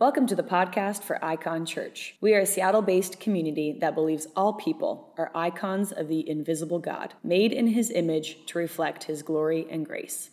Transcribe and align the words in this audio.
Welcome 0.00 0.26
to 0.28 0.34
the 0.34 0.42
podcast 0.42 1.02
for 1.02 1.22
Icon 1.22 1.66
Church. 1.66 2.16
We 2.22 2.32
are 2.32 2.40
a 2.40 2.46
Seattle 2.46 2.80
based 2.80 3.20
community 3.20 3.76
that 3.82 3.94
believes 3.94 4.26
all 4.34 4.54
people 4.54 5.12
are 5.18 5.30
icons 5.34 5.92
of 5.92 6.08
the 6.08 6.26
invisible 6.26 6.78
God, 6.78 7.12
made 7.22 7.52
in 7.52 7.66
his 7.66 7.90
image 7.90 8.38
to 8.46 8.56
reflect 8.56 9.04
his 9.04 9.20
glory 9.22 9.66
and 9.68 9.84
grace. 9.84 10.30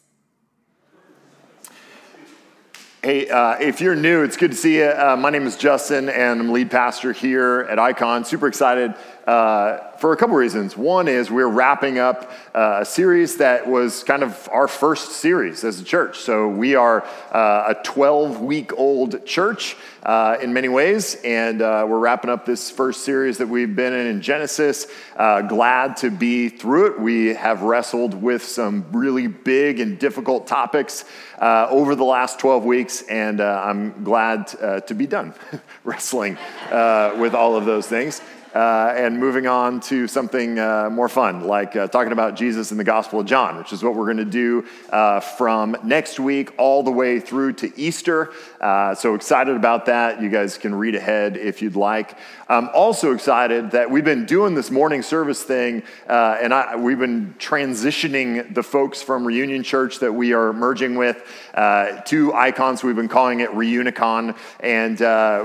Hey, 3.04 3.28
uh, 3.28 3.58
if 3.60 3.82
you're 3.82 3.94
new, 3.94 4.24
it's 4.24 4.38
good 4.38 4.52
to 4.52 4.58
see 4.58 4.78
you. 4.78 4.86
Uh, 4.86 5.18
my 5.20 5.32
name 5.32 5.46
is 5.46 5.58
Justin, 5.58 6.08
and 6.08 6.40
I'm 6.40 6.54
lead 6.54 6.72
pastor 6.72 7.12
here 7.12 7.68
at 7.70 7.78
Icon. 7.78 8.24
Super 8.24 8.48
excited 8.48 8.96
uh, 9.28 9.92
for 9.98 10.14
a 10.14 10.18
couple 10.18 10.36
reasons. 10.38 10.78
One 10.78 11.10
is 11.10 11.30
we're 11.30 11.50
wrapping 11.50 12.00
up 12.00 12.32
uh, 12.56 12.80
a 12.82 12.86
series 12.86 13.38
that 13.38 13.68
was 13.68 14.04
kind 14.06 14.24
of 14.24 14.48
our 14.54 14.70
first 14.70 15.12
series 15.12 15.66
as 15.66 15.82
a 15.82 15.84
church. 15.84 16.20
So 16.20 16.48
we 16.48 16.76
are 16.76 17.04
uh, 17.34 17.74
a 17.76 17.76
12 17.84 18.40
week 18.40 18.72
old 18.78 19.26
church 19.26 19.76
uh, 20.04 20.38
in 20.42 20.54
many 20.54 20.70
ways, 20.70 21.18
and 21.26 21.62
uh, 21.62 21.86
we're 21.90 22.00
wrapping 22.00 22.30
up 22.30 22.46
this 22.46 22.72
first 22.72 23.04
series 23.04 23.38
that 23.40 23.50
we've 23.50 23.76
been 23.76 23.92
in 23.92 24.08
in 24.08 24.22
Genesis. 24.22 24.88
Uh, 25.18 25.42
glad 25.42 25.98
to 25.98 26.10
be 26.10 26.48
through 26.48 26.94
it. 26.94 27.00
We 27.02 27.34
have 27.34 27.64
wrestled 27.64 28.14
with 28.14 28.46
some 28.46 28.86
really 28.94 29.28
big 29.28 29.82
and 29.82 30.00
difficult 30.00 30.48
topics 30.48 31.04
over 31.42 31.96
the 31.96 32.06
last 32.06 32.40
12 32.40 32.64
weeks, 32.64 33.02
and 33.04 33.42
I'm 33.42 34.06
glad 34.06 34.48
to 34.88 34.96
be 34.96 35.06
done 35.06 35.34
wrestling 35.84 36.38
with 36.72 37.36
all 37.36 37.58
of 37.58 37.66
those 37.66 37.88
things 37.88 38.22
uh, 38.58 38.92
and 38.98 39.20
moving 39.20 39.46
on 39.46 39.80
to 39.80 40.08
something 40.08 40.58
uh, 40.58 40.90
more 40.90 41.08
fun, 41.08 41.44
like 41.46 41.76
uh, 41.76 41.88
talking 41.88 42.12
about 42.12 42.36
Jesus 42.36 42.72
in 42.72 42.78
the 42.80 42.84
Gospel 42.84 43.20
of 43.20 43.28
John, 43.28 43.56
which 43.60 43.72
is 43.72 43.84
what 43.84 43.94
we're 43.94 44.06
going 44.06 44.18
to 44.18 44.26
do 44.26 44.66
uh, 44.90 45.20
from 45.20 45.78
next 45.84 46.20
week 46.20 46.52
all 46.58 46.82
the 46.82 46.90
way 46.90 47.20
through 47.20 47.54
to 47.54 47.80
Easter. 47.80 48.32
Uh, 48.60 48.96
so 48.96 49.14
excited 49.14 49.56
about 49.56 49.86
that. 49.86 50.24
You 50.24 50.30
guys 50.30 50.58
can 50.58 50.74
read 50.74 50.96
ahead 50.96 51.38
if 51.38 51.62
you'd 51.62 51.76
like. 51.76 52.18
I'm 52.50 52.70
also 52.70 53.14
excited 53.14 53.72
that 53.72 53.92
we've 53.92 54.06
been 54.06 54.26
doing 54.26 54.56
this 54.56 54.72
morning 54.72 55.02
service 55.02 55.44
thing, 55.44 55.84
uh, 56.08 56.38
and 56.42 56.54
I, 56.54 56.78
we've 56.78 56.98
been 56.98 57.36
transitioning 57.38 58.54
the 58.54 58.64
folks 58.64 59.02
from 59.02 59.26
Reunion 59.26 59.64
Church 59.64 60.00
that 60.00 60.14
we 60.14 60.34
are 60.34 60.54
merging 60.54 60.96
with 60.96 61.22
to 61.54 62.34
Icons. 62.34 62.84
We've 62.84 62.96
been 62.96 63.10
calling 63.10 63.42
it 63.42 63.50
Reunicon, 63.50 64.38
and 64.60 65.02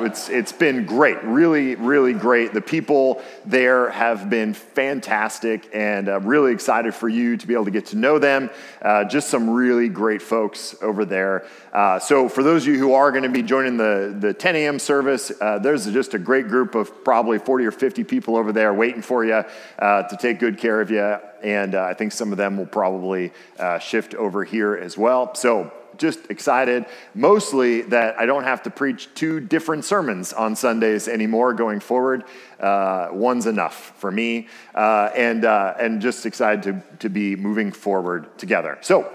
it's, 0.06 0.28
it's 0.28 0.52
been 0.52 0.86
great, 0.86 1.22
really, 1.24 1.74
really 1.74 2.12
great. 2.12 2.52
The 2.52 2.60
people 2.60 3.22
there 3.44 3.90
have 3.90 4.30
been 4.30 4.54
fantastic 4.54 5.68
and 5.72 6.08
uh, 6.08 6.20
really 6.20 6.52
excited 6.52 6.94
for 6.94 7.08
you 7.08 7.36
to 7.36 7.46
be 7.46 7.54
able 7.54 7.64
to 7.64 7.70
get 7.70 7.86
to 7.86 7.96
know 7.96 8.18
them. 8.18 8.50
Uh, 8.80 9.04
just 9.04 9.28
some 9.28 9.50
really 9.50 9.88
great 9.88 10.22
folks 10.22 10.74
over 10.82 11.04
there. 11.04 11.46
Uh, 11.72 11.98
so, 11.98 12.28
for 12.28 12.42
those 12.42 12.62
of 12.62 12.68
you 12.68 12.78
who 12.78 12.94
are 12.94 13.10
going 13.10 13.22
to 13.22 13.28
be 13.28 13.42
joining 13.42 13.76
the, 13.76 14.14
the 14.18 14.34
10 14.34 14.56
a.m. 14.56 14.78
service, 14.78 15.32
uh, 15.40 15.58
there's 15.58 15.90
just 15.92 16.14
a 16.14 16.18
great 16.18 16.48
group 16.48 16.74
of 16.74 16.91
probably 17.04 17.38
40 17.38 17.64
or 17.66 17.70
50 17.70 18.04
people 18.04 18.36
over 18.36 18.52
there 18.52 18.72
waiting 18.74 19.02
for 19.02 19.24
you 19.24 19.44
uh, 19.78 20.02
to 20.04 20.16
take 20.16 20.38
good 20.38 20.58
care 20.58 20.80
of 20.80 20.90
you. 20.90 21.18
And 21.42 21.74
uh, 21.74 21.84
I 21.84 21.94
think 21.94 22.12
some 22.12 22.32
of 22.32 22.38
them 22.38 22.56
will 22.56 22.66
probably 22.66 23.32
shift 23.80 24.14
over 24.14 24.44
here 24.44 24.74
as 24.76 24.96
well. 24.96 25.34
So, 25.34 25.72
just 25.96 26.30
excited, 26.30 26.86
mostly 27.14 27.82
that 27.82 28.18
I 28.18 28.26
don't 28.26 28.44
have 28.44 28.62
to 28.64 28.70
preach 28.70 29.08
two 29.14 29.40
different 29.40 29.84
sermons 29.84 30.32
on 30.32 30.56
Sundays 30.56 31.08
anymore 31.08 31.54
going 31.54 31.80
forward. 31.80 32.24
Uh, 32.58 33.08
one's 33.12 33.46
enough 33.46 33.92
for 33.98 34.10
me, 34.10 34.48
uh, 34.74 35.10
and, 35.14 35.44
uh, 35.44 35.74
and 35.78 36.00
just 36.00 36.26
excited 36.26 36.62
to, 36.64 36.98
to 36.98 37.08
be 37.08 37.36
moving 37.36 37.72
forward 37.72 38.36
together. 38.38 38.78
So, 38.80 39.12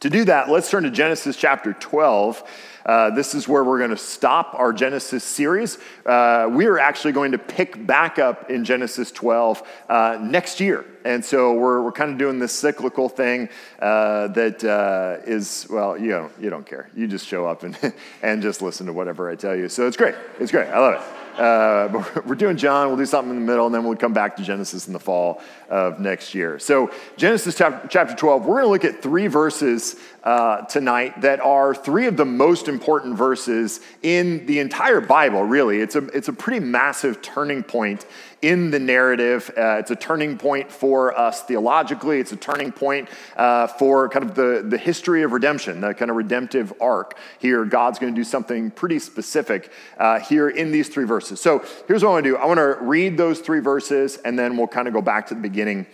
to 0.00 0.10
do 0.10 0.24
that, 0.26 0.48
let's 0.48 0.70
turn 0.70 0.84
to 0.84 0.90
Genesis 0.90 1.36
chapter 1.36 1.72
12. 1.72 2.44
Uh, 2.88 3.10
this 3.10 3.34
is 3.34 3.46
where 3.46 3.62
we're 3.62 3.76
going 3.76 3.90
to 3.90 3.96
stop 3.98 4.54
our 4.54 4.72
Genesis 4.72 5.22
series. 5.22 5.76
Uh, 6.06 6.48
we 6.50 6.64
are 6.64 6.78
actually 6.78 7.12
going 7.12 7.32
to 7.32 7.38
pick 7.38 7.86
back 7.86 8.18
up 8.18 8.50
in 8.50 8.64
Genesis 8.64 9.12
12 9.12 9.62
uh, 9.90 10.18
next 10.22 10.58
year. 10.58 10.86
And 11.04 11.24
so 11.24 11.54
we're, 11.54 11.82
we're 11.82 11.92
kind 11.92 12.10
of 12.10 12.18
doing 12.18 12.38
this 12.38 12.52
cyclical 12.52 13.08
thing 13.08 13.48
uh, 13.80 14.28
that 14.28 14.64
uh, 14.64 15.24
is 15.26 15.66
well, 15.70 15.98
you 15.98 16.10
don't, 16.10 16.32
you 16.40 16.50
don't 16.50 16.66
care. 16.66 16.90
You 16.94 17.06
just 17.06 17.26
show 17.26 17.46
up 17.46 17.62
and, 17.62 17.76
and 18.22 18.42
just 18.42 18.62
listen 18.62 18.86
to 18.86 18.92
whatever 18.92 19.30
I 19.30 19.36
tell 19.36 19.56
you. 19.56 19.68
So 19.68 19.86
it's 19.86 19.96
great. 19.96 20.14
It's 20.38 20.50
great. 20.50 20.68
I 20.68 20.78
love 20.78 20.94
it. 20.94 21.18
Uh, 21.38 21.88
but 22.14 22.26
we're 22.26 22.34
doing 22.34 22.56
John. 22.56 22.88
We'll 22.88 22.96
do 22.96 23.06
something 23.06 23.30
in 23.30 23.40
the 23.40 23.46
middle, 23.46 23.66
and 23.66 23.74
then 23.74 23.84
we'll 23.84 23.96
come 23.96 24.12
back 24.12 24.36
to 24.36 24.42
Genesis 24.42 24.86
in 24.86 24.92
the 24.92 25.00
fall 25.00 25.40
of 25.70 26.00
next 26.00 26.34
year. 26.34 26.58
So, 26.58 26.90
Genesis 27.16 27.54
chapter 27.56 28.14
12, 28.14 28.44
we're 28.44 28.62
going 28.62 28.64
to 28.64 28.70
look 28.70 28.84
at 28.84 29.02
three 29.02 29.28
verses 29.28 29.96
uh, 30.24 30.62
tonight 30.62 31.20
that 31.20 31.40
are 31.40 31.74
three 31.74 32.06
of 32.06 32.16
the 32.16 32.24
most 32.24 32.68
important 32.68 33.16
verses 33.16 33.80
in 34.02 34.46
the 34.46 34.58
entire 34.58 35.00
Bible, 35.00 35.42
really. 35.44 35.78
It's 35.78 35.94
a, 35.94 36.04
it's 36.08 36.28
a 36.28 36.32
pretty 36.32 36.60
massive 36.60 37.22
turning 37.22 37.62
point 37.62 38.04
in 38.42 38.70
the 38.70 38.78
narrative. 38.78 39.50
Uh, 39.56 39.78
it's 39.78 39.90
a 39.90 39.96
turning 39.96 40.38
point 40.38 40.70
for 40.70 41.16
us 41.18 41.42
theologically. 41.42 42.20
It's 42.20 42.32
a 42.32 42.36
turning 42.36 42.72
point 42.72 43.08
uh, 43.36 43.66
for 43.66 44.08
kind 44.08 44.24
of 44.24 44.34
the, 44.34 44.64
the 44.66 44.78
history 44.78 45.22
of 45.22 45.32
redemption, 45.32 45.80
the 45.80 45.94
kind 45.94 46.10
of 46.10 46.16
redemptive 46.16 46.72
arc 46.80 47.18
here. 47.38 47.64
God's 47.64 47.98
going 47.98 48.14
to 48.14 48.18
do 48.18 48.24
something 48.24 48.70
pretty 48.70 48.98
specific 48.98 49.72
uh, 49.98 50.20
here 50.20 50.48
in 50.48 50.70
these 50.70 50.88
three 50.88 51.04
verses. 51.04 51.40
So 51.40 51.64
here's 51.86 52.02
what 52.02 52.10
I 52.10 52.12
want 52.12 52.24
to 52.24 52.30
do 52.30 52.36
I 52.36 52.46
want 52.46 52.58
to 52.58 52.78
read 52.80 53.16
those 53.16 53.40
three 53.40 53.60
verses, 53.60 54.16
and 54.18 54.38
then 54.38 54.56
we'll 54.56 54.68
kind 54.68 54.88
of 54.88 54.94
go 54.94 55.02
back 55.02 55.26
to 55.28 55.34
the 55.34 55.40
beginning 55.40 55.86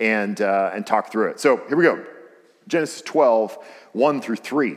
and, 0.00 0.40
uh, 0.40 0.70
and 0.74 0.86
talk 0.86 1.12
through 1.12 1.30
it. 1.30 1.40
So 1.40 1.58
here 1.68 1.76
we 1.76 1.84
go 1.84 2.04
Genesis 2.68 3.02
12, 3.02 3.58
1 3.92 4.20
through 4.20 4.36
3. 4.36 4.76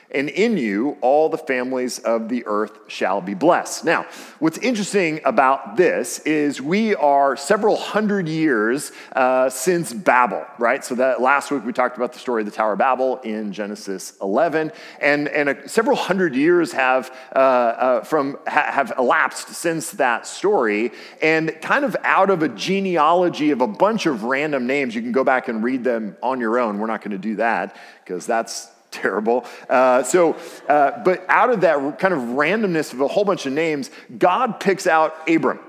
and 0.13 0.29
in 0.29 0.57
you 0.57 0.97
all 1.01 1.29
the 1.29 1.37
families 1.37 1.99
of 1.99 2.29
the 2.29 2.45
earth 2.45 2.77
shall 2.87 3.21
be 3.21 3.33
blessed. 3.33 3.85
Now, 3.85 4.05
what's 4.39 4.57
interesting 4.59 5.21
about 5.25 5.77
this 5.77 6.19
is 6.19 6.61
we 6.61 6.95
are 6.95 7.35
several 7.37 7.75
hundred 7.75 8.27
years 8.27 8.91
uh, 9.13 9.49
since 9.49 9.93
Babel, 9.93 10.45
right? 10.57 10.83
So 10.83 10.95
that 10.95 11.21
last 11.21 11.51
week 11.51 11.65
we 11.65 11.73
talked 11.73 11.97
about 11.97 12.13
the 12.13 12.19
story 12.19 12.41
of 12.41 12.45
the 12.45 12.51
Tower 12.51 12.73
of 12.73 12.79
Babel 12.79 13.17
in 13.17 13.53
Genesis 13.53 14.13
11, 14.21 14.71
and 14.99 15.27
and 15.29 15.49
a, 15.49 15.69
several 15.69 15.95
hundred 15.95 16.35
years 16.35 16.71
have 16.73 17.15
uh, 17.35 17.39
uh, 17.39 18.03
from 18.03 18.37
ha, 18.47 18.71
have 18.71 18.93
elapsed 18.97 19.49
since 19.49 19.91
that 19.91 20.27
story, 20.27 20.91
and 21.21 21.55
kind 21.61 21.85
of 21.85 21.95
out 22.03 22.29
of 22.29 22.43
a 22.43 22.49
genealogy 22.49 23.51
of 23.51 23.61
a 23.61 23.67
bunch 23.67 24.05
of 24.05 24.23
random 24.23 24.67
names, 24.67 24.95
you 24.95 25.01
can 25.01 25.11
go 25.11 25.23
back 25.23 25.47
and 25.47 25.63
read 25.63 25.83
them 25.83 26.15
on 26.21 26.39
your 26.39 26.59
own. 26.59 26.79
We're 26.79 26.87
not 26.87 27.01
going 27.01 27.11
to 27.11 27.17
do 27.17 27.35
that 27.37 27.75
because 28.03 28.25
that's 28.25 28.69
terrible. 28.91 29.45
Uh, 29.69 30.03
so, 30.03 30.35
uh, 30.69 31.03
but 31.03 31.25
out 31.27 31.49
of 31.49 31.61
that 31.61 31.97
kind 31.99 32.13
of 32.13 32.21
randomness 32.21 32.93
of 32.93 33.01
a 33.01 33.07
whole 33.07 33.23
bunch 33.23 33.45
of 33.45 33.53
names, 33.53 33.89
God 34.17 34.59
picks 34.59 34.85
out 34.85 35.29
Abram 35.29 35.59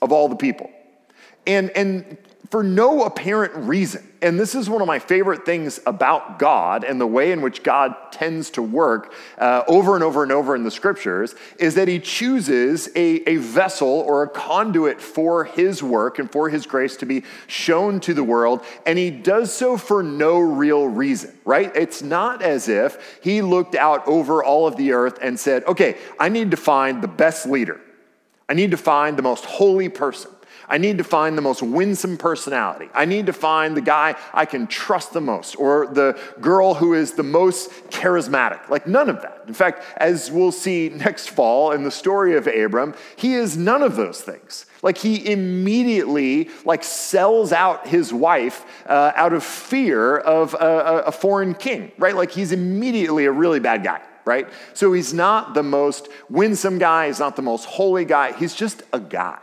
of 0.00 0.12
all 0.12 0.28
the 0.28 0.36
people. 0.36 0.70
And, 1.46 1.70
and 1.70 2.16
for 2.54 2.62
no 2.62 3.02
apparent 3.02 3.52
reason. 3.56 4.08
And 4.22 4.38
this 4.38 4.54
is 4.54 4.70
one 4.70 4.80
of 4.80 4.86
my 4.86 5.00
favorite 5.00 5.44
things 5.44 5.80
about 5.88 6.38
God 6.38 6.84
and 6.84 7.00
the 7.00 7.06
way 7.06 7.32
in 7.32 7.40
which 7.40 7.64
God 7.64 7.96
tends 8.12 8.48
to 8.50 8.62
work 8.62 9.12
uh, 9.38 9.64
over 9.66 9.96
and 9.96 10.04
over 10.04 10.22
and 10.22 10.30
over 10.30 10.54
in 10.54 10.62
the 10.62 10.70
scriptures 10.70 11.34
is 11.58 11.74
that 11.74 11.88
he 11.88 11.98
chooses 11.98 12.90
a, 12.94 13.28
a 13.28 13.38
vessel 13.38 13.88
or 13.88 14.22
a 14.22 14.28
conduit 14.28 15.00
for 15.00 15.42
his 15.42 15.82
work 15.82 16.20
and 16.20 16.30
for 16.30 16.48
his 16.48 16.64
grace 16.64 16.96
to 16.98 17.06
be 17.06 17.24
shown 17.48 17.98
to 17.98 18.14
the 18.14 18.22
world. 18.22 18.64
And 18.86 19.00
he 19.00 19.10
does 19.10 19.52
so 19.52 19.76
for 19.76 20.04
no 20.04 20.38
real 20.38 20.86
reason, 20.86 21.36
right? 21.44 21.74
It's 21.74 22.02
not 22.02 22.40
as 22.40 22.68
if 22.68 23.18
he 23.20 23.42
looked 23.42 23.74
out 23.74 24.06
over 24.06 24.44
all 24.44 24.68
of 24.68 24.76
the 24.76 24.92
earth 24.92 25.18
and 25.20 25.40
said, 25.40 25.64
okay, 25.64 25.98
I 26.20 26.28
need 26.28 26.52
to 26.52 26.56
find 26.56 27.02
the 27.02 27.08
best 27.08 27.46
leader. 27.46 27.80
I 28.48 28.54
need 28.54 28.70
to 28.70 28.76
find 28.76 29.16
the 29.16 29.22
most 29.22 29.44
holy 29.44 29.88
person. 29.88 30.30
I 30.68 30.78
need 30.78 30.98
to 30.98 31.04
find 31.04 31.36
the 31.36 31.42
most 31.42 31.62
winsome 31.62 32.16
personality. 32.16 32.88
I 32.94 33.04
need 33.04 33.26
to 33.26 33.32
find 33.32 33.76
the 33.76 33.80
guy 33.80 34.16
I 34.32 34.46
can 34.46 34.66
trust 34.66 35.12
the 35.12 35.20
most 35.20 35.56
or 35.56 35.86
the 35.86 36.18
girl 36.40 36.74
who 36.74 36.94
is 36.94 37.12
the 37.12 37.22
most 37.22 37.70
charismatic. 37.90 38.68
Like 38.68 38.86
none 38.86 39.08
of 39.08 39.22
that. 39.22 39.44
In 39.46 39.54
fact, 39.54 39.82
as 39.96 40.30
we'll 40.30 40.52
see 40.52 40.88
next 40.88 41.28
fall 41.28 41.72
in 41.72 41.84
the 41.84 41.90
story 41.90 42.36
of 42.36 42.46
Abram, 42.46 42.94
he 43.16 43.34
is 43.34 43.56
none 43.56 43.82
of 43.82 43.96
those 43.96 44.20
things. 44.20 44.66
Like 44.82 44.98
he 44.98 45.30
immediately 45.30 46.50
like 46.64 46.84
sells 46.84 47.52
out 47.52 47.86
his 47.86 48.12
wife 48.12 48.64
uh, 48.86 49.12
out 49.16 49.32
of 49.32 49.42
fear 49.42 50.18
of 50.18 50.54
a, 50.54 51.04
a 51.06 51.12
foreign 51.12 51.54
king, 51.54 51.92
right? 51.98 52.14
Like 52.14 52.30
he's 52.30 52.52
immediately 52.52 53.24
a 53.26 53.32
really 53.32 53.60
bad 53.60 53.84
guy 53.84 54.00
right? 54.26 54.48
So 54.72 54.94
he's 54.94 55.12
not 55.12 55.52
the 55.52 55.62
most 55.62 56.08
winsome 56.30 56.78
guy, 56.78 57.08
he's 57.08 57.18
not 57.18 57.36
the 57.36 57.42
most 57.42 57.66
holy 57.66 58.06
guy, 58.06 58.32
he's 58.32 58.54
just 58.54 58.82
a 58.92 58.98
guy. 59.00 59.38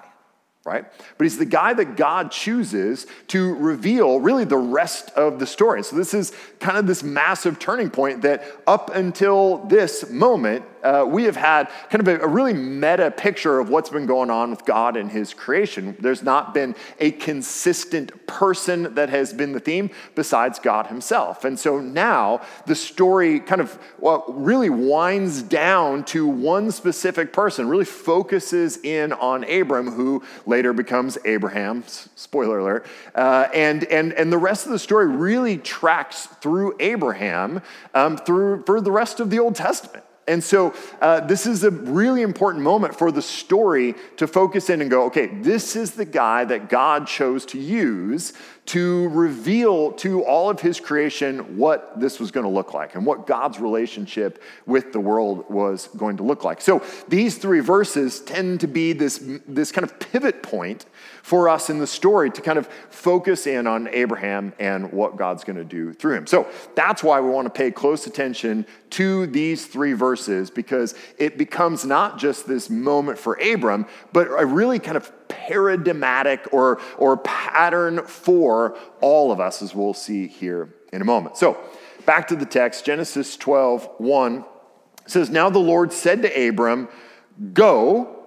Right? 0.64 0.86
But 1.18 1.24
he's 1.24 1.40
the 1.40 1.46
guy 1.46 1.74
that 1.74 1.98
God 1.98 2.30
chooses 2.30 3.08
to 3.30 3.56
reveal 3.56 4.20
really 4.20 4.46
the 4.46 4.58
rest 4.58 5.10
of 5.12 5.40
the 5.40 5.48
story. 5.48 5.84
So 5.84 5.96
this 5.96 6.14
is 6.14 6.34
kind 6.60 6.78
of 6.78 6.86
this 6.86 7.02
massive 7.02 7.58
turning 7.58 7.90
point 7.90 8.22
that 8.22 8.44
up 8.68 8.96
until 8.96 9.58
this 9.66 10.08
moment, 10.12 10.66
uh, 10.84 11.06
we 11.08 11.24
have 11.24 11.36
had 11.36 11.70
kind 11.90 12.08
of 12.08 12.08
a, 12.08 12.24
a, 12.24 12.28
really 12.28 12.54
meta 12.54 13.12
picture 13.12 13.60
of 13.60 13.70
what's 13.70 13.90
been 13.90 14.08
going 14.08 14.30
on 14.30 14.50
with 14.50 14.66
God 14.66 14.98
and 14.98 15.12
his 15.12 15.34
creation. 15.34 15.96
There's 16.00 16.24
not 16.24 16.54
been 16.56 16.76
a 17.00 17.12
consistent 17.12 18.26
person 18.26 18.96
that 18.96 19.10
has 19.10 19.32
been 19.32 19.52
the 19.52 19.60
theme 19.60 19.92
besides 20.16 20.58
God 20.58 20.88
himself. 20.88 21.46
And 21.46 21.60
so 21.60 21.80
now 21.80 22.42
the 22.66 22.76
story 22.76 23.40
kind 23.40 23.62
of 23.62 23.78
well, 24.00 24.26
really 24.28 24.70
winds 24.70 25.44
down 25.44 26.04
to 26.06 26.26
one 26.26 26.72
specific 26.72 27.32
person, 27.32 27.68
really 27.68 27.86
focuses 27.86 28.78
in 28.78 29.14
on 29.14 29.44
Abram, 29.44 29.92
who 29.92 30.24
later 30.52 30.74
becomes 30.74 31.18
Abraham, 31.26 31.84
spoiler 31.88 32.60
alert. 32.60 32.86
Uh, 33.16 33.48
and, 33.56 33.86
and, 33.86 34.14
and 34.14 34.32
the 34.32 34.38
rest 34.38 34.68
of 34.68 34.72
the 34.72 34.78
story 34.78 35.08
really 35.08 35.58
tracks 35.58 36.28
through 36.28 36.76
Abraham 36.80 37.64
um, 37.96 38.18
through, 38.18 38.64
for 38.66 38.80
the 38.80 38.92
rest 38.92 39.20
of 39.20 39.32
the 39.32 39.40
Old 39.40 39.56
Testament. 39.56 40.04
And 40.28 40.44
so, 40.44 40.76
uh, 41.02 41.22
this 41.22 41.48
is 41.48 41.64
a 41.64 41.72
really 41.72 42.22
important 42.22 42.64
moment 42.64 42.96
for 42.96 43.12
the 43.12 43.24
story 43.24 43.96
to 44.18 44.28
focus 44.28 44.70
in 44.70 44.80
and 44.82 44.90
go, 44.90 45.06
okay, 45.06 45.26
this 45.26 45.76
is 45.76 45.92
the 45.92 46.06
guy 46.06 46.46
that 46.46 46.70
God 46.70 47.08
chose 47.08 47.46
to 47.48 47.60
use 47.60 48.34
to 48.68 49.10
reveal 49.10 49.92
to 49.92 50.24
all 50.24 50.50
of 50.50 50.60
his 50.60 50.80
creation 50.80 51.58
what 51.58 52.00
this 52.00 52.20
was 52.20 52.32
going 52.32 52.44
to 52.46 52.50
look 52.50 52.74
like 52.74 52.96
and 52.96 53.06
what 53.06 53.26
God's 53.26 53.60
relationship 53.60 54.42
with 54.66 54.94
the 54.94 55.00
world 55.00 55.50
was 55.50 55.88
going 55.98 56.18
to 56.18 56.24
look 56.24 56.44
like. 56.44 56.62
So, 56.62 56.84
these 57.08 57.38
three 57.38 57.60
verses 57.60 58.20
tend 58.22 58.60
to 58.62 58.68
be 58.68 58.94
this, 58.94 59.24
this 59.48 59.72
kind 59.72 59.84
of 59.84 60.00
pivot 60.00 60.44
point 60.44 60.86
for 61.24 61.50
us 61.50 61.70
in 61.70 61.80
the 61.80 61.88
story 61.88 62.30
to 62.32 62.42
kind 62.42 62.58
of 62.58 62.68
focus 62.90 63.48
in 63.48 63.68
on 63.68 63.88
Abraham 63.90 64.54
and 64.60 64.92
what 64.92 65.18
God's 65.18 65.44
going 65.44 65.58
to 65.58 65.64
do 65.64 65.94
through 65.94 66.16
him. 66.16 66.28
So 66.28 66.48
that's 66.76 67.04
why 67.04 67.20
we 67.20 67.30
want 67.30 67.46
to 67.46 67.52
pay 67.52 67.72
close 67.72 68.08
attention 68.08 68.66
to 68.92 69.28
these 69.28 69.66
three 69.66 69.94
verses 69.94 70.50
because 70.50 70.96
it 71.18 71.38
becomes 71.38 71.86
not 71.86 72.18
just 72.18 72.48
this 72.48 72.70
moment 72.70 73.18
for 73.18 73.36
Abram, 73.36 73.86
but 74.14 74.28
a 74.28 74.46
really 74.46 74.80
kind 74.80 74.98
of 74.98 75.12
paradigmatic 75.32 76.54
or, 76.54 76.80
or 76.98 77.18
pattern 77.18 78.06
for 78.06 78.78
all 79.02 79.32
of 79.32 79.40
us, 79.40 79.62
as 79.62 79.74
we'll 79.74 79.94
see 79.94 80.28
here 80.28 80.76
in 80.94 81.02
a 81.02 81.06
moment. 81.06 81.38
So 81.38 81.58
back 82.06 82.28
to 82.28 82.36
the 82.36 82.46
text 82.46 82.86
Genesis 82.86 83.38
12 83.38 83.90
1 83.98 84.46
says, 85.08 85.30
Now 85.30 85.50
the 85.50 85.60
Lord 85.60 85.92
said 85.94 86.22
to 86.22 86.48
Abram, 86.48 86.90
Go 87.54 88.22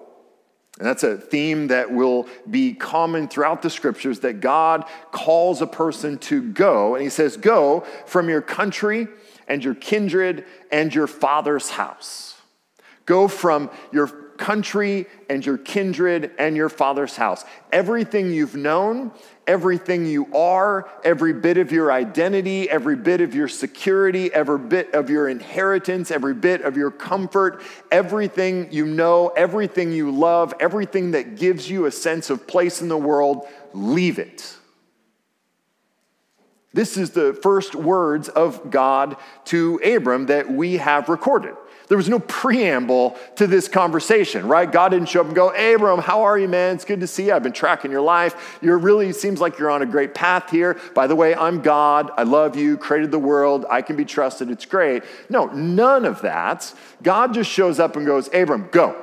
and 0.79 0.89
that's 0.89 1.05
a 1.05 1.17
theme 1.17 1.69
that 1.69 1.93
will 1.93 2.27
be 2.51 2.75
common 2.75 3.29
throughout 3.29 3.62
the 3.62 3.71
scriptures 3.71 4.21
that 4.21 4.41
God 4.41 4.85
calls 5.12 5.62
a 5.62 5.69
person 5.69 6.19
to 6.19 6.43
go. 6.43 6.95
And 6.95 7.03
he 7.05 7.11
says, 7.11 7.37
Go 7.37 7.87
from 8.07 8.29
your 8.29 8.43
country 8.43 9.07
and 9.47 9.62
your 9.62 9.77
kindred 9.77 10.45
and 10.73 10.93
your 10.93 11.07
father's 11.07 11.71
house. 11.71 12.37
Go 13.07 13.29
from 13.29 13.71
your 13.93 14.09
country 14.39 15.07
and 15.29 15.45
your 15.45 15.59
kindred 15.59 16.33
and 16.39 16.57
your 16.57 16.69
father's 16.69 17.17
house. 17.17 17.45
Everything 17.73 18.33
you've 18.33 18.55
known, 18.55 19.13
everything 19.47 20.07
you 20.07 20.33
are, 20.35 20.89
every 21.05 21.33
bit 21.33 21.57
of 21.59 21.73
your 21.73 21.93
identity, 21.93 22.69
every 22.69 22.97
bit 22.97 23.21
of 23.21 23.35
your 23.35 23.49
security, 23.49 24.33
every 24.33 24.59
bit 24.59 24.95
of 24.95 25.11
your 25.11 25.29
inheritance, 25.29 26.11
every 26.11 26.35
bit 26.35 26.63
of 26.63 26.77
your 26.77 26.91
comfort, 26.91 27.63
everything 27.91 28.73
you 28.73 28.87
know, 28.87 29.29
everything 29.29 29.93
you 29.93 30.11
love, 30.11 30.55
everything 30.61 31.13
that 31.13 31.37
gives 31.37 31.69
you 31.69 31.87
a 31.87 31.91
sense 31.91 32.31
of 32.31 32.47
place 32.47 32.81
in 32.81 32.89
the 32.89 32.97
world, 32.97 33.47
leave 33.73 34.19
it. 34.19 34.57
This 36.75 36.97
is 36.97 37.11
the 37.11 37.33
first 37.35 37.77
words 37.77 38.29
of 38.29 38.71
God 38.71 39.17
to 39.47 39.81
Abram 39.85 40.27
that 40.27 40.51
we 40.51 40.79
have 40.79 41.09
recorded. 41.09 41.55
There 41.94 41.96
was 41.96 42.08
no 42.08 42.19
preamble 42.19 43.17
to 43.37 43.46
this 43.46 43.69
conversation, 43.69 44.49
right? 44.49 44.69
God 44.70 44.88
didn't 44.88 45.08
show 45.08 45.20
up 45.20 45.26
and 45.26 45.37
go, 45.37 45.50
Abram, 45.50 46.00
how 46.00 46.25
are 46.25 46.37
you, 46.37 46.49
man? 46.49 46.75
It's 46.75 46.85
good 46.85 46.99
to 46.99 47.06
see 47.06 47.26
you. 47.26 47.32
I've 47.32 47.44
been 47.44 47.52
tracking 47.52 47.93
your 47.93 48.00
life. 48.00 48.58
You're 48.61 48.79
really, 48.79 49.12
seems 49.12 49.41
like 49.41 49.61
you're 49.61 49.70
on 49.70 49.81
a 49.81 49.87
great 49.87 50.12
path 50.12 50.50
here. 50.50 50.76
By 50.93 51.06
the 51.06 51.14
way, 51.14 51.37
I'm 51.37 51.62
God. 51.62 52.11
I 52.17 52.25
love 52.25 52.56
you, 52.56 52.76
created 52.76 53.12
the 53.12 53.20
world. 53.20 53.64
I 53.70 53.81
can 53.81 53.94
be 53.94 54.05
trusted. 54.05 54.50
It's 54.50 54.64
great. 54.64 55.05
No, 55.29 55.46
none 55.46 56.05
of 56.05 56.23
that. 56.23 56.75
God 57.05 57.32
just 57.32 57.49
shows 57.49 57.79
up 57.79 57.94
and 57.94 58.05
goes, 58.05 58.29
Abram, 58.35 58.70
go. 58.73 59.00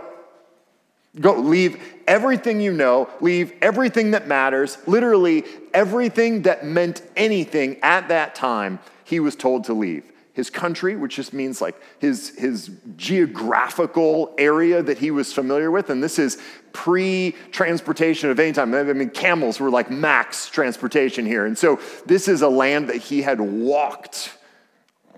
Go, 1.17 1.35
leave 1.35 1.81
everything 2.09 2.59
you 2.59 2.73
know, 2.73 3.09
leave 3.21 3.53
everything 3.61 4.11
that 4.11 4.27
matters, 4.27 4.77
literally 4.85 5.45
everything 5.73 6.41
that 6.41 6.65
meant 6.65 7.03
anything 7.15 7.77
at 7.83 8.09
that 8.09 8.35
time, 8.35 8.79
he 9.05 9.21
was 9.21 9.37
told 9.37 9.63
to 9.63 9.73
leave 9.73 10.10
his 10.33 10.49
country, 10.49 10.95
which 10.95 11.15
just 11.15 11.33
means 11.33 11.61
like 11.61 11.75
his, 11.99 12.29
his 12.37 12.71
geographical 12.95 14.33
area 14.37 14.81
that 14.81 14.97
he 14.97 15.11
was 15.11 15.33
familiar 15.33 15.71
with. 15.71 15.89
And 15.89 16.01
this 16.01 16.17
is 16.17 16.41
pre 16.71 17.35
transportation 17.51 18.29
of 18.29 18.39
any 18.39 18.53
time. 18.53 18.73
I 18.73 18.83
mean, 18.93 19.09
camels 19.09 19.59
were 19.59 19.69
like 19.69 19.91
max 19.91 20.49
transportation 20.49 21.25
here. 21.25 21.45
And 21.45 21.57
so 21.57 21.79
this 22.05 22.27
is 22.27 22.41
a 22.41 22.49
land 22.49 22.89
that 22.89 22.97
he 22.97 23.21
had 23.21 23.41
walked 23.41 24.37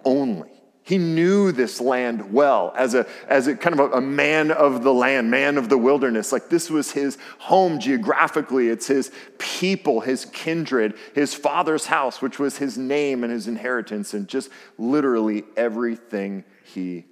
only. 0.04 0.53
He 0.86 0.98
knew 0.98 1.54
this 1.54 1.80
land 1.80 2.34
well 2.34 2.74
as 2.76 2.94
a, 2.94 3.08
as 3.30 3.48
a 3.48 3.56
kind 3.56 3.80
of 3.80 3.92
a, 3.92 3.98
a, 3.98 4.02
man 4.02 4.52
of 4.52 4.84
the 4.84 4.94
land, 4.94 5.32
man 5.32 5.58
of 5.58 5.70
the 5.70 5.78
wilderness. 5.78 6.34
Like 6.34 6.50
this 6.50 6.70
was 6.70 6.92
his 6.92 7.18
home 7.40 7.80
geographically. 7.80 8.68
It's 8.68 8.88
his 8.88 9.10
people, 9.38 10.02
his 10.02 10.26
kindred, 10.26 10.96
his 11.16 11.34
father's 11.34 11.86
house, 11.86 12.22
which 12.22 12.38
was 12.38 12.58
his 12.58 12.78
name 12.78 13.24
and 13.24 13.32
his 13.32 13.48
inheritance, 13.48 14.14
and 14.14 14.28
just 14.28 14.50
literally 14.78 15.46
everything 15.56 16.44
he 16.66 17.06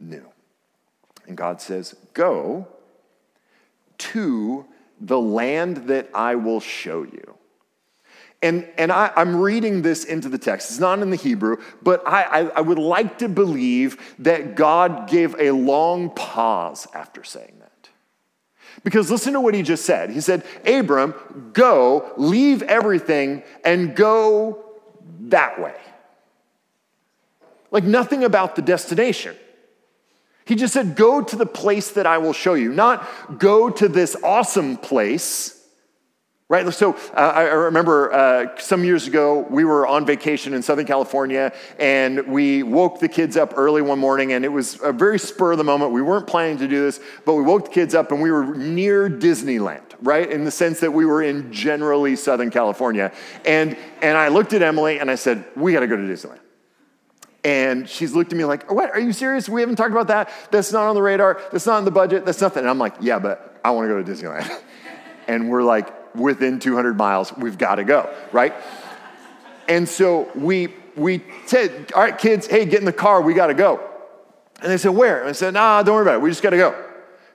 knew. 0.00 0.24
And 1.26 1.36
God 1.36 1.60
says, 1.60 1.94
Go 2.14 2.66
to 3.98 4.64
the 5.00 5.20
land 5.20 5.88
that 5.88 6.08
I 6.14 6.36
will 6.36 6.60
show 6.60 7.02
you. 7.02 7.37
And, 8.40 8.68
and 8.78 8.92
I, 8.92 9.12
am 9.16 9.36
reading 9.36 9.82
this 9.82 10.04
into 10.04 10.28
the 10.28 10.38
text. 10.38 10.70
It's 10.70 10.78
not 10.78 11.00
in 11.00 11.10
the 11.10 11.16
Hebrew, 11.16 11.56
but 11.82 12.06
I, 12.06 12.22
I, 12.22 12.38
I 12.48 12.60
would 12.60 12.78
like 12.78 13.18
to 13.18 13.28
believe 13.28 14.14
that 14.20 14.54
God 14.54 15.08
gave 15.08 15.34
a 15.40 15.50
long 15.50 16.10
pause 16.10 16.86
after 16.94 17.24
saying 17.24 17.56
that. 17.58 17.88
Because 18.84 19.10
listen 19.10 19.32
to 19.32 19.40
what 19.40 19.54
he 19.54 19.62
just 19.62 19.84
said. 19.84 20.10
He 20.10 20.20
said, 20.20 20.44
Abram, 20.64 21.50
go, 21.52 22.12
leave 22.16 22.62
everything, 22.62 23.42
and 23.64 23.96
go 23.96 24.64
that 25.22 25.60
way. 25.60 25.74
Like 27.72 27.84
nothing 27.84 28.22
about 28.22 28.54
the 28.54 28.62
destination. 28.62 29.36
He 30.44 30.54
just 30.54 30.72
said, 30.72 30.96
Go 30.96 31.22
to 31.22 31.36
the 31.36 31.44
place 31.44 31.90
that 31.92 32.06
I 32.06 32.18
will 32.18 32.32
show 32.32 32.54
you, 32.54 32.72
not 32.72 33.38
go 33.38 33.68
to 33.68 33.88
this 33.88 34.16
awesome 34.22 34.76
place 34.76 35.57
Right? 36.50 36.72
So 36.72 36.94
uh, 37.12 37.32
I 37.34 37.42
remember 37.42 38.10
uh, 38.10 38.58
some 38.58 38.82
years 38.82 39.06
ago, 39.06 39.46
we 39.50 39.66
were 39.66 39.86
on 39.86 40.06
vacation 40.06 40.54
in 40.54 40.62
Southern 40.62 40.86
California 40.86 41.52
and 41.78 42.26
we 42.26 42.62
woke 42.62 43.00
the 43.00 43.08
kids 43.08 43.36
up 43.36 43.52
early 43.58 43.82
one 43.82 43.98
morning 43.98 44.32
and 44.32 44.46
it 44.46 44.48
was 44.48 44.80
a 44.82 44.90
very 44.90 45.18
spur 45.18 45.52
of 45.52 45.58
the 45.58 45.64
moment. 45.64 45.92
We 45.92 46.00
weren't 46.00 46.26
planning 46.26 46.56
to 46.56 46.66
do 46.66 46.80
this, 46.80 47.00
but 47.26 47.34
we 47.34 47.42
woke 47.42 47.66
the 47.66 47.70
kids 47.70 47.94
up 47.94 48.12
and 48.12 48.22
we 48.22 48.30
were 48.30 48.54
near 48.54 49.10
Disneyland, 49.10 49.82
right? 50.00 50.30
In 50.30 50.44
the 50.46 50.50
sense 50.50 50.80
that 50.80 50.90
we 50.90 51.04
were 51.04 51.22
in 51.22 51.52
generally 51.52 52.16
Southern 52.16 52.48
California. 52.48 53.12
And, 53.44 53.76
and 54.00 54.16
I 54.16 54.28
looked 54.28 54.54
at 54.54 54.62
Emily 54.62 55.00
and 55.00 55.10
I 55.10 55.16
said, 55.16 55.44
We 55.54 55.74
got 55.74 55.80
to 55.80 55.86
go 55.86 55.96
to 55.96 56.02
Disneyland. 56.02 56.40
And 57.44 57.86
she's 57.86 58.14
looked 58.14 58.32
at 58.32 58.38
me 58.38 58.46
like, 58.46 58.72
What? 58.72 58.90
Are 58.92 59.00
you 59.00 59.12
serious? 59.12 59.50
We 59.50 59.60
haven't 59.60 59.76
talked 59.76 59.92
about 59.92 60.08
that. 60.08 60.30
That's 60.50 60.72
not 60.72 60.84
on 60.84 60.94
the 60.94 61.02
radar. 61.02 61.42
That's 61.52 61.66
not 61.66 61.80
in 61.80 61.84
the 61.84 61.90
budget. 61.90 62.24
That's 62.24 62.40
nothing. 62.40 62.60
And 62.60 62.70
I'm 62.70 62.78
like, 62.78 62.94
Yeah, 63.02 63.18
but 63.18 63.60
I 63.62 63.72
want 63.72 63.86
to 63.86 63.94
go 63.94 64.02
to 64.02 64.10
Disneyland. 64.10 64.62
and 65.28 65.50
we're 65.50 65.62
like, 65.62 65.97
within 66.14 66.58
200 66.58 66.96
miles. 66.96 67.36
We've 67.36 67.58
got 67.58 67.76
to 67.76 67.84
go, 67.84 68.12
right? 68.32 68.54
And 69.68 69.88
so 69.88 70.30
we, 70.34 70.74
we 70.96 71.22
said, 71.46 71.92
all 71.94 72.02
right, 72.02 72.16
kids, 72.16 72.46
hey, 72.46 72.64
get 72.64 72.80
in 72.80 72.86
the 72.86 72.92
car. 72.92 73.20
We 73.20 73.34
got 73.34 73.48
to 73.48 73.54
go. 73.54 73.88
And 74.60 74.70
they 74.72 74.78
said, 74.78 74.90
where? 74.90 75.20
And 75.20 75.28
I 75.28 75.32
said, 75.32 75.54
nah, 75.54 75.82
don't 75.82 75.94
worry 75.94 76.02
about 76.02 76.16
it. 76.16 76.22
We 76.22 76.30
just 76.30 76.42
got 76.42 76.50
to 76.50 76.56
go. 76.56 76.84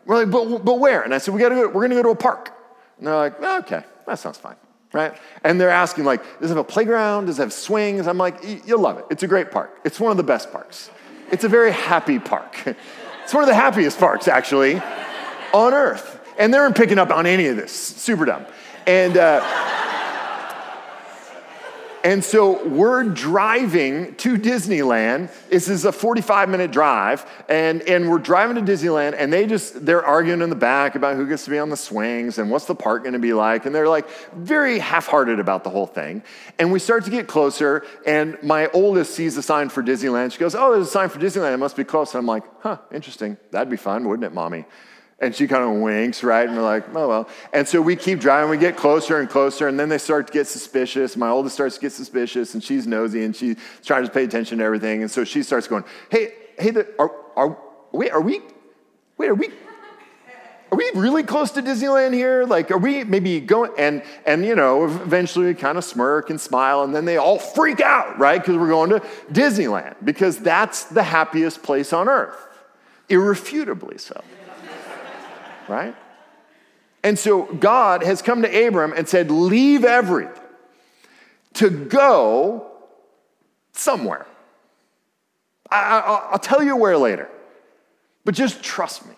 We're 0.05 0.25
like, 0.25 0.31
but, 0.31 0.65
but 0.65 0.79
where? 0.79 1.01
And 1.01 1.13
I 1.13 1.19
said, 1.19 1.33
we 1.33 1.39
got 1.39 1.49
to 1.49 1.55
go. 1.55 1.67
We're 1.67 1.87
going 1.87 1.91
to 1.91 1.95
go 1.95 2.03
to 2.03 2.09
a 2.09 2.15
park. 2.15 2.53
And 2.97 3.07
they're 3.07 3.15
like, 3.15 3.35
oh, 3.39 3.59
okay, 3.59 3.83
that 4.05 4.19
sounds 4.19 4.37
fine, 4.37 4.55
right? 4.91 5.13
And 5.43 5.59
they're 5.59 5.69
asking, 5.69 6.03
like, 6.03 6.21
does 6.41 6.51
it 6.51 6.55
have 6.55 6.65
a 6.65 6.69
playground? 6.69 7.27
Does 7.27 7.39
it 7.39 7.43
have 7.43 7.53
swings? 7.53 8.07
I'm 8.07 8.17
like, 8.17 8.43
you'll 8.65 8.81
love 8.81 8.97
it. 8.97 9.05
It's 9.09 9.23
a 9.23 9.27
great 9.27 9.51
park. 9.51 9.79
It's 9.85 9.99
one 9.99 10.11
of 10.11 10.17
the 10.17 10.23
best 10.23 10.51
parks. 10.51 10.89
It's 11.31 11.43
a 11.43 11.49
very 11.49 11.71
happy 11.71 12.19
park. 12.19 12.55
it's 13.23 13.33
one 13.33 13.43
of 13.43 13.47
the 13.47 13.55
happiest 13.55 13.99
parks, 13.99 14.27
actually, 14.27 14.81
on 15.53 15.73
earth. 15.73 16.19
And 16.37 16.53
they 16.53 16.57
weren't 16.57 16.75
picking 16.75 16.99
up 16.99 17.11
on 17.11 17.25
any 17.25 17.47
of 17.47 17.55
this. 17.55 17.71
Super 17.71 18.25
dumb. 18.25 18.45
And, 18.85 19.17
uh, 19.17 19.63
And 22.05 22.21
so 22.21 22.67
we're 22.67 23.05
driving 23.05 24.15
to 24.15 24.37
Disneyland. 24.37 25.31
This 25.47 25.69
is 25.69 25.85
a 25.85 25.91
45 25.93 26.49
minute 26.49 26.69
drive, 26.69 27.25
and, 27.47 27.81
and 27.83 28.09
we're 28.09 28.17
driving 28.17 28.57
to 28.57 28.71
Disneyland, 28.71 29.15
and 29.17 29.31
they 29.31 29.45
just, 29.45 29.85
they're 29.85 30.05
arguing 30.05 30.41
in 30.41 30.49
the 30.49 30.55
back 30.55 30.95
about 30.95 31.15
who 31.15 31.25
gets 31.25 31.45
to 31.45 31.49
be 31.49 31.57
on 31.59 31.69
the 31.69 31.77
swings 31.77 32.39
and 32.39 32.51
what's 32.51 32.65
the 32.65 32.75
park 32.75 33.05
gonna 33.05 33.19
be 33.19 33.31
like. 33.31 33.65
And 33.65 33.73
they're 33.73 33.87
like 33.87 34.09
very 34.33 34.79
half 34.79 35.07
hearted 35.07 35.39
about 35.39 35.63
the 35.63 35.69
whole 35.69 35.87
thing. 35.87 36.23
And 36.59 36.73
we 36.73 36.79
start 36.79 37.05
to 37.05 37.09
get 37.09 37.27
closer, 37.27 37.85
and 38.05 38.37
my 38.43 38.67
oldest 38.73 39.15
sees 39.15 39.37
a 39.37 39.41
sign 39.41 39.69
for 39.69 39.81
Disneyland. 39.81 40.33
She 40.33 40.39
goes, 40.39 40.55
Oh, 40.55 40.73
there's 40.73 40.87
a 40.87 40.91
sign 40.91 41.07
for 41.07 41.19
Disneyland. 41.19 41.53
It 41.53 41.57
must 41.57 41.77
be 41.77 41.85
close. 41.85 42.13
And 42.13 42.19
I'm 42.19 42.27
like, 42.27 42.43
Huh, 42.59 42.79
interesting. 42.91 43.37
That'd 43.51 43.69
be 43.69 43.77
fun, 43.77 44.09
wouldn't 44.09 44.25
it, 44.25 44.33
mommy? 44.33 44.65
And 45.23 45.33
she 45.33 45.47
kind 45.47 45.63
of 45.63 45.81
winks, 45.81 46.21
right? 46.21 46.45
And 46.45 46.57
we're 46.57 46.63
like, 46.63 46.83
oh, 46.93 47.07
well. 47.07 47.29
And 47.53 47.65
so 47.65 47.81
we 47.81 47.95
keep 47.95 48.19
driving, 48.19 48.49
we 48.49 48.57
get 48.57 48.75
closer 48.75 49.21
and 49.21 49.29
closer, 49.29 49.69
and 49.69 49.79
then 49.79 49.87
they 49.87 49.97
start 49.97 50.27
to 50.27 50.33
get 50.33 50.47
suspicious. 50.47 51.15
My 51.15 51.29
oldest 51.29 51.55
starts 51.55 51.75
to 51.75 51.81
get 51.81 51.93
suspicious, 51.93 52.53
and 52.53 52.61
she's 52.61 52.85
nosy, 52.85 53.23
and 53.23 53.33
she's 53.33 53.55
trying 53.85 54.03
to 54.03 54.11
pay 54.11 54.25
attention 54.25 54.57
to 54.57 54.65
everything. 54.65 55.01
And 55.01 55.09
so 55.09 55.23
she 55.23 55.41
starts 55.41 55.65
going, 55.69 55.85
hey, 56.09 56.33
hey, 56.59 56.71
the, 56.71 56.93
are, 56.99 57.09
are, 57.37 57.57
wait, 57.93 58.11
are 58.11 58.19
we, 58.19 58.41
wait, 59.17 59.29
are 59.29 59.33
we, 59.33 59.47
are 60.73 60.75
we 60.75 60.91
really 60.93 61.23
close 61.23 61.51
to 61.51 61.61
Disneyland 61.61 62.13
here? 62.13 62.43
Like, 62.43 62.69
are 62.69 62.77
we 62.77 63.05
maybe 63.05 63.39
going? 63.39 63.71
And, 63.77 64.03
and 64.25 64.45
you 64.45 64.55
know, 64.55 64.83
eventually 64.83 65.45
we 65.45 65.53
kind 65.53 65.77
of 65.77 65.85
smirk 65.85 66.31
and 66.31 66.41
smile, 66.41 66.83
and 66.83 66.93
then 66.93 67.05
they 67.05 67.15
all 67.15 67.39
freak 67.39 67.79
out, 67.79 68.19
right? 68.19 68.41
Because 68.41 68.57
we're 68.57 68.67
going 68.67 68.89
to 68.89 68.99
Disneyland, 69.31 69.95
because 70.03 70.37
that's 70.39 70.83
the 70.83 71.03
happiest 71.03 71.63
place 71.63 71.93
on 71.93 72.09
earth, 72.09 72.35
irrefutably 73.07 73.99
so 73.99 74.21
right? 75.69 75.95
And 77.03 77.19
so 77.19 77.43
God 77.43 78.03
has 78.03 78.21
come 78.21 78.41
to 78.41 78.67
Abram 78.67 78.93
and 78.93 79.07
said, 79.07 79.29
Leave 79.29 79.83
everything 79.83 80.41
to 81.55 81.69
go 81.69 82.71
somewhere. 83.73 84.25
I, 85.69 86.29
will 86.31 86.39
tell 86.39 86.63
you 86.63 86.75
where 86.75 86.97
later, 86.97 87.29
but 88.25 88.35
just 88.35 88.63
trust 88.63 89.07
me. 89.07 89.15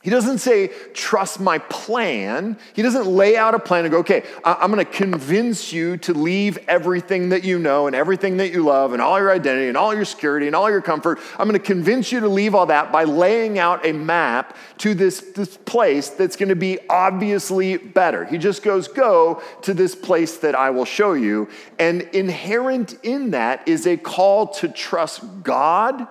He 0.00 0.10
doesn't 0.10 0.38
say, 0.38 0.68
trust 0.94 1.40
my 1.40 1.58
plan. 1.58 2.56
He 2.72 2.82
doesn't 2.82 3.06
lay 3.06 3.36
out 3.36 3.56
a 3.56 3.58
plan 3.58 3.84
and 3.84 3.90
go, 3.90 3.98
okay, 3.98 4.22
I'm 4.44 4.70
going 4.70 4.84
to 4.84 4.90
convince 4.90 5.72
you 5.72 5.96
to 5.98 6.14
leave 6.14 6.56
everything 6.68 7.30
that 7.30 7.42
you 7.42 7.58
know 7.58 7.88
and 7.88 7.96
everything 7.96 8.36
that 8.36 8.52
you 8.52 8.62
love 8.62 8.92
and 8.92 9.02
all 9.02 9.18
your 9.18 9.32
identity 9.32 9.66
and 9.66 9.76
all 9.76 9.92
your 9.92 10.04
security 10.04 10.46
and 10.46 10.54
all 10.54 10.70
your 10.70 10.80
comfort. 10.80 11.18
I'm 11.36 11.48
going 11.48 11.60
to 11.60 11.66
convince 11.66 12.12
you 12.12 12.20
to 12.20 12.28
leave 12.28 12.54
all 12.54 12.66
that 12.66 12.92
by 12.92 13.04
laying 13.04 13.58
out 13.58 13.84
a 13.84 13.92
map 13.92 14.56
to 14.78 14.94
this, 14.94 15.20
this 15.34 15.56
place 15.56 16.10
that's 16.10 16.36
going 16.36 16.50
to 16.50 16.56
be 16.56 16.78
obviously 16.88 17.76
better. 17.76 18.24
He 18.24 18.38
just 18.38 18.62
goes, 18.62 18.86
go 18.86 19.42
to 19.62 19.74
this 19.74 19.96
place 19.96 20.36
that 20.38 20.54
I 20.54 20.70
will 20.70 20.84
show 20.84 21.14
you. 21.14 21.48
And 21.80 22.02
inherent 22.12 22.96
in 23.02 23.32
that 23.32 23.66
is 23.66 23.84
a 23.84 23.96
call 23.96 24.46
to 24.54 24.68
trust 24.68 25.42
God, 25.42 26.06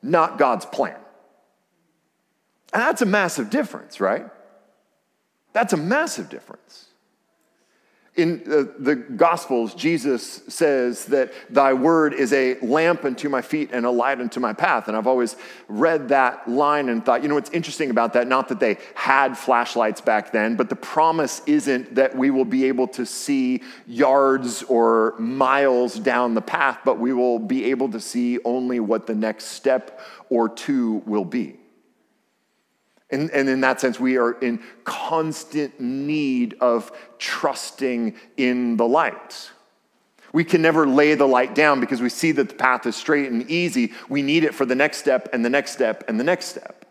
not 0.00 0.38
God's 0.38 0.64
plan. 0.64 0.94
And 2.74 2.82
that's 2.82 3.02
a 3.02 3.06
massive 3.06 3.50
difference, 3.50 4.00
right? 4.00 4.26
That's 5.52 5.72
a 5.72 5.76
massive 5.76 6.28
difference. 6.28 6.88
In 8.16 8.44
the, 8.44 8.72
the, 8.78 8.94
Gospels, 8.94 9.74
Jesus 9.74 10.42
says 10.48 11.06
that 11.06 11.32
thy 11.50 11.72
word 11.72 12.14
is 12.14 12.32
a 12.32 12.58
lamp 12.60 13.04
unto 13.04 13.28
my 13.28 13.42
feet 13.42 13.70
and 13.72 13.84
a 13.84 13.90
light 13.90 14.20
unto 14.20 14.38
my 14.38 14.52
path. 14.52 14.86
And 14.86 14.96
I've 14.96 15.08
always 15.08 15.34
read 15.68 16.08
that 16.08 16.48
line 16.48 16.88
and 16.88 17.04
thought, 17.04 17.22
you 17.22 17.28
know 17.28 17.34
what's 17.34 17.50
interesting 17.50 17.90
about 17.90 18.12
that? 18.12 18.28
Not 18.28 18.48
that 18.48 18.60
they 18.60 18.78
had 18.94 19.36
flashlights 19.36 20.00
back 20.00 20.30
then, 20.30 20.54
but 20.54 20.68
the 20.68 20.76
promise 20.76 21.42
isn't 21.46 21.96
that 21.96 22.16
we 22.16 22.30
will 22.30 22.44
be 22.44 22.66
able 22.66 22.86
to 22.88 23.04
see 23.04 23.62
yards 23.86 24.62
or 24.64 25.14
miles 25.18 25.98
down 25.98 26.34
the 26.34 26.42
path, 26.42 26.80
but 26.84 26.98
we 27.00 27.12
will 27.12 27.40
be 27.40 27.64
able 27.66 27.88
to 27.90 28.00
see 28.00 28.38
only 28.44 28.78
what 28.78 29.08
the 29.08 29.14
next 29.14 29.46
step 29.46 30.00
or 30.28 30.48
two 30.48 31.02
will 31.06 31.24
be. 31.24 31.56
And, 33.14 33.30
and, 33.30 33.48
in 33.48 33.60
that 33.60 33.80
sense, 33.80 34.00
we 34.00 34.18
are 34.18 34.32
in 34.32 34.60
constant 34.82 35.78
need 35.78 36.56
of 36.60 36.90
trusting 37.18 38.16
in 38.36 38.76
the 38.76 38.88
light. 38.88 39.52
We 40.32 40.42
can 40.42 40.60
never 40.60 40.84
lay 40.84 41.14
the 41.14 41.28
light 41.28 41.54
down 41.54 41.78
because 41.78 42.02
we 42.02 42.08
see 42.08 42.32
that 42.32 42.48
the 42.48 42.54
path 42.56 42.86
is 42.86 42.96
straight 42.96 43.30
and 43.30 43.48
easy. 43.48 43.92
We 44.08 44.20
need 44.20 44.42
it 44.42 44.52
for 44.52 44.66
the 44.66 44.74
next 44.74 44.96
step 44.96 45.28
and 45.32 45.44
the 45.44 45.48
next 45.48 45.70
step 45.70 46.02
and 46.08 46.18
the 46.18 46.24
next 46.24 46.46
step. 46.46 46.84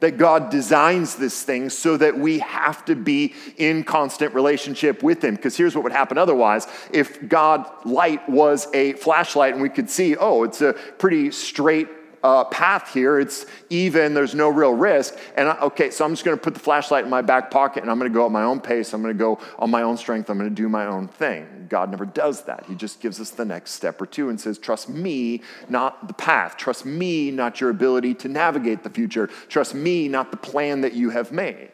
That 0.00 0.16
God 0.16 0.48
designs 0.48 1.16
this 1.16 1.42
thing 1.42 1.68
so 1.68 1.98
that 1.98 2.18
we 2.18 2.38
have 2.38 2.86
to 2.86 2.96
be 2.96 3.34
in 3.58 3.84
constant 3.84 4.34
relationship 4.34 5.02
with 5.02 5.22
Him. 5.22 5.34
Because 5.34 5.58
here's 5.58 5.74
what 5.74 5.84
would 5.84 5.92
happen 5.92 6.16
otherwise 6.16 6.66
if 6.90 7.28
God 7.28 7.70
light 7.84 8.26
was 8.30 8.66
a 8.72 8.94
flashlight 8.94 9.52
and 9.52 9.62
we 9.62 9.68
could 9.68 9.90
see, 9.90 10.16
oh, 10.16 10.42
it's 10.42 10.62
a 10.62 10.72
pretty 10.72 11.30
straight 11.32 11.88
uh, 12.22 12.44
path 12.44 12.92
here. 12.92 13.18
It's 13.18 13.46
even, 13.70 14.14
there's 14.14 14.34
no 14.34 14.48
real 14.48 14.72
risk. 14.72 15.16
And 15.36 15.48
I, 15.48 15.58
okay, 15.60 15.90
so 15.90 16.04
I'm 16.04 16.12
just 16.12 16.24
going 16.24 16.36
to 16.36 16.42
put 16.42 16.54
the 16.54 16.60
flashlight 16.60 17.04
in 17.04 17.10
my 17.10 17.22
back 17.22 17.50
pocket 17.50 17.82
and 17.82 17.90
I'm 17.90 17.98
going 17.98 18.10
to 18.10 18.14
go 18.14 18.26
at 18.26 18.32
my 18.32 18.44
own 18.44 18.60
pace. 18.60 18.92
I'm 18.92 19.02
going 19.02 19.16
to 19.16 19.18
go 19.18 19.38
on 19.58 19.70
my 19.70 19.82
own 19.82 19.96
strength. 19.96 20.30
I'm 20.30 20.38
going 20.38 20.50
to 20.50 20.54
do 20.54 20.68
my 20.68 20.86
own 20.86 21.08
thing. 21.08 21.66
God 21.68 21.90
never 21.90 22.06
does 22.06 22.44
that. 22.44 22.64
He 22.66 22.74
just 22.74 23.00
gives 23.00 23.20
us 23.20 23.30
the 23.30 23.44
next 23.44 23.72
step 23.72 24.00
or 24.00 24.06
two 24.06 24.28
and 24.28 24.40
says, 24.40 24.58
Trust 24.58 24.88
me, 24.88 25.42
not 25.68 26.06
the 26.06 26.14
path. 26.14 26.56
Trust 26.56 26.84
me, 26.84 27.30
not 27.30 27.60
your 27.60 27.70
ability 27.70 28.14
to 28.14 28.28
navigate 28.28 28.82
the 28.82 28.90
future. 28.90 29.28
Trust 29.48 29.74
me, 29.74 30.08
not 30.08 30.30
the 30.30 30.36
plan 30.36 30.82
that 30.82 30.92
you 30.92 31.10
have 31.10 31.32
made. 31.32 31.70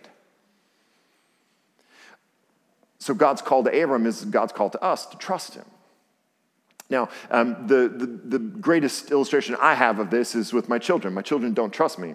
So 2.98 3.14
God's 3.14 3.42
call 3.42 3.64
to 3.64 3.82
Abram 3.82 4.06
is 4.06 4.24
God's 4.24 4.52
call 4.52 4.70
to 4.70 4.82
us 4.82 5.06
to 5.06 5.16
trust 5.16 5.54
him. 5.54 5.64
Now, 6.90 7.08
um, 7.30 7.66
the, 7.66 7.88
the, 7.88 8.06
the 8.06 8.38
greatest 8.38 9.10
illustration 9.10 9.56
I 9.60 9.74
have 9.74 9.98
of 9.98 10.10
this 10.10 10.34
is 10.34 10.52
with 10.52 10.68
my 10.68 10.78
children. 10.78 11.12
My 11.12 11.22
children 11.22 11.52
don't 11.52 11.72
trust 11.72 11.98
me. 11.98 12.14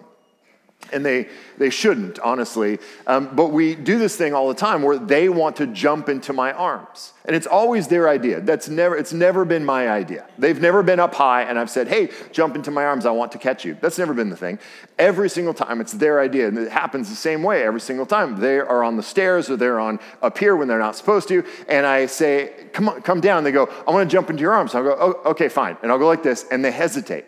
And 0.92 1.04
they, 1.04 1.28
they 1.58 1.70
shouldn't, 1.70 2.18
honestly. 2.18 2.78
Um, 3.06 3.30
but 3.34 3.48
we 3.48 3.74
do 3.74 3.98
this 3.98 4.16
thing 4.16 4.34
all 4.34 4.48
the 4.48 4.54
time 4.54 4.82
where 4.82 4.98
they 4.98 5.28
want 5.28 5.56
to 5.56 5.66
jump 5.66 6.08
into 6.08 6.32
my 6.32 6.52
arms. 6.52 7.12
And 7.26 7.34
it's 7.34 7.46
always 7.46 7.88
their 7.88 8.08
idea. 8.08 8.40
That's 8.40 8.68
never, 8.68 8.96
it's 8.96 9.12
never 9.12 9.44
been 9.44 9.64
my 9.64 9.88
idea. 9.88 10.26
They've 10.38 10.60
never 10.60 10.82
been 10.82 11.00
up 11.00 11.14
high 11.14 11.44
and 11.44 11.58
I've 11.58 11.70
said, 11.70 11.88
hey, 11.88 12.10
jump 12.32 12.54
into 12.54 12.70
my 12.70 12.84
arms. 12.84 13.06
I 13.06 13.12
want 13.12 13.32
to 13.32 13.38
catch 13.38 13.64
you. 13.64 13.78
That's 13.80 13.98
never 13.98 14.12
been 14.12 14.28
the 14.28 14.36
thing. 14.36 14.58
Every 14.98 15.30
single 15.30 15.54
time, 15.54 15.80
it's 15.80 15.92
their 15.92 16.20
idea. 16.20 16.48
And 16.48 16.58
it 16.58 16.70
happens 16.70 17.08
the 17.08 17.16
same 17.16 17.42
way 17.42 17.64
every 17.64 17.80
single 17.80 18.04
time. 18.04 18.38
They 18.38 18.58
are 18.58 18.84
on 18.84 18.96
the 18.96 19.02
stairs 19.02 19.48
or 19.48 19.56
they're 19.56 19.80
on 19.80 20.00
up 20.22 20.36
here 20.36 20.54
when 20.54 20.68
they're 20.68 20.78
not 20.78 20.96
supposed 20.96 21.28
to. 21.28 21.44
And 21.66 21.86
I 21.86 22.06
say, 22.06 22.68
come 22.74 22.90
on, 22.90 23.00
come 23.00 23.22
down. 23.22 23.42
They 23.42 23.52
go, 23.52 23.72
I 23.86 23.90
want 23.90 24.08
to 24.08 24.14
jump 24.14 24.28
into 24.28 24.42
your 24.42 24.52
arms. 24.52 24.74
I'll 24.74 24.82
go, 24.82 24.96
oh, 25.00 25.30
okay, 25.30 25.48
fine. 25.48 25.78
And 25.82 25.90
I'll 25.90 25.98
go 25.98 26.06
like 26.06 26.22
this. 26.22 26.44
And 26.50 26.62
they 26.62 26.70
hesitate. 26.70 27.24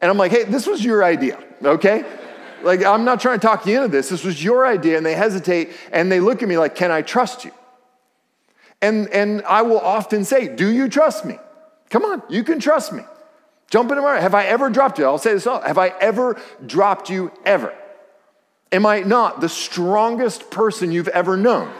And 0.00 0.10
I'm 0.10 0.18
like, 0.18 0.32
hey, 0.32 0.42
this 0.42 0.66
was 0.66 0.84
your 0.84 1.04
idea, 1.04 1.40
okay? 1.62 2.04
Like, 2.64 2.84
I'm 2.84 3.04
not 3.04 3.20
trying 3.20 3.40
to 3.40 3.46
talk 3.46 3.66
you 3.66 3.76
into 3.76 3.88
this. 3.88 4.08
This 4.08 4.24
was 4.24 4.42
your 4.42 4.66
idea. 4.66 4.96
And 4.96 5.04
they 5.04 5.14
hesitate 5.14 5.70
and 5.92 6.10
they 6.10 6.20
look 6.20 6.42
at 6.42 6.48
me 6.48 6.58
like, 6.58 6.74
Can 6.74 6.90
I 6.90 7.02
trust 7.02 7.44
you? 7.44 7.52
And, 8.80 9.08
and 9.10 9.42
I 9.42 9.62
will 9.62 9.80
often 9.80 10.24
say, 10.24 10.48
Do 10.48 10.70
you 10.70 10.88
trust 10.88 11.24
me? 11.24 11.38
Come 11.90 12.04
on, 12.04 12.22
you 12.28 12.42
can 12.42 12.58
trust 12.58 12.92
me. 12.92 13.02
Jump 13.70 13.90
into 13.90 14.02
my. 14.02 14.20
Have 14.20 14.34
I 14.34 14.44
ever 14.44 14.68
dropped 14.68 14.98
you? 14.98 15.04
I'll 15.06 15.18
say 15.18 15.32
this 15.32 15.46
all. 15.46 15.60
Have 15.62 15.78
I 15.78 15.88
ever 15.88 16.40
dropped 16.66 17.08
you 17.08 17.32
ever? 17.44 17.74
Am 18.70 18.86
I 18.86 19.00
not 19.00 19.40
the 19.40 19.48
strongest 19.48 20.50
person 20.50 20.92
you've 20.92 21.08
ever 21.08 21.36
known? 21.36 21.72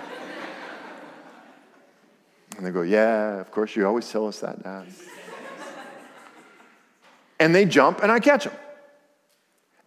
and 2.57 2.67
they 2.67 2.71
go, 2.71 2.83
Yeah, 2.83 3.41
of 3.41 3.51
course, 3.51 3.75
you 3.75 3.87
always 3.87 4.11
tell 4.11 4.27
us 4.27 4.41
that, 4.41 4.63
Dad. 4.63 4.87
and 7.41 7.55
they 7.55 7.65
jump 7.65 8.03
and 8.03 8.13
I 8.13 8.21
catch 8.21 8.45
them. 8.45 8.55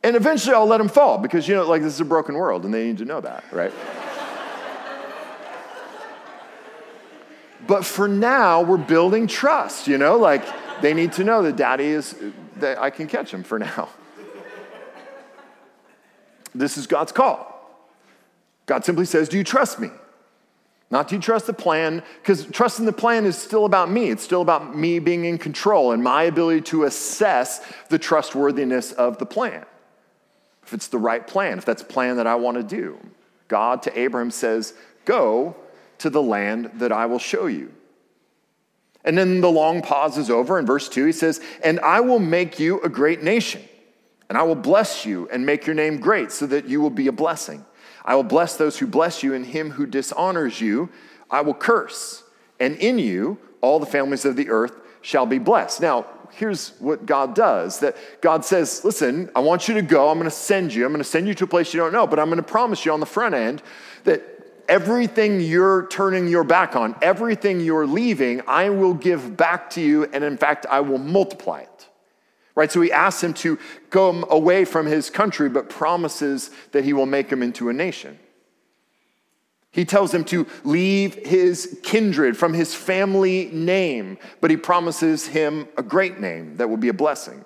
And 0.05 0.15
eventually 0.15 0.53
I'll 0.53 0.67
let 0.67 0.77
them 0.77 0.87
fall 0.87 1.17
because, 1.17 1.47
you 1.47 1.55
know, 1.55 1.67
like 1.67 1.81
this 1.81 1.95
is 1.95 1.99
a 1.99 2.05
broken 2.05 2.35
world 2.35 2.63
and 2.63 2.71
they 2.71 2.85
need 2.85 2.99
to 2.99 3.05
know 3.05 3.21
that, 3.21 3.43
right? 3.51 3.73
but 7.65 7.83
for 7.83 8.07
now, 8.07 8.61
we're 8.61 8.77
building 8.77 9.25
trust, 9.25 9.87
you 9.87 9.97
know, 9.97 10.15
like 10.15 10.45
they 10.81 10.93
need 10.93 11.13
to 11.13 11.23
know 11.23 11.41
that 11.41 11.55
daddy 11.55 11.85
is, 11.85 12.15
that 12.57 12.77
I 12.77 12.91
can 12.91 13.07
catch 13.07 13.31
them 13.31 13.41
for 13.43 13.57
now. 13.57 13.89
This 16.53 16.77
is 16.77 16.85
God's 16.85 17.11
call. 17.11 17.51
God 18.67 18.85
simply 18.85 19.05
says, 19.05 19.27
Do 19.27 19.37
you 19.39 19.43
trust 19.43 19.79
me? 19.79 19.89
Not 20.91 21.07
do 21.07 21.15
you 21.15 21.21
trust 21.21 21.47
the 21.47 21.53
plan, 21.53 22.03
because 22.21 22.45
trusting 22.45 22.85
the 22.85 22.93
plan 22.93 23.25
is 23.25 23.39
still 23.39 23.65
about 23.65 23.89
me. 23.89 24.11
It's 24.11 24.23
still 24.23 24.43
about 24.43 24.77
me 24.77 24.99
being 24.99 25.25
in 25.25 25.39
control 25.39 25.93
and 25.93 26.03
my 26.03 26.23
ability 26.23 26.61
to 26.61 26.83
assess 26.83 27.65
the 27.89 27.97
trustworthiness 27.97 28.91
of 28.91 29.17
the 29.17 29.25
plan 29.25 29.65
if 30.65 30.73
it's 30.73 30.87
the 30.87 30.97
right 30.97 31.25
plan, 31.25 31.57
if 31.57 31.65
that's 31.65 31.81
a 31.81 31.85
plan 31.85 32.17
that 32.17 32.27
I 32.27 32.35
want 32.35 32.57
to 32.57 32.63
do. 32.63 32.97
God 33.47 33.83
to 33.83 33.99
Abraham 33.99 34.31
says, 34.31 34.73
Go 35.05 35.55
to 35.99 36.09
the 36.09 36.21
land 36.21 36.71
that 36.75 36.91
I 36.91 37.05
will 37.05 37.19
show 37.19 37.45
you. 37.45 37.71
And 39.03 39.17
then 39.17 39.39
the 39.41 39.51
long 39.51 39.81
pause 39.81 40.17
is 40.17 40.31
over. 40.31 40.57
In 40.57 40.65
verse 40.65 40.89
2, 40.89 41.05
he 41.05 41.11
says, 41.11 41.39
And 41.63 41.79
I 41.81 41.99
will 41.99 42.19
make 42.19 42.59
you 42.59 42.81
a 42.81 42.89
great 42.89 43.21
nation, 43.21 43.61
and 44.29 44.37
I 44.37 44.43
will 44.43 44.55
bless 44.55 45.05
you 45.05 45.29
and 45.31 45.45
make 45.45 45.67
your 45.67 45.75
name 45.75 45.99
great, 45.99 46.31
so 46.31 46.47
that 46.47 46.65
you 46.65 46.81
will 46.81 46.89
be 46.89 47.07
a 47.07 47.11
blessing. 47.11 47.63
I 48.03 48.15
will 48.15 48.23
bless 48.23 48.57
those 48.57 48.79
who 48.79 48.87
bless 48.87 49.21
you, 49.21 49.33
and 49.33 49.45
him 49.45 49.71
who 49.71 49.85
dishonors 49.85 50.59
you, 50.59 50.89
I 51.29 51.41
will 51.41 51.53
curse 51.53 52.23
and 52.59 52.75
in 52.77 52.99
you 52.99 53.37
all 53.61 53.79
the 53.79 53.85
families 53.85 54.25
of 54.25 54.35
the 54.35 54.49
earth 54.49 54.73
shall 55.01 55.25
be 55.25 55.39
blessed. 55.39 55.81
Now, 55.81 56.05
here's 56.33 56.69
what 56.79 57.05
God 57.05 57.35
does 57.35 57.79
that 57.79 57.95
God 58.21 58.45
says, 58.45 58.83
Listen, 58.83 59.29
I 59.35 59.39
want 59.39 59.67
you 59.67 59.75
to 59.75 59.81
go. 59.81 60.09
I'm 60.09 60.17
going 60.17 60.29
to 60.29 60.35
send 60.35 60.73
you. 60.73 60.85
I'm 60.85 60.91
going 60.91 61.03
to 61.03 61.09
send 61.09 61.27
you 61.27 61.33
to 61.35 61.43
a 61.45 61.47
place 61.47 61.73
you 61.73 61.79
don't 61.79 61.93
know, 61.93 62.07
but 62.07 62.19
I'm 62.19 62.27
going 62.27 62.37
to 62.37 62.43
promise 62.43 62.85
you 62.85 62.91
on 62.91 62.99
the 62.99 63.05
front 63.05 63.35
end 63.35 63.61
that 64.03 64.23
everything 64.67 65.39
you're 65.39 65.87
turning 65.87 66.27
your 66.27 66.43
back 66.43 66.75
on, 66.75 66.95
everything 67.01 67.59
you're 67.59 67.87
leaving, 67.87 68.41
I 68.47 68.69
will 68.69 68.93
give 68.93 69.37
back 69.37 69.69
to 69.71 69.81
you. 69.81 70.05
And 70.05 70.23
in 70.23 70.37
fact, 70.37 70.65
I 70.69 70.79
will 70.81 70.97
multiply 70.97 71.61
it. 71.61 71.87
Right? 72.55 72.71
So 72.71 72.79
he 72.81 72.91
asks 72.91 73.21
him 73.21 73.33
to 73.35 73.59
go 73.89 74.25
away 74.29 74.63
from 74.65 74.85
his 74.85 75.09
country, 75.09 75.49
but 75.49 75.69
promises 75.69 76.51
that 76.71 76.85
he 76.85 76.93
will 76.93 77.05
make 77.05 77.29
him 77.29 77.43
into 77.43 77.69
a 77.69 77.73
nation. 77.73 78.17
He 79.75 79.83
tells 79.83 80.13
him 80.13 80.23
to 80.25 80.47
leave 80.63 81.15
his 81.15 81.81
kindred 81.83 82.37
from 82.37 82.53
his 82.53 82.73
family 82.73 83.49
name, 83.51 84.17
but 84.39 84.49
he 84.49 84.55
promises 84.55 85.27
him 85.27 85.67
a 85.77 85.83
great 85.83 86.17
name 86.17 86.55
that 86.55 86.69
will 86.69 86.77
be 86.77 86.87
a 86.87 86.93
blessing. 86.93 87.43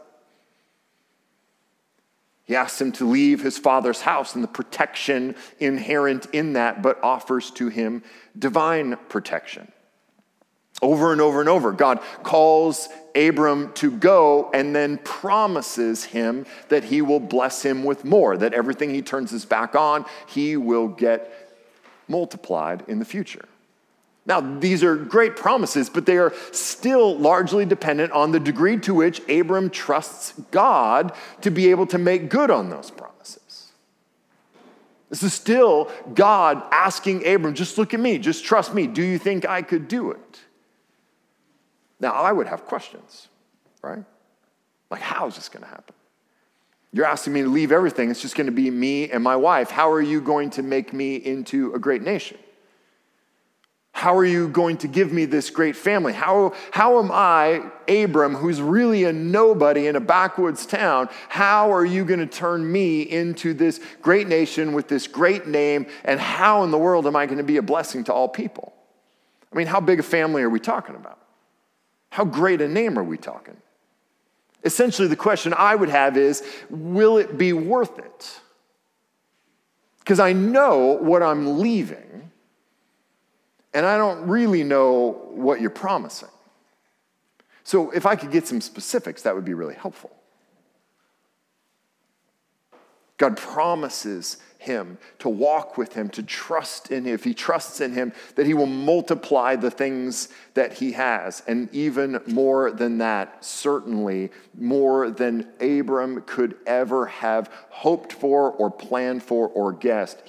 He 2.44 2.56
asks 2.56 2.80
him 2.80 2.92
to 2.94 3.10
leave 3.10 3.42
his 3.42 3.58
father's 3.58 4.02
house 4.02 4.36
and 4.36 4.44
the 4.44 4.48
protection 4.48 5.34
inherent 5.60 6.28
in 6.32 6.54
that, 6.54 6.84
but 6.84 7.04
offers 7.04 7.50
to 7.52 7.68
him 7.68 8.04
divine 8.38 8.98
protection. 9.10 9.72
Over 10.84 11.12
and 11.12 11.22
over 11.22 11.40
and 11.40 11.50
over, 11.50 11.72
God 11.72 12.00
calls 12.22 12.90
Abram 13.16 13.74
to 13.74 13.90
go 13.90 14.52
and 14.54 14.76
then 14.76 15.00
promises 15.00 16.04
him 16.04 16.46
that 16.68 16.84
he 16.84 17.02
will 17.02 17.20
bless 17.20 17.64
him 17.64 17.84
with 17.84 18.06
more, 18.06 18.38
that 18.38 18.54
everything 18.54 18.94
he 18.94 19.02
turns 19.02 19.32
his 19.32 19.46
back 19.46 19.74
on, 19.74 20.06
he 20.28 20.58
will 20.58 20.90
get 20.90 21.49
multiplied 22.10 22.84
in 22.88 23.00
the 23.00 23.06
future. 23.06 23.46
Now, 24.26 24.42
these 24.42 24.84
are 24.84 24.96
great 24.96 25.36
promises, 25.36 25.90
but 25.90 26.06
they 26.06 26.18
are 26.18 26.34
still 26.52 27.18
largely 27.18 27.66
dependent 27.66 28.12
on 28.12 28.32
the 28.32 28.40
degree 28.40 28.78
to 28.82 28.94
which 28.94 29.28
Abram 29.30 29.70
trusts 29.70 30.34
God 30.52 31.14
to 31.42 31.50
be 31.50 31.72
able 31.72 31.88
to 31.88 31.98
make 31.98 32.30
good 32.30 32.52
on 32.52 32.70
those 32.70 32.92
promises. 32.92 33.72
This 35.10 35.24
is 35.24 35.34
still 35.34 35.92
God 36.14 36.62
asking 36.72 37.26
Abram, 37.26 37.56
just 37.56 37.78
look 37.80 37.94
at 37.96 38.00
me, 38.00 38.20
just 38.20 38.46
trust 38.46 38.76
me. 38.76 38.86
Do 38.86 39.02
you 39.02 39.18
think 39.18 39.48
I 39.48 39.64
could 39.64 39.88
do 39.88 40.12
it? 40.12 40.40
Now, 42.00 42.12
I 42.12 42.32
would 42.32 42.48
have 42.48 42.66
questions, 42.66 43.28
right? 43.82 44.04
Like, 44.92 45.02
how 45.02 45.28
is 45.28 45.36
this 45.36 45.50
going 45.50 45.64
to 45.64 45.70
happen? 45.70 45.96
You're 46.92 47.06
asking 47.06 47.34
me 47.34 47.44
to 47.44 47.50
leave 47.50 47.72
everything. 47.72 48.10
It's 48.10 48.22
just 48.22 48.36
going 48.36 48.48
to 48.48 48.52
be 48.52 48.70
me 48.72 49.12
and 49.12 49.24
my 49.24 49.36
wife. 49.36 49.70
How 49.70 49.92
are 49.92 50.02
you 50.02 50.22
going 50.22 50.50
to 50.52 50.64
make 50.64 50.92
me 50.92 51.16
into 51.16 51.74
a 51.74 51.80
great 51.80 52.02
nation? 52.02 52.38
How 53.92 54.16
are 54.16 54.26
you 54.26 54.48
going 54.48 54.78
to 54.78 54.88
give 54.88 55.12
me 55.12 55.26
this 55.26 55.50
great 55.50 55.76
family? 55.76 56.14
How, 56.14 56.54
how 56.72 57.00
am 57.00 57.12
I, 57.12 57.70
Abram, 57.88 58.34
who's 58.34 58.62
really 58.62 59.04
a 59.04 59.12
nobody 59.12 59.88
in 59.88 59.98
a 59.98 60.00
backwoods 60.00 60.66
town, 60.66 61.10
how 61.28 61.74
are 61.74 61.86
you 61.86 62.06
going 62.06 62.22
to 62.22 62.26
turn 62.26 62.72
me 62.72 63.02
into 63.02 63.54
this 63.54 63.82
great 64.02 64.28
nation 64.28 64.72
with 64.74 64.88
this 64.88 65.06
great 65.06 65.48
name? 65.48 65.86
And 66.06 66.20
how 66.20 66.64
in 66.64 66.72
the 66.72 66.78
world 66.78 67.08
am 67.08 67.16
I 67.16 67.26
going 67.26 67.40
to 67.40 67.44
be 67.44 67.58
a 67.58 67.62
blessing 67.62 68.06
to 68.06 68.14
all 68.14 68.30
people? 68.30 68.74
I 69.52 69.58
mean, 69.58 69.68
how 69.68 69.82
big 69.82 70.00
a 70.00 70.04
family 70.04 70.44
are 70.44 70.50
we 70.50 70.62
talking 70.62 70.96
about? 70.96 71.20
How 72.10 72.24
great 72.24 72.62
a 72.62 72.68
name 72.68 72.98
are 72.98 73.04
we 73.04 73.18
talking? 73.18 73.58
Essentially, 74.64 75.08
the 75.08 75.16
question 75.16 75.54
I 75.58 75.76
would 75.76 75.90
have 75.90 76.18
is 76.18 76.44
will 76.70 77.18
it 77.18 77.38
be 77.38 77.54
worth 77.54 77.98
it? 77.98 78.40
Because 80.00 80.20
I 80.20 80.34
know 80.34 80.98
what 81.00 81.24
I'm 81.24 81.60
leaving, 81.60 82.32
and 83.74 83.86
I 83.86 83.98
don't 83.98 84.28
really 84.28 84.64
know 84.64 85.28
what 85.30 85.62
you're 85.62 85.70
promising. 85.70 86.30
So, 87.64 87.92
if 87.92 88.06
I 88.06 88.16
could 88.16 88.32
get 88.32 88.48
some 88.48 88.62
specifics, 88.62 89.22
that 89.22 89.36
would 89.36 89.46
be 89.46 89.54
really 89.54 89.76
helpful. 89.76 90.12
God 93.18 93.38
promises 93.38 94.38
him, 94.60 94.98
to 95.18 95.30
walk 95.30 95.78
with 95.78 95.94
him, 95.94 96.10
to 96.10 96.22
trust 96.22 96.92
in 96.92 97.06
him. 97.06 97.14
If 97.14 97.24
he 97.24 97.34
trusts 97.34 97.80
in 97.80 97.94
him, 97.94 98.12
that 98.36 98.46
he 98.46 98.54
will 98.54 98.66
multiply 98.66 99.56
the 99.56 99.72
things 99.72 100.28
that 100.54 100.74
he 100.74 100.92
has. 100.92 101.42
And 101.48 101.74
even 101.74 102.22
more 102.28 102.70
than 102.70 102.98
that, 103.00 103.44
certainly 103.44 104.32
more 104.54 105.10
than 105.10 105.48
Abram 105.62 106.22
could 106.24 106.58
ever 106.68 107.06
have 107.06 107.50
hoped 107.70 108.12
for 108.12 108.52
or 108.52 108.70
planned 108.70 109.24
for 109.24 109.48
or 109.48 109.72
guessed. 109.72 110.22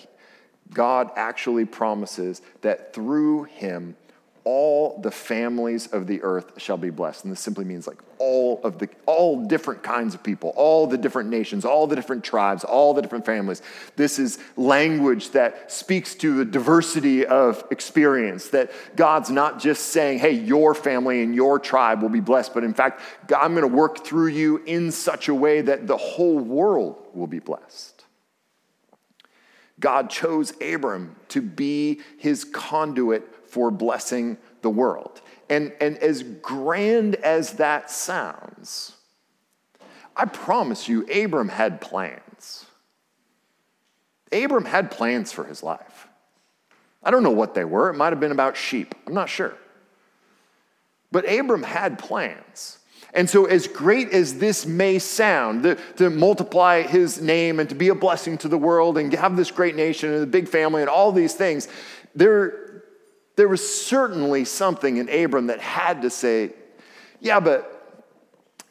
God 0.72 1.10
actually 1.16 1.64
promises 1.64 2.40
that 2.60 2.94
through 2.94 3.44
him, 3.44 3.96
all 4.50 4.98
the 4.98 5.12
families 5.12 5.86
of 5.92 6.08
the 6.08 6.20
earth 6.22 6.60
shall 6.60 6.76
be 6.76 6.90
blessed. 6.90 7.22
And 7.22 7.30
this 7.30 7.38
simply 7.38 7.64
means 7.64 7.86
like 7.86 7.98
all 8.18 8.60
of 8.64 8.80
the 8.80 8.88
all 9.06 9.44
different 9.44 9.84
kinds 9.84 10.12
of 10.12 10.24
people, 10.24 10.52
all 10.56 10.88
the 10.88 10.98
different 10.98 11.30
nations, 11.30 11.64
all 11.64 11.86
the 11.86 11.94
different 11.94 12.24
tribes, 12.24 12.64
all 12.64 12.92
the 12.92 13.00
different 13.00 13.24
families. 13.24 13.62
This 13.94 14.18
is 14.18 14.40
language 14.56 15.30
that 15.30 15.70
speaks 15.70 16.16
to 16.16 16.34
the 16.34 16.44
diversity 16.44 17.24
of 17.24 17.64
experience 17.70 18.48
that 18.48 18.72
God's 18.96 19.30
not 19.30 19.60
just 19.60 19.90
saying, 19.90 20.18
"Hey, 20.18 20.32
your 20.32 20.74
family 20.74 21.22
and 21.22 21.32
your 21.32 21.60
tribe 21.60 22.02
will 22.02 22.08
be 22.08 22.18
blessed," 22.18 22.52
but 22.52 22.64
in 22.64 22.74
fact, 22.74 23.00
God, 23.28 23.44
I'm 23.44 23.54
going 23.54 23.62
to 23.70 23.76
work 23.76 24.04
through 24.04 24.30
you 24.30 24.62
in 24.66 24.90
such 24.90 25.28
a 25.28 25.34
way 25.34 25.60
that 25.60 25.86
the 25.86 25.96
whole 25.96 26.40
world 26.40 26.96
will 27.14 27.28
be 27.28 27.38
blessed. 27.38 28.04
God 29.78 30.10
chose 30.10 30.52
Abram 30.60 31.14
to 31.28 31.40
be 31.40 32.00
his 32.18 32.44
conduit 32.44 33.22
for 33.50 33.70
blessing 33.70 34.38
the 34.62 34.70
world. 34.70 35.20
And, 35.48 35.72
and 35.80 35.98
as 35.98 36.22
grand 36.22 37.16
as 37.16 37.54
that 37.54 37.90
sounds, 37.90 38.96
I 40.16 40.24
promise 40.24 40.88
you, 40.88 41.06
Abram 41.06 41.48
had 41.48 41.80
plans. 41.80 42.66
Abram 44.32 44.64
had 44.64 44.90
plans 44.90 45.32
for 45.32 45.44
his 45.44 45.62
life. 45.62 46.08
I 47.02 47.10
don't 47.10 47.22
know 47.22 47.30
what 47.30 47.54
they 47.54 47.64
were. 47.64 47.90
It 47.90 47.94
might 47.94 48.12
have 48.12 48.20
been 48.20 48.32
about 48.32 48.56
sheep. 48.56 48.94
I'm 49.06 49.14
not 49.14 49.28
sure. 49.28 49.56
But 51.10 51.30
Abram 51.30 51.62
had 51.62 51.98
plans. 51.98 52.78
And 53.12 53.28
so, 53.28 53.46
as 53.46 53.66
great 53.66 54.10
as 54.10 54.38
this 54.38 54.66
may 54.66 55.00
sound, 55.00 55.64
the, 55.64 55.78
to 55.96 56.10
multiply 56.10 56.82
his 56.82 57.20
name 57.20 57.58
and 57.58 57.68
to 57.68 57.74
be 57.74 57.88
a 57.88 57.94
blessing 57.94 58.38
to 58.38 58.48
the 58.48 58.58
world 58.58 58.98
and 58.98 59.12
have 59.14 59.36
this 59.36 59.50
great 59.50 59.74
nation 59.74 60.12
and 60.12 60.22
a 60.22 60.26
big 60.26 60.48
family 60.48 60.82
and 60.82 60.88
all 60.88 61.10
these 61.10 61.34
things, 61.34 61.66
there, 62.14 62.79
there 63.40 63.48
was 63.48 63.66
certainly 63.66 64.44
something 64.44 64.98
in 64.98 65.08
Abram 65.08 65.46
that 65.46 65.60
had 65.60 66.02
to 66.02 66.10
say, 66.10 66.50
yeah, 67.20 67.40
but, 67.40 68.04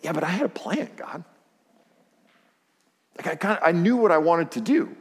yeah, 0.04 0.12
but 0.12 0.24
I 0.24 0.28
had 0.28 0.46
a 0.46 0.50
plan, 0.50 0.88
God. 0.96 1.24
Like 3.18 3.26
I, 3.26 3.36
kind 3.36 3.58
of, 3.58 3.64
I 3.68 3.72
knew 3.72 3.98
what 3.98 4.12
I 4.12 4.20
wanted 4.20 4.52
to 4.52 4.62
do. 4.62 4.96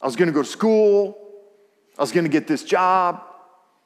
I 0.00 0.06
was 0.06 0.16
going 0.16 0.26
to 0.26 0.32
go 0.32 0.42
to 0.42 0.48
school. 0.48 1.16
I 1.96 2.02
was 2.02 2.10
going 2.10 2.24
to 2.24 2.30
get 2.30 2.48
this 2.48 2.64
job. 2.64 3.22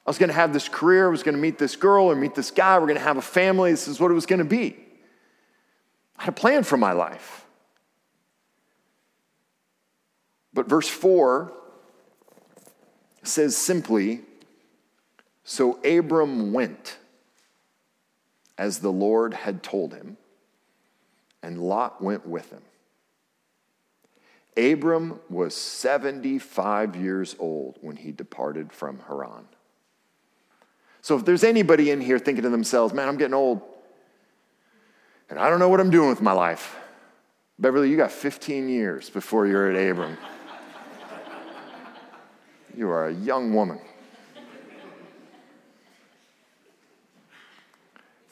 I 0.06 0.08
was 0.08 0.16
going 0.16 0.30
to 0.30 0.34
have 0.34 0.54
this 0.54 0.70
career. 0.70 1.08
I 1.08 1.10
was 1.10 1.22
going 1.22 1.34
to 1.34 1.40
meet 1.40 1.58
this 1.58 1.76
girl 1.76 2.06
or 2.06 2.16
meet 2.16 2.34
this 2.34 2.50
guy. 2.50 2.78
We're 2.78 2.86
going 2.86 2.96
to 2.96 3.04
have 3.04 3.18
a 3.18 3.22
family. 3.22 3.72
This 3.72 3.88
is 3.88 4.00
what 4.00 4.10
it 4.10 4.14
was 4.14 4.24
going 4.24 4.38
to 4.38 4.46
be. 4.46 4.74
I 6.16 6.22
had 6.22 6.30
a 6.30 6.32
plan 6.32 6.62
for 6.62 6.78
my 6.78 6.92
life. 6.92 7.44
But 10.54 10.66
verse 10.66 10.88
4 10.88 11.52
says 13.22 13.54
simply, 13.54 14.22
so 15.48 15.74
Abram 15.84 16.52
went 16.52 16.98
as 18.58 18.80
the 18.80 18.90
Lord 18.90 19.32
had 19.32 19.62
told 19.62 19.94
him, 19.94 20.16
and 21.40 21.62
Lot 21.62 22.02
went 22.02 22.26
with 22.26 22.50
him. 22.50 22.62
Abram 24.56 25.20
was 25.30 25.54
75 25.54 26.96
years 26.96 27.36
old 27.38 27.78
when 27.80 27.94
he 27.94 28.10
departed 28.10 28.72
from 28.72 28.98
Haran. 29.06 29.46
So 31.00 31.16
if 31.16 31.24
there's 31.24 31.44
anybody 31.44 31.92
in 31.92 32.00
here 32.00 32.18
thinking 32.18 32.42
to 32.42 32.50
themselves, 32.50 32.92
man, 32.92 33.06
I'm 33.06 33.16
getting 33.16 33.32
old, 33.32 33.62
and 35.30 35.38
I 35.38 35.48
don't 35.48 35.60
know 35.60 35.68
what 35.68 35.78
I'm 35.78 35.90
doing 35.90 36.08
with 36.08 36.20
my 36.20 36.32
life, 36.32 36.74
Beverly, 37.56 37.88
you 37.88 37.96
got 37.96 38.10
15 38.10 38.68
years 38.68 39.10
before 39.10 39.46
you're 39.46 39.70
at 39.70 39.90
Abram. 39.90 40.18
you 42.76 42.88
are 42.88 43.06
a 43.06 43.14
young 43.14 43.54
woman. 43.54 43.78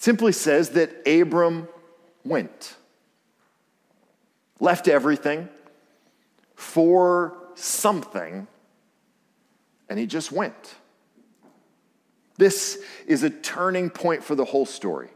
Simply 0.05 0.33
says 0.33 0.69
that 0.69 0.90
Abram 1.09 1.67
went, 2.27 2.77
left 4.61 4.87
everything 4.87 5.49
for 6.55 7.35
something, 7.55 8.47
and 9.88 9.99
he 9.99 10.05
just 10.05 10.31
went. 10.31 10.75
This 12.37 12.85
is 13.07 13.23
a 13.23 13.31
turning 13.31 13.88
point 13.88 14.23
for 14.23 14.35
the 14.35 14.45
whole 14.45 14.67
story. 14.67 15.09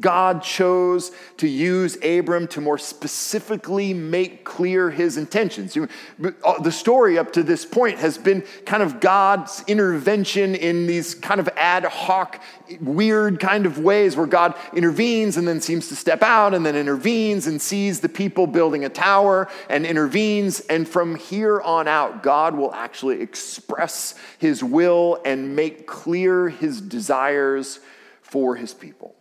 God 0.00 0.42
chose 0.42 1.12
to 1.36 1.48
use 1.48 1.96
Abram 2.04 2.46
to 2.48 2.60
more 2.60 2.78
specifically 2.78 3.92
make 3.92 4.44
clear 4.44 4.90
his 4.90 5.16
intentions. 5.16 5.76
Uh, 5.76 6.60
the 6.60 6.72
story 6.72 7.18
up 7.18 7.32
to 7.34 7.42
this 7.42 7.64
point 7.64 7.98
has 7.98 8.18
been 8.18 8.42
kind 8.64 8.82
of 8.82 9.00
God's 9.00 9.62
intervention 9.66 10.54
in 10.54 10.86
these 10.86 11.14
kind 11.14 11.40
of 11.40 11.48
ad 11.56 11.84
hoc, 11.84 12.42
weird 12.80 13.40
kind 13.40 13.66
of 13.66 13.78
ways 13.78 14.16
where 14.16 14.26
God 14.26 14.54
intervenes 14.74 15.36
and 15.36 15.46
then 15.46 15.60
seems 15.60 15.88
to 15.88 15.96
step 15.96 16.22
out 16.22 16.54
and 16.54 16.64
then 16.64 16.76
intervenes 16.76 17.46
and 17.46 17.60
sees 17.60 18.00
the 18.00 18.08
people 18.08 18.46
building 18.46 18.84
a 18.84 18.88
tower 18.88 19.48
and 19.68 19.84
intervenes. 19.84 20.60
And 20.60 20.88
from 20.88 21.16
here 21.16 21.60
on 21.60 21.88
out, 21.88 22.22
God 22.22 22.54
will 22.54 22.72
actually 22.74 23.20
express 23.20 24.14
his 24.38 24.62
will 24.64 25.20
and 25.24 25.54
make 25.54 25.86
clear 25.86 26.48
his 26.48 26.80
desires 26.80 27.80
for 28.22 28.56
his 28.56 28.72
people. 28.72 29.14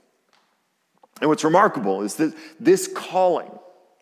And 1.22 1.30
what's 1.30 1.44
remarkable 1.44 2.02
is 2.02 2.16
that 2.16 2.34
this 2.60 2.88
calling 2.88 3.52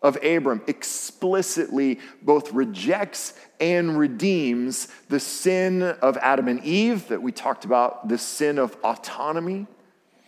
of 0.02 0.16
Abram 0.22 0.62
explicitly 0.66 1.98
both 2.22 2.52
rejects 2.52 3.34
and 3.60 3.98
redeems 3.98 4.88
the 5.08 5.18
sin 5.18 5.82
of 5.82 6.16
Adam 6.18 6.46
and 6.48 6.62
Eve 6.64 7.08
that 7.08 7.20
we 7.20 7.32
talked 7.32 7.64
about, 7.64 8.08
the 8.08 8.18
sin 8.18 8.58
of 8.58 8.76
autonomy. 8.84 9.66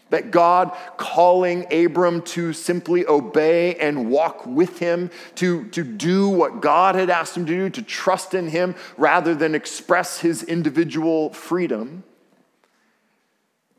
That 0.09 0.33
God 0.33 0.77
calling 0.97 1.73
Abram 1.73 2.23
to 2.23 2.53
simply 2.53 3.07
obey 3.07 3.77
and 3.77 4.11
walk 4.11 4.45
with 4.45 4.81
him, 4.81 5.09
to, 5.37 5.69
to 5.69 5.85
do 5.85 6.29
what 6.29 6.61
God 6.61 6.97
had 6.97 7.11
asked 7.11 7.37
him 7.37 7.47
to 7.47 7.53
do, 7.53 7.71
to 7.71 7.83
trust 7.83 8.35
in 8.35 8.49
him 8.49 8.75
rather 8.97 9.37
than 9.37 9.55
express 9.55 10.19
his 10.19 10.43
individual 10.43 11.33
freedom, 11.33 12.03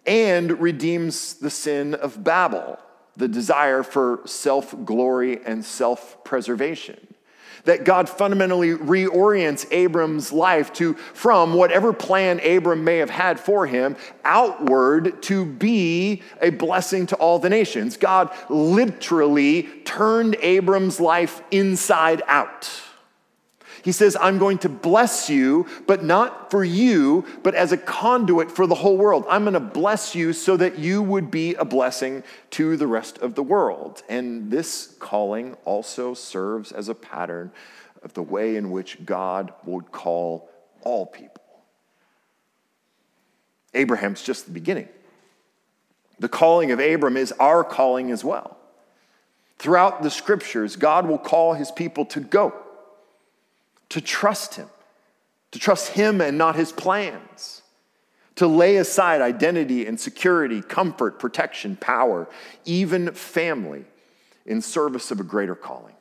and 0.05 0.57
redeems 0.61 1.33
the 1.33 1.49
sin 1.49 1.95
of 1.95 2.23
Babel 2.23 2.79
the 3.17 3.27
desire 3.27 3.83
for 3.83 4.21
self 4.25 4.73
glory 4.85 5.43
and 5.45 5.63
self 5.63 6.23
preservation. 6.23 7.07
That 7.65 7.83
God 7.83 8.09
fundamentally 8.09 8.73
reorients 8.73 9.71
Abram's 9.71 10.31
life 10.31 10.73
to, 10.73 10.95
from 10.95 11.53
whatever 11.53 11.93
plan 11.93 12.39
Abram 12.39 12.83
may 12.83 12.97
have 12.97 13.11
had 13.11 13.39
for 13.39 13.67
him, 13.67 13.95
outward 14.23 15.21
to 15.23 15.45
be 15.45 16.23
a 16.41 16.49
blessing 16.49 17.05
to 17.07 17.15
all 17.17 17.37
the 17.37 17.49
nations. 17.49 17.97
God 17.97 18.35
literally 18.49 19.63
turned 19.85 20.37
Abram's 20.41 20.99
life 20.99 21.43
inside 21.51 22.23
out. 22.25 22.67
He 23.83 23.91
says, 23.91 24.15
I'm 24.19 24.37
going 24.37 24.59
to 24.59 24.69
bless 24.69 25.29
you, 25.29 25.65
but 25.87 26.03
not 26.03 26.51
for 26.51 26.63
you, 26.63 27.25
but 27.43 27.55
as 27.55 27.71
a 27.71 27.77
conduit 27.77 28.51
for 28.51 28.67
the 28.67 28.75
whole 28.75 28.97
world. 28.97 29.25
I'm 29.29 29.43
going 29.43 29.53
to 29.53 29.59
bless 29.59 30.13
you 30.13 30.33
so 30.33 30.55
that 30.57 30.77
you 30.77 31.01
would 31.01 31.31
be 31.31 31.55
a 31.55 31.65
blessing 31.65 32.23
to 32.51 32.77
the 32.77 32.87
rest 32.87 33.17
of 33.19 33.35
the 33.35 33.43
world. 33.43 34.03
And 34.07 34.51
this 34.51 34.95
calling 34.99 35.55
also 35.65 36.13
serves 36.13 36.71
as 36.71 36.89
a 36.89 36.95
pattern 36.95 37.51
of 38.03 38.13
the 38.13 38.23
way 38.23 38.55
in 38.55 38.71
which 38.71 39.03
God 39.05 39.53
would 39.65 39.91
call 39.91 40.49
all 40.81 41.05
people. 41.05 41.41
Abraham's 43.73 44.21
just 44.21 44.45
the 44.45 44.51
beginning. 44.51 44.89
The 46.19 46.29
calling 46.29 46.71
of 46.71 46.79
Abram 46.79 47.17
is 47.17 47.31
our 47.33 47.63
calling 47.63 48.11
as 48.11 48.23
well. 48.23 48.57
Throughout 49.57 50.03
the 50.03 50.09
scriptures, 50.09 50.75
God 50.75 51.07
will 51.07 51.17
call 51.17 51.53
his 51.53 51.71
people 51.71 52.05
to 52.05 52.19
go 52.19 52.53
to 53.91 54.01
trust 54.01 54.55
Him, 54.55 54.69
to 55.51 55.59
trust 55.59 55.89
Him 55.89 56.21
and 56.21 56.37
not 56.37 56.55
His 56.55 56.71
plans, 56.71 57.61
to 58.35 58.47
lay 58.47 58.77
aside 58.77 59.21
identity 59.21 59.85
and 59.85 59.99
security, 59.99 60.61
comfort, 60.61 61.19
protection, 61.19 61.75
power, 61.75 62.27
even 62.65 63.11
family 63.11 63.83
in 64.45 64.61
service 64.61 65.11
of 65.11 65.19
a 65.19 65.23
greater 65.23 65.55
calling. 65.55 65.93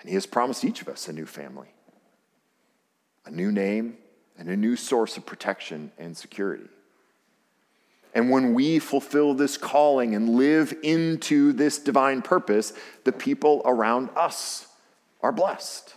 And 0.00 0.08
He 0.08 0.14
has 0.14 0.24
promised 0.24 0.64
each 0.64 0.80
of 0.80 0.88
us 0.88 1.06
a 1.06 1.12
new 1.12 1.26
family, 1.26 1.68
a 3.26 3.30
new 3.30 3.52
name, 3.52 3.98
and 4.38 4.48
a 4.48 4.56
new 4.56 4.74
source 4.74 5.18
of 5.18 5.26
protection 5.26 5.92
and 5.98 6.16
security. 6.16 6.68
And 8.14 8.30
when 8.30 8.54
we 8.54 8.78
fulfill 8.78 9.34
this 9.34 9.58
calling 9.58 10.14
and 10.14 10.30
live 10.30 10.74
into 10.82 11.52
this 11.52 11.78
divine 11.78 12.22
purpose, 12.22 12.72
the 13.04 13.12
people 13.12 13.60
around 13.66 14.08
us 14.16 14.66
are 15.20 15.32
blessed. 15.32 15.94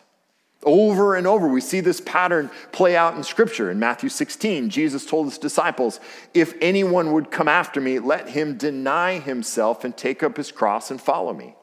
Over 0.63 1.15
and 1.15 1.25
over, 1.25 1.47
we 1.47 1.61
see 1.61 1.79
this 1.79 2.01
pattern 2.01 2.51
play 2.71 2.95
out 2.95 3.15
in 3.15 3.23
Scripture. 3.23 3.71
In 3.71 3.79
Matthew 3.79 4.09
16, 4.09 4.69
Jesus 4.69 5.05
told 5.05 5.25
his 5.25 5.39
disciples, 5.39 5.99
If 6.33 6.53
anyone 6.61 7.13
would 7.13 7.31
come 7.31 7.47
after 7.47 7.81
me, 7.81 7.97
let 7.97 8.29
him 8.29 8.57
deny 8.57 9.17
himself 9.17 9.83
and 9.83 9.97
take 9.97 10.21
up 10.21 10.37
his 10.37 10.51
cross 10.51 10.91
and 10.91 11.01
follow 11.01 11.33
me. 11.33 11.55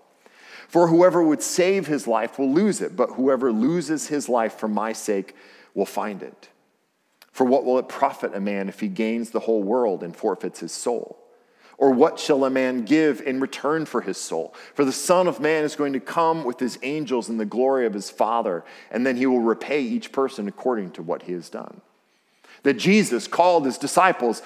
For 0.66 0.88
whoever 0.88 1.22
would 1.22 1.42
save 1.42 1.86
his 1.86 2.06
life 2.06 2.38
will 2.38 2.52
lose 2.52 2.80
it, 2.80 2.96
but 2.96 3.10
whoever 3.10 3.52
loses 3.52 4.08
his 4.08 4.28
life 4.28 4.54
for 4.54 4.68
my 4.68 4.92
sake 4.92 5.34
will 5.74 5.86
find 5.86 6.22
it. 6.22 6.48
For 7.30 7.44
what 7.44 7.64
will 7.64 7.78
it 7.78 7.88
profit 7.88 8.34
a 8.34 8.40
man 8.40 8.68
if 8.68 8.80
he 8.80 8.88
gains 8.88 9.30
the 9.30 9.40
whole 9.40 9.62
world 9.62 10.02
and 10.02 10.14
forfeits 10.14 10.58
his 10.58 10.72
soul? 10.72 11.27
Or 11.78 11.92
what 11.92 12.18
shall 12.18 12.44
a 12.44 12.50
man 12.50 12.84
give 12.84 13.20
in 13.20 13.38
return 13.38 13.86
for 13.86 14.00
his 14.00 14.18
soul? 14.18 14.52
For 14.74 14.84
the 14.84 14.92
Son 14.92 15.28
of 15.28 15.38
Man 15.38 15.62
is 15.62 15.76
going 15.76 15.92
to 15.92 16.00
come 16.00 16.42
with 16.42 16.58
his 16.58 16.76
angels 16.82 17.28
in 17.28 17.38
the 17.38 17.44
glory 17.44 17.86
of 17.86 17.94
his 17.94 18.10
Father, 18.10 18.64
and 18.90 19.06
then 19.06 19.16
he 19.16 19.26
will 19.26 19.40
repay 19.40 19.80
each 19.80 20.10
person 20.10 20.48
according 20.48 20.90
to 20.92 21.02
what 21.02 21.22
he 21.22 21.32
has 21.32 21.48
done. 21.48 21.80
That 22.64 22.74
Jesus 22.74 23.28
called 23.28 23.64
his 23.64 23.78
disciples, 23.78 24.42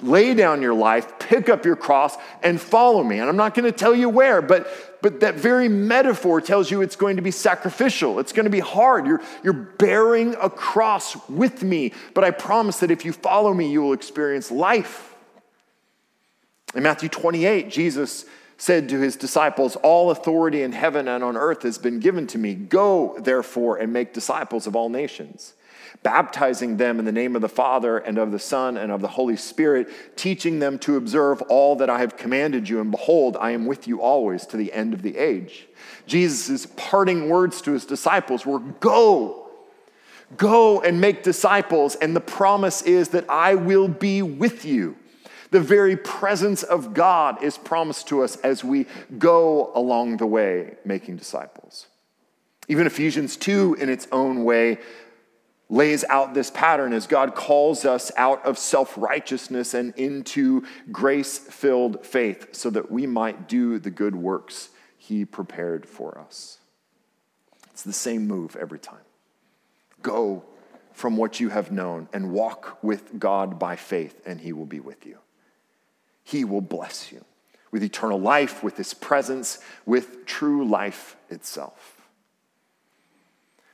lay 0.00 0.32
down 0.32 0.62
your 0.62 0.72
life, 0.72 1.18
pick 1.18 1.48
up 1.48 1.64
your 1.64 1.74
cross, 1.74 2.16
and 2.40 2.60
follow 2.60 3.02
me. 3.02 3.18
And 3.18 3.28
I'm 3.28 3.36
not 3.36 3.54
going 3.54 3.70
to 3.70 3.76
tell 3.76 3.94
you 3.94 4.08
where, 4.08 4.40
but, 4.40 4.68
but 5.02 5.18
that 5.20 5.34
very 5.34 5.68
metaphor 5.68 6.40
tells 6.40 6.70
you 6.70 6.82
it's 6.82 6.94
going 6.94 7.16
to 7.16 7.22
be 7.22 7.32
sacrificial. 7.32 8.20
It's 8.20 8.32
going 8.32 8.44
to 8.44 8.50
be 8.50 8.60
hard. 8.60 9.06
You're, 9.06 9.22
you're 9.42 9.52
bearing 9.52 10.36
a 10.40 10.48
cross 10.48 11.16
with 11.28 11.64
me, 11.64 11.94
but 12.14 12.22
I 12.22 12.30
promise 12.30 12.78
that 12.78 12.92
if 12.92 13.04
you 13.04 13.12
follow 13.12 13.52
me, 13.52 13.72
you 13.72 13.82
will 13.82 13.92
experience 13.92 14.52
life. 14.52 15.09
In 16.74 16.82
Matthew 16.84 17.08
28, 17.08 17.68
Jesus 17.68 18.24
said 18.56 18.88
to 18.90 19.00
his 19.00 19.16
disciples, 19.16 19.76
All 19.76 20.10
authority 20.10 20.62
in 20.62 20.72
heaven 20.72 21.08
and 21.08 21.24
on 21.24 21.36
earth 21.36 21.62
has 21.62 21.78
been 21.78 21.98
given 21.98 22.26
to 22.28 22.38
me. 22.38 22.54
Go, 22.54 23.18
therefore, 23.18 23.78
and 23.78 23.92
make 23.92 24.12
disciples 24.12 24.66
of 24.66 24.76
all 24.76 24.88
nations, 24.88 25.54
baptizing 26.02 26.76
them 26.76 26.98
in 27.00 27.04
the 27.04 27.12
name 27.12 27.34
of 27.34 27.42
the 27.42 27.48
Father 27.48 27.98
and 27.98 28.18
of 28.18 28.30
the 28.30 28.38
Son 28.38 28.76
and 28.76 28.92
of 28.92 29.00
the 29.00 29.08
Holy 29.08 29.36
Spirit, 29.36 29.88
teaching 30.14 30.60
them 30.60 30.78
to 30.80 30.96
observe 30.96 31.42
all 31.42 31.74
that 31.76 31.90
I 31.90 31.98
have 31.98 32.16
commanded 32.16 32.68
you. 32.68 32.80
And 32.80 32.90
behold, 32.90 33.36
I 33.40 33.50
am 33.50 33.66
with 33.66 33.88
you 33.88 34.00
always 34.00 34.46
to 34.46 34.56
the 34.56 34.72
end 34.72 34.94
of 34.94 35.02
the 35.02 35.16
age. 35.16 35.66
Jesus' 36.06 36.66
parting 36.76 37.28
words 37.28 37.62
to 37.62 37.72
his 37.72 37.84
disciples 37.84 38.46
were, 38.46 38.60
Go. 38.60 39.48
Go 40.36 40.80
and 40.82 41.00
make 41.00 41.24
disciples, 41.24 41.96
and 41.96 42.14
the 42.14 42.20
promise 42.20 42.82
is 42.82 43.08
that 43.08 43.28
I 43.28 43.56
will 43.56 43.88
be 43.88 44.22
with 44.22 44.64
you 44.64 44.94
the 45.50 45.60
very 45.60 45.96
presence 45.96 46.62
of 46.62 46.94
God 46.94 47.42
is 47.42 47.58
promised 47.58 48.08
to 48.08 48.22
us 48.22 48.36
as 48.36 48.62
we 48.62 48.86
go 49.18 49.72
along 49.74 50.18
the 50.18 50.26
way 50.26 50.76
making 50.84 51.16
disciples. 51.16 51.86
Even 52.68 52.86
Ephesians 52.86 53.36
2, 53.36 53.76
in 53.80 53.88
its 53.88 54.06
own 54.12 54.44
way, 54.44 54.78
lays 55.68 56.04
out 56.04 56.34
this 56.34 56.50
pattern 56.50 56.92
as 56.92 57.06
God 57.06 57.34
calls 57.34 57.84
us 57.84 58.12
out 58.16 58.44
of 58.44 58.58
self 58.58 58.94
righteousness 58.96 59.74
and 59.74 59.94
into 59.96 60.64
grace 60.92 61.38
filled 61.38 62.04
faith 62.04 62.48
so 62.52 62.70
that 62.70 62.90
we 62.90 63.06
might 63.06 63.48
do 63.48 63.78
the 63.78 63.90
good 63.90 64.14
works 64.14 64.70
He 64.98 65.24
prepared 65.24 65.88
for 65.88 66.18
us. 66.18 66.58
It's 67.72 67.82
the 67.82 67.92
same 67.92 68.26
move 68.26 68.56
every 68.56 68.78
time. 68.78 68.98
Go 70.02 70.44
from 70.92 71.16
what 71.16 71.40
you 71.40 71.48
have 71.48 71.72
known 71.72 72.08
and 72.12 72.30
walk 72.30 72.78
with 72.82 73.18
God 73.18 73.58
by 73.58 73.76
faith, 73.76 74.20
and 74.26 74.40
He 74.40 74.52
will 74.52 74.66
be 74.66 74.80
with 74.80 75.06
you. 75.06 75.18
He 76.30 76.44
will 76.44 76.60
bless 76.60 77.10
you 77.10 77.24
with 77.72 77.82
eternal 77.82 78.20
life, 78.20 78.62
with 78.62 78.76
his 78.76 78.94
presence, 78.94 79.58
with 79.84 80.26
true 80.26 80.64
life 80.64 81.16
itself. 81.28 82.08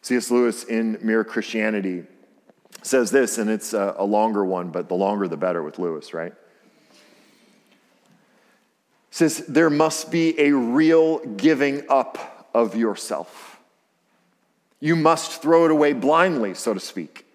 C.S. 0.01 0.31
Lewis 0.31 0.64
in 0.64 0.99
Mere 1.03 1.23
Christianity 1.23 2.05
says 2.81 3.11
this, 3.11 3.37
and 3.37 3.51
it's 3.51 3.75
a, 3.75 4.03
longer 4.03 4.42
one, 4.42 4.71
but 4.71 4.88
the 4.88 4.95
longer 4.95 5.29
the 5.29 5.37
better 5.37 5.62
with 5.62 5.79
Lewis, 5.79 6.14
right? 6.14 6.33
Says, 9.11 9.45
There 9.47 9.71
must 9.71 10.11
be 10.11 10.38
a 10.40 10.53
real 10.53 11.19
giving 11.19 11.83
up 11.90 12.49
of 12.55 12.75
yourself. 12.75 13.61
You 14.81 14.97
must 14.97 15.42
throw 15.42 15.66
it 15.66 15.71
away 15.71 15.92
blindly, 15.92 16.55
so 16.55 16.73
to 16.73 16.81
speak. 16.81 17.26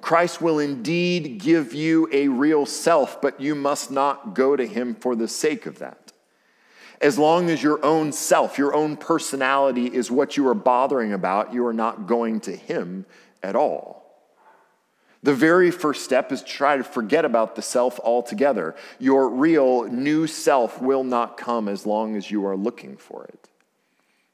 Christ 0.00 0.40
will 0.40 0.58
indeed 0.58 1.38
give 1.38 1.74
you 1.74 2.08
a 2.12 2.28
real 2.28 2.66
self, 2.66 3.20
but 3.20 3.40
you 3.40 3.54
must 3.54 3.90
not 3.90 4.34
go 4.34 4.56
to 4.56 4.66
him 4.66 4.94
for 4.94 5.14
the 5.14 5.28
sake 5.28 5.66
of 5.66 5.78
that. 5.78 6.12
As 7.00 7.18
long 7.18 7.48
as 7.48 7.62
your 7.62 7.84
own 7.84 8.12
self, 8.12 8.58
your 8.58 8.74
own 8.74 8.96
personality 8.96 9.86
is 9.86 10.10
what 10.10 10.36
you 10.36 10.46
are 10.48 10.54
bothering 10.54 11.12
about, 11.12 11.54
you 11.54 11.66
are 11.66 11.72
not 11.72 12.06
going 12.06 12.40
to 12.40 12.54
him 12.54 13.06
at 13.42 13.56
all. 13.56 14.00
The 15.22 15.34
very 15.34 15.70
first 15.70 16.04
step 16.04 16.32
is 16.32 16.40
to 16.40 16.48
try 16.48 16.76
to 16.76 16.84
forget 16.84 17.24
about 17.24 17.54
the 17.54 17.62
self 17.62 18.00
altogether. 18.00 18.74
Your 18.98 19.28
real 19.28 19.84
new 19.84 20.26
self 20.26 20.80
will 20.80 21.04
not 21.04 21.36
come 21.36 21.68
as 21.68 21.84
long 21.84 22.16
as 22.16 22.30
you 22.30 22.46
are 22.46 22.56
looking 22.56 22.96
for 22.96 23.24
it. 23.24 23.48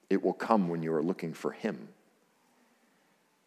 It 0.09 0.23
will 0.23 0.33
come 0.33 0.69
when 0.69 0.83
you 0.83 0.93
are 0.95 1.03
looking 1.03 1.35
for 1.35 1.51
Him. 1.51 1.89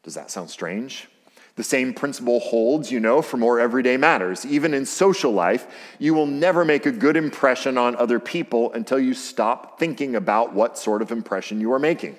Does 0.03 0.15
that 0.15 0.31
sound 0.31 0.49
strange? 0.49 1.07
The 1.55 1.63
same 1.63 1.93
principle 1.93 2.39
holds, 2.39 2.91
you 2.91 2.99
know, 2.99 3.21
for 3.21 3.37
more 3.37 3.59
everyday 3.59 3.97
matters. 3.97 4.45
Even 4.45 4.73
in 4.73 4.85
social 4.85 5.31
life, 5.31 5.67
you 5.99 6.13
will 6.13 6.25
never 6.25 6.63
make 6.63 6.85
a 6.85 6.91
good 6.91 7.17
impression 7.17 7.77
on 7.77 7.95
other 7.95 8.19
people 8.19 8.71
until 8.73 8.99
you 8.99 9.13
stop 9.13 9.77
thinking 9.79 10.15
about 10.15 10.53
what 10.53 10.77
sort 10.77 11.01
of 11.01 11.11
impression 11.11 11.59
you 11.59 11.73
are 11.73 11.79
making. 11.79 12.17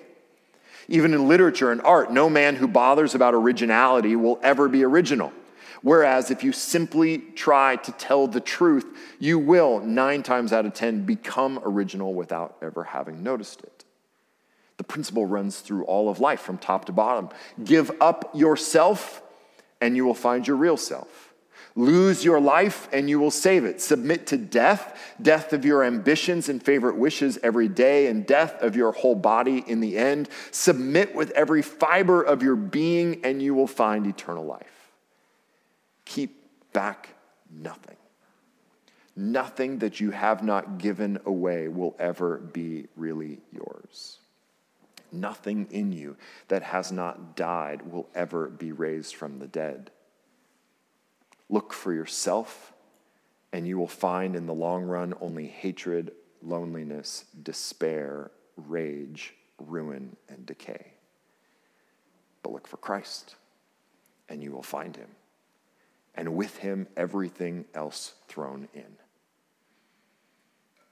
Even 0.89 1.15
in 1.15 1.29
literature 1.29 1.71
and 1.71 1.81
art, 1.83 2.13
no 2.13 2.29
man 2.29 2.57
who 2.57 2.67
bothers 2.67 3.15
about 3.15 3.35
originality 3.35 4.17
will 4.17 4.39
ever 4.43 4.69
be 4.69 4.85
original. 4.85 5.33
Whereas 5.83 6.31
if 6.31 6.45
you 6.45 6.53
simply 6.53 7.19
try 7.19 7.77
to 7.77 7.93
tell 7.93 8.27
the 8.27 8.41
truth, 8.41 8.85
you 9.19 9.39
will, 9.39 9.81
nine 9.81 10.23
times 10.23 10.53
out 10.53 10.67
of 10.67 10.75
10, 10.75 11.05
become 11.05 11.61
original 11.65 12.13
without 12.13 12.57
ever 12.61 12.85
having 12.85 13.23
noticed 13.23 13.63
it. 13.63 13.85
The 14.81 14.85
principle 14.85 15.27
runs 15.27 15.61
through 15.61 15.85
all 15.85 16.09
of 16.09 16.21
life 16.21 16.41
from 16.41 16.57
top 16.57 16.87
to 16.87 16.93
bottom. 16.93 17.29
Give 17.63 17.93
up 18.01 18.31
yourself, 18.33 19.21
and 19.79 19.95
you 19.95 20.07
will 20.07 20.15
find 20.15 20.49
your 20.49 20.57
real 20.57 20.79
self. 20.79 21.35
Lose 21.77 22.25
your 22.25 22.41
life 22.41 22.89
and 22.91 23.11
you 23.11 23.21
will 23.21 23.31
save 23.31 23.67
it. 23.67 23.83
Submit 23.83 24.27
to 24.29 24.39
death, 24.39 24.99
death 25.21 25.53
of 25.53 25.67
your 25.67 25.85
ambitions 25.85 26.49
and 26.49 26.63
favorite 26.63 26.97
wishes 26.97 27.39
every 27.43 27.69
day, 27.69 28.07
and 28.07 28.27
death 28.27 28.55
of 28.63 28.75
your 28.75 28.93
whole 28.93 29.15
body 29.15 29.63
in 29.67 29.81
the 29.81 29.99
end. 29.99 30.31
Submit 30.51 31.15
with 31.15 31.31
every 31.33 31.61
fiber 31.61 32.23
of 32.23 32.43
your 32.43 32.57
being, 32.57 33.21
and 33.23 33.43
you 33.43 33.53
will 33.53 33.67
find 33.67 34.07
eternal 34.07 34.47
life. 34.47 34.93
Keep 36.07 36.43
back 36.73 37.11
nothing. 37.53 37.99
Nothing 39.15 39.81
that 39.81 40.01
you 40.01 40.11
have 40.11 40.43
not 40.43 40.79
given 40.79 41.21
away 41.27 41.69
will 41.69 41.95
ever 41.99 42.39
be 42.39 42.87
really 42.97 43.41
yours. 43.53 44.20
Nothing 45.13 45.67
in 45.71 45.93
you 45.93 46.17
that 46.49 46.63
has 46.63 46.93
not 46.93 47.37
died 47.37 47.83
will 47.91 48.09
ever 48.15 48.49
be 48.49 48.73
raised 48.73 49.15
from 49.15 49.39
the 49.39 49.47
dead. 49.47 49.91
Look 51.49 51.73
for 51.73 51.93
yourself, 51.93 52.73
and 53.53 53.67
you 53.67 53.77
will 53.79 53.89
find 53.89 54.37
in 54.37 54.47
the 54.47 54.55
long 54.55 54.85
run 54.85 55.15
only 55.21 55.47
hatred, 55.47 56.13
loneliness, 56.43 57.25
despair, 57.43 58.31
rage, 58.57 59.35
ruin, 59.59 60.17
and 60.29 60.47
decay. 60.47 60.93
But 62.43 62.53
look 62.53 62.67
for 62.67 62.77
Christ, 62.77 63.35
and 64.29 64.43
you 64.43 64.53
will 64.53 64.63
find 64.63 64.97
him, 64.97 65.11
and 66.15 66.37
with 66.37 66.59
him, 66.59 66.87
everything 66.97 67.65
else 67.75 68.15
thrown 68.29 68.69
in. 68.73 68.97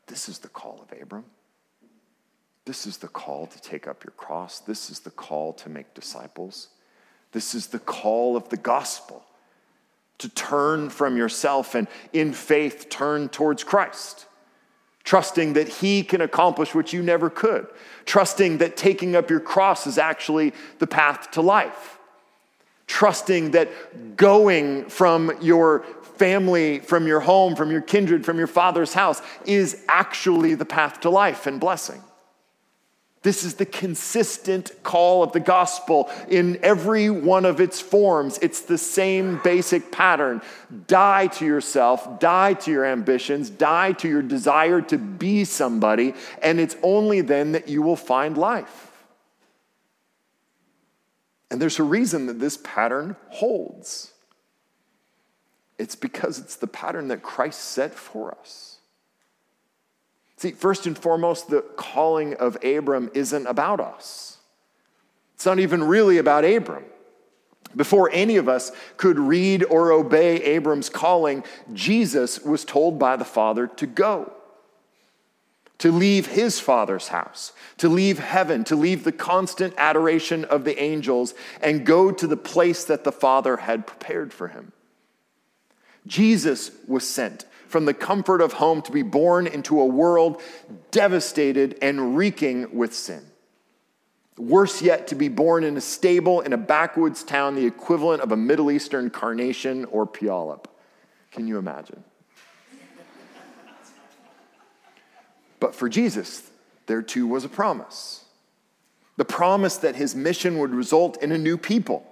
This 0.06 0.28
is 0.28 0.38
the 0.38 0.48
call 0.48 0.80
of 0.82 1.00
Abram. 1.00 1.24
This 2.68 2.86
is 2.86 2.98
the 2.98 3.08
call 3.08 3.46
to 3.46 3.62
take 3.62 3.88
up 3.88 4.04
your 4.04 4.12
cross. 4.18 4.60
This 4.60 4.90
is 4.90 5.00
the 5.00 5.10
call 5.10 5.54
to 5.54 5.70
make 5.70 5.94
disciples. 5.94 6.68
This 7.32 7.54
is 7.54 7.68
the 7.68 7.78
call 7.78 8.36
of 8.36 8.50
the 8.50 8.58
gospel 8.58 9.24
to 10.18 10.28
turn 10.28 10.90
from 10.90 11.16
yourself 11.16 11.74
and 11.74 11.88
in 12.12 12.34
faith 12.34 12.90
turn 12.90 13.30
towards 13.30 13.64
Christ, 13.64 14.26
trusting 15.02 15.54
that 15.54 15.66
He 15.66 16.02
can 16.02 16.20
accomplish 16.20 16.74
what 16.74 16.92
you 16.92 17.02
never 17.02 17.30
could, 17.30 17.68
trusting 18.04 18.58
that 18.58 18.76
taking 18.76 19.16
up 19.16 19.30
your 19.30 19.40
cross 19.40 19.86
is 19.86 19.96
actually 19.96 20.52
the 20.78 20.86
path 20.86 21.30
to 21.30 21.40
life, 21.40 21.98
trusting 22.86 23.52
that 23.52 23.70
going 24.14 24.90
from 24.90 25.32
your 25.40 25.86
family, 26.18 26.80
from 26.80 27.06
your 27.06 27.20
home, 27.20 27.56
from 27.56 27.70
your 27.70 27.80
kindred, 27.80 28.26
from 28.26 28.36
your 28.36 28.46
father's 28.46 28.92
house 28.92 29.22
is 29.46 29.82
actually 29.88 30.54
the 30.54 30.66
path 30.66 31.00
to 31.00 31.08
life 31.08 31.46
and 31.46 31.58
blessing. 31.58 32.02
This 33.22 33.42
is 33.42 33.54
the 33.54 33.66
consistent 33.66 34.70
call 34.84 35.24
of 35.24 35.32
the 35.32 35.40
gospel 35.40 36.08
in 36.28 36.58
every 36.62 37.10
one 37.10 37.44
of 37.44 37.60
its 37.60 37.80
forms. 37.80 38.38
It's 38.40 38.60
the 38.60 38.78
same 38.78 39.40
basic 39.42 39.90
pattern. 39.90 40.40
Die 40.86 41.26
to 41.26 41.44
yourself, 41.44 42.20
die 42.20 42.54
to 42.54 42.70
your 42.70 42.84
ambitions, 42.84 43.50
die 43.50 43.92
to 43.94 44.08
your 44.08 44.22
desire 44.22 44.80
to 44.82 44.98
be 44.98 45.44
somebody, 45.44 46.14
and 46.42 46.60
it's 46.60 46.76
only 46.82 47.20
then 47.20 47.52
that 47.52 47.68
you 47.68 47.82
will 47.82 47.96
find 47.96 48.38
life. 48.38 48.88
And 51.50 51.60
there's 51.60 51.78
a 51.78 51.84
reason 51.84 52.26
that 52.26 52.38
this 52.38 52.58
pattern 52.58 53.16
holds. 53.30 54.12
It's 55.78 55.96
because 55.96 56.38
it's 56.38 56.56
the 56.56 56.66
pattern 56.66 57.08
that 57.08 57.22
Christ 57.22 57.60
set 57.60 57.94
for 57.94 58.36
us. 58.40 58.77
See, 60.38 60.52
first 60.52 60.86
and 60.86 60.96
foremost, 60.96 61.50
the 61.50 61.62
calling 61.76 62.34
of 62.34 62.56
Abram 62.64 63.10
isn't 63.12 63.46
about 63.46 63.80
us. 63.80 64.38
It's 65.34 65.44
not 65.44 65.58
even 65.58 65.82
really 65.82 66.18
about 66.18 66.44
Abram. 66.44 66.84
Before 67.74 68.08
any 68.12 68.36
of 68.36 68.48
us 68.48 68.70
could 68.96 69.18
read 69.18 69.64
or 69.64 69.90
obey 69.90 70.40
Abram's 70.42 70.88
calling, 70.88 71.42
Jesus 71.72 72.40
was 72.40 72.64
told 72.64 73.00
by 73.00 73.16
the 73.16 73.24
Father 73.24 73.66
to 73.66 73.86
go, 73.86 74.32
to 75.78 75.90
leave 75.90 76.28
his 76.28 76.60
Father's 76.60 77.08
house, 77.08 77.52
to 77.78 77.88
leave 77.88 78.20
heaven, 78.20 78.62
to 78.64 78.76
leave 78.76 79.02
the 79.02 79.12
constant 79.12 79.74
adoration 79.76 80.44
of 80.44 80.62
the 80.62 80.80
angels, 80.80 81.34
and 81.60 81.84
go 81.84 82.12
to 82.12 82.28
the 82.28 82.36
place 82.36 82.84
that 82.84 83.02
the 83.02 83.12
Father 83.12 83.56
had 83.56 83.88
prepared 83.88 84.32
for 84.32 84.48
him. 84.48 84.70
Jesus 86.06 86.70
was 86.86 87.06
sent 87.06 87.44
from 87.68 87.84
the 87.84 87.94
comfort 87.94 88.40
of 88.40 88.54
home 88.54 88.82
to 88.82 88.90
be 88.90 89.02
born 89.02 89.46
into 89.46 89.80
a 89.80 89.86
world 89.86 90.40
devastated 90.90 91.78
and 91.82 92.16
reeking 92.16 92.74
with 92.74 92.94
sin. 92.94 93.24
Worse 94.38 94.80
yet, 94.80 95.08
to 95.08 95.14
be 95.14 95.28
born 95.28 95.64
in 95.64 95.76
a 95.76 95.80
stable 95.80 96.40
in 96.40 96.52
a 96.52 96.56
backwoods 96.56 97.22
town, 97.22 97.56
the 97.56 97.66
equivalent 97.66 98.22
of 98.22 98.32
a 98.32 98.36
Middle 98.36 98.70
Eastern 98.70 99.10
Carnation 99.10 99.84
or 99.86 100.06
Puyallup. 100.06 100.66
Can 101.32 101.46
you 101.46 101.58
imagine? 101.58 102.04
But 105.60 105.74
for 105.74 105.88
Jesus, 105.88 106.48
there 106.86 107.02
too 107.02 107.26
was 107.26 107.44
a 107.44 107.48
promise. 107.48 108.24
The 109.16 109.24
promise 109.24 109.76
that 109.78 109.96
his 109.96 110.14
mission 110.14 110.58
would 110.58 110.70
result 110.70 111.20
in 111.22 111.32
a 111.32 111.38
new 111.38 111.58
people 111.58 112.07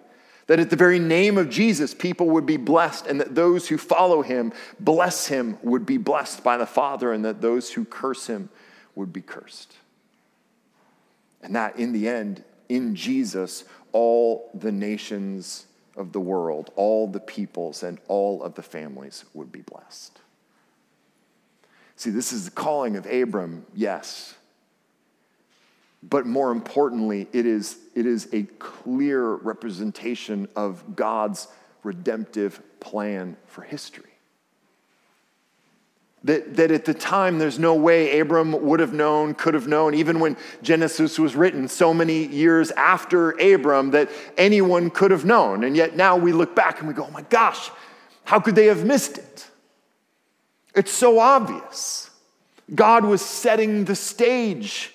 that 0.47 0.61
at 0.61 0.71
the 0.71 0.77
very 0.77 0.99
name 0.99 1.39
of 1.39 1.51
Jesus, 1.51 1.93
people 1.93 2.31
would 2.31 2.47
be 2.47 2.57
blessed, 2.57 3.07
and 3.07 3.21
that 3.21 3.35
those 3.35 3.69
who 3.69 3.79
follow 3.79 4.23
him, 4.23 4.53
bless 4.79 5.27
him, 5.27 5.59
would 5.63 5.85
be 5.85 5.99
blessed 5.99 6.45
by 6.45 6.57
the 6.57 6.67
Father, 6.67 7.13
and 7.13 7.25
that 7.25 7.41
those 7.41 7.73
who 7.73 7.85
curse 7.85 8.29
him 8.29 8.49
would 8.95 9.13
be 9.13 9.21
cursed. 9.21 9.75
And 11.43 11.55
that 11.57 11.77
in 11.79 11.93
the 11.93 12.09
end, 12.09 12.45
in 12.69 12.95
Jesus, 12.95 13.65
all 13.93 14.51
the 14.55 14.73
nations 14.73 15.67
of 15.97 16.13
the 16.13 16.21
world, 16.21 16.71
all 16.77 17.07
the 17.07 17.21
peoples, 17.21 17.83
and 17.83 17.99
all 18.07 18.43
of 18.43 18.55
the 18.55 18.63
families 18.63 19.25
would 19.35 19.51
be 19.51 19.63
blessed. 19.63 20.21
See, 21.97 22.11
this 22.11 22.33
is 22.33 22.45
the 22.45 22.51
calling 22.51 22.97
of 22.97 23.07
Abram, 23.07 23.65
yes, 23.75 24.35
but 26.09 26.27
more 26.27 26.53
importantly, 26.53 27.29
it 27.33 27.47
is, 27.47 27.79
it 27.95 28.07
is 28.07 28.29
a 28.33 28.45
clear 28.59 29.35
representation 29.35 30.49
of 30.55 30.95
God's 30.95 31.49
redemptive 31.83 32.61
plan 32.81 33.37
for 33.47 33.63
history. 33.63 34.05
That, 36.25 36.57
that 36.57 36.71
at 36.71 36.85
the 36.85 36.95
time, 36.95 37.39
there's 37.39 37.59
no 37.59 37.75
way 37.75 38.19
Abram 38.19 38.53
would 38.67 38.81
have 38.81 38.93
known, 38.93 39.35
could 39.35 39.55
have 39.55 39.69
known, 39.69 39.95
even 39.95 40.19
when 40.19 40.37
Genesis 40.63 41.19
was 41.19 41.37
written 41.37 41.69
so 41.69 41.95
many 41.95 42.27
years 42.27 42.71
after 42.73 43.31
Abram, 43.33 43.93
that 43.93 44.11
anyone 44.37 44.91
could 44.91 45.13
have 45.13 45.25
known. 45.25 45.63
And 45.63 45.77
yet 45.77 45.97
now 45.97 46.17
we 46.17 46.33
look 46.33 46.55
back 46.55 46.81
and 46.81 46.89
we 46.89 46.95
go, 46.95 47.05
oh 47.05 47.13
my 47.13 47.23
gosh, 47.23 47.71
how 48.25 48.41
could 48.41 48.57
they 48.57 48.67
have 48.67 48.85
missed 48.85 49.19
it? 49.19 49.49
It's 50.75 50.93
so 50.93 51.19
obvious. 51.19 52.11
God 52.75 53.05
was 53.05 53.23
setting 53.23 53.85
the 53.85 53.95
stage 53.95 54.93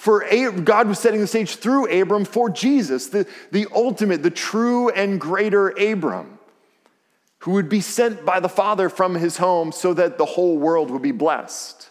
for 0.00 0.24
God 0.64 0.88
was 0.88 0.98
setting 0.98 1.20
the 1.20 1.26
stage 1.26 1.56
through 1.56 2.00
Abram 2.00 2.24
for 2.24 2.48
Jesus, 2.48 3.08
the, 3.08 3.26
the 3.50 3.66
ultimate, 3.70 4.22
the 4.22 4.30
true 4.30 4.88
and 4.88 5.20
greater 5.20 5.68
Abram, 5.68 6.38
who 7.40 7.50
would 7.50 7.68
be 7.68 7.82
sent 7.82 8.24
by 8.24 8.40
the 8.40 8.48
Father 8.48 8.88
from 8.88 9.14
his 9.14 9.36
home 9.36 9.72
so 9.72 9.92
that 9.92 10.16
the 10.16 10.24
whole 10.24 10.56
world 10.56 10.90
would 10.90 11.02
be 11.02 11.12
blessed. 11.12 11.90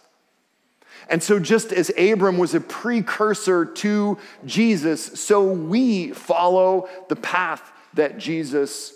And 1.08 1.22
so, 1.22 1.38
just 1.38 1.72
as 1.72 1.92
Abram 1.96 2.36
was 2.36 2.52
a 2.52 2.60
precursor 2.60 3.64
to 3.64 4.18
Jesus, 4.44 5.20
so 5.20 5.44
we 5.44 6.10
follow 6.10 6.88
the 7.08 7.14
path 7.14 7.70
that 7.94 8.18
Jesus 8.18 8.92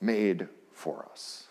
made 0.00 0.46
for 0.74 1.08
us. 1.10 1.47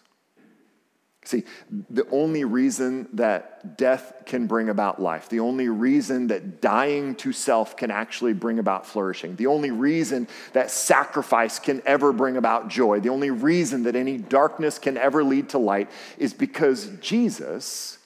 See, 1.27 1.43
the 1.89 2.07
only 2.09 2.45
reason 2.45 3.09
that 3.11 3.75
death 3.75 4.13
can 4.25 4.47
bring 4.47 4.69
about 4.69 5.01
life, 5.01 5.27
the 5.27 5.41
only 5.41 5.67
reason 5.67 6.27
that 6.27 6.61
dying 6.61 7.15
to 7.15 7.33
self 7.33 7.75
can 7.75 7.91
actually 7.91 8.31
bring 8.31 8.59
about 8.59 8.85
flourishing, 8.85 9.35
the 9.35 9.47
only 9.47 9.69
reason 9.69 10.29
that 10.53 10.71
sacrifice 10.71 11.59
can 11.59 11.81
ever 11.85 12.13
bring 12.13 12.37
about 12.37 12.69
joy, 12.69 13.01
the 13.01 13.09
only 13.09 13.29
reason 13.29 13.83
that 13.83 13.93
any 13.97 14.17
darkness 14.17 14.79
can 14.79 14.95
ever 14.95 15.21
lead 15.21 15.49
to 15.49 15.57
light 15.57 15.91
is 16.17 16.33
because 16.33 16.91
Jesus 17.01 17.97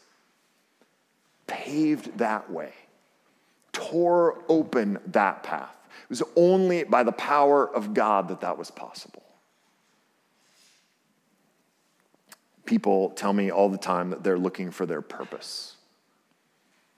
paved 1.46 2.18
that 2.18 2.50
way, 2.50 2.74
tore 3.72 4.44
open 4.50 4.98
that 5.06 5.44
path. 5.44 5.78
It 6.06 6.10
was 6.10 6.24
only 6.36 6.86
by 6.86 7.04
the 7.04 7.12
power 7.12 7.70
of 7.70 7.94
God 7.94 8.30
that 8.30 8.42
that 8.42 8.58
was 8.58 8.72
possible. 8.72 9.22
People 12.72 13.10
tell 13.10 13.34
me 13.34 13.52
all 13.52 13.68
the 13.68 13.78
time 13.78 14.12
that 14.12 14.24
they're 14.24 14.40
looking 14.40 14.72
for 14.72 14.86
their 14.86 15.02
purpose, 15.02 15.76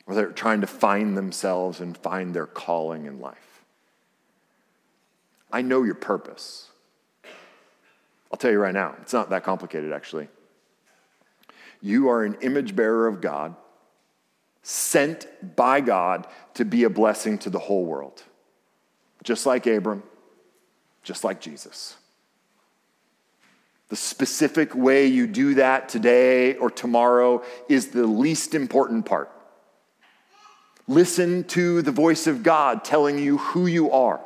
or 0.06 0.14
they're 0.14 0.32
trying 0.32 0.62
to 0.62 0.68
find 0.68 1.18
themselves 1.18 1.80
and 1.80 1.98
find 1.98 2.32
their 2.36 2.46
calling 2.46 3.08
in 3.08 3.20
life. 3.20 3.64
I 5.52 5.64
know 5.64 5.82
your 5.82 5.96
purpose. 5.96 6.70
I'll 8.32 8.38
tell 8.38 8.52
you 8.52 8.60
right 8.60 8.74
now, 8.74 8.94
it's 9.02 9.14
not 9.14 9.32
that 9.32 9.44
complicated, 9.44 9.92
actually. 9.92 10.28
You 11.82 12.08
are 12.10 12.24
an 12.24 12.38
image 12.42 12.76
bearer 12.76 13.08
of 13.08 13.20
God, 13.20 13.56
sent 14.62 15.26
by 15.56 15.82
God 15.82 16.28
to 16.54 16.66
be 16.66 16.84
a 16.84 16.90
blessing 16.92 17.40
to 17.40 17.50
the 17.50 17.58
whole 17.58 17.84
world, 17.84 18.22
just 19.24 19.48
like 19.48 19.66
Abram, 19.66 20.04
just 21.02 21.24
like 21.24 21.42
Jesus. 21.42 21.98
The 23.90 23.96
specific 23.96 24.74
way 24.74 25.06
you 25.06 25.28
do 25.28 25.56
that 25.56 25.90
today 25.90 26.56
or 26.56 26.72
tomorrow 26.72 27.44
is 27.70 27.90
the 27.90 28.08
least 28.08 28.56
important 28.56 29.06
part. 29.06 29.30
Listen 30.88 31.44
to 31.46 31.82
the 31.82 31.92
voice 31.92 32.28
of 32.28 32.44
God 32.44 32.84
telling 32.84 33.18
you 33.18 33.38
who 33.38 33.68
you 33.68 33.92
are, 33.92 34.20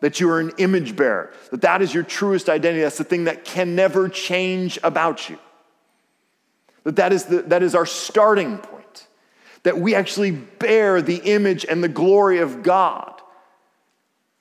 that 0.00 0.20
you 0.20 0.28
are 0.30 0.40
an 0.40 0.52
image 0.58 0.96
bearer, 0.96 1.32
that 1.50 1.62
that 1.62 1.82
is 1.82 1.94
your 1.94 2.02
truest 2.02 2.48
identity. 2.48 2.82
That's 2.82 2.98
the 2.98 3.04
thing 3.04 3.24
that 3.24 3.44
can 3.44 3.74
never 3.74 4.08
change 4.08 4.78
about 4.82 5.30
you. 5.30 5.38
That 6.84 6.96
that 6.96 7.12
is, 7.12 7.24
the, 7.26 7.42
that 7.42 7.62
is 7.62 7.74
our 7.74 7.86
starting 7.86 8.58
point, 8.58 9.06
that 9.62 9.78
we 9.78 9.94
actually 9.94 10.32
bear 10.32 11.00
the 11.00 11.18
image 11.18 11.64
and 11.64 11.84
the 11.84 11.88
glory 11.88 12.38
of 12.38 12.62
God. 12.62 13.20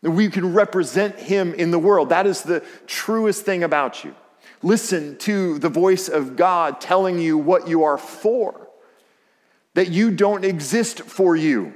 That 0.01 0.11
we 0.11 0.29
can 0.29 0.53
represent 0.53 1.19
Him 1.19 1.53
in 1.53 1.71
the 1.71 1.79
world. 1.79 2.09
That 2.09 2.25
is 2.25 2.41
the 2.41 2.63
truest 2.87 3.45
thing 3.45 3.63
about 3.63 4.03
you. 4.05 4.15
Listen 4.61 5.17
to 5.19 5.57
the 5.59 5.69
voice 5.69 6.09
of 6.09 6.35
God 6.35 6.81
telling 6.81 7.19
you 7.19 7.37
what 7.37 7.67
you 7.67 7.83
are 7.83 7.97
for, 7.97 8.67
that 9.73 9.89
you 9.89 10.11
don't 10.11 10.43
exist 10.43 11.01
for 11.01 11.35
you. 11.35 11.73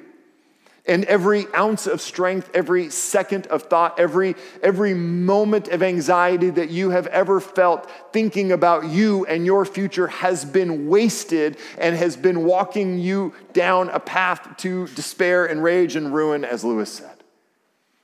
And 0.85 1.05
every 1.05 1.45
ounce 1.55 1.87
of 1.87 2.01
strength, 2.01 2.51
every 2.53 2.89
second 2.89 3.47
of 3.47 3.63
thought, 3.63 3.97
every, 4.01 4.35
every 4.61 4.93
moment 4.93 5.69
of 5.69 5.81
anxiety 5.81 6.49
that 6.49 6.71
you 6.71 6.89
have 6.89 7.07
ever 7.07 7.39
felt 7.39 7.89
thinking 8.11 8.51
about 8.51 8.87
you 8.87 9.25
and 9.25 9.45
your 9.45 9.63
future 9.63 10.07
has 10.07 10.43
been 10.43 10.89
wasted 10.89 11.57
and 11.77 11.95
has 11.95 12.17
been 12.17 12.43
walking 12.43 12.99
you 12.99 13.33
down 13.53 13.87
a 13.91 13.99
path 13.99 14.57
to 14.57 14.87
despair 14.87 15.45
and 15.45 15.63
rage 15.63 15.95
and 15.95 16.13
ruin, 16.13 16.43
as 16.43 16.65
Lewis 16.65 16.91
said. 16.91 17.12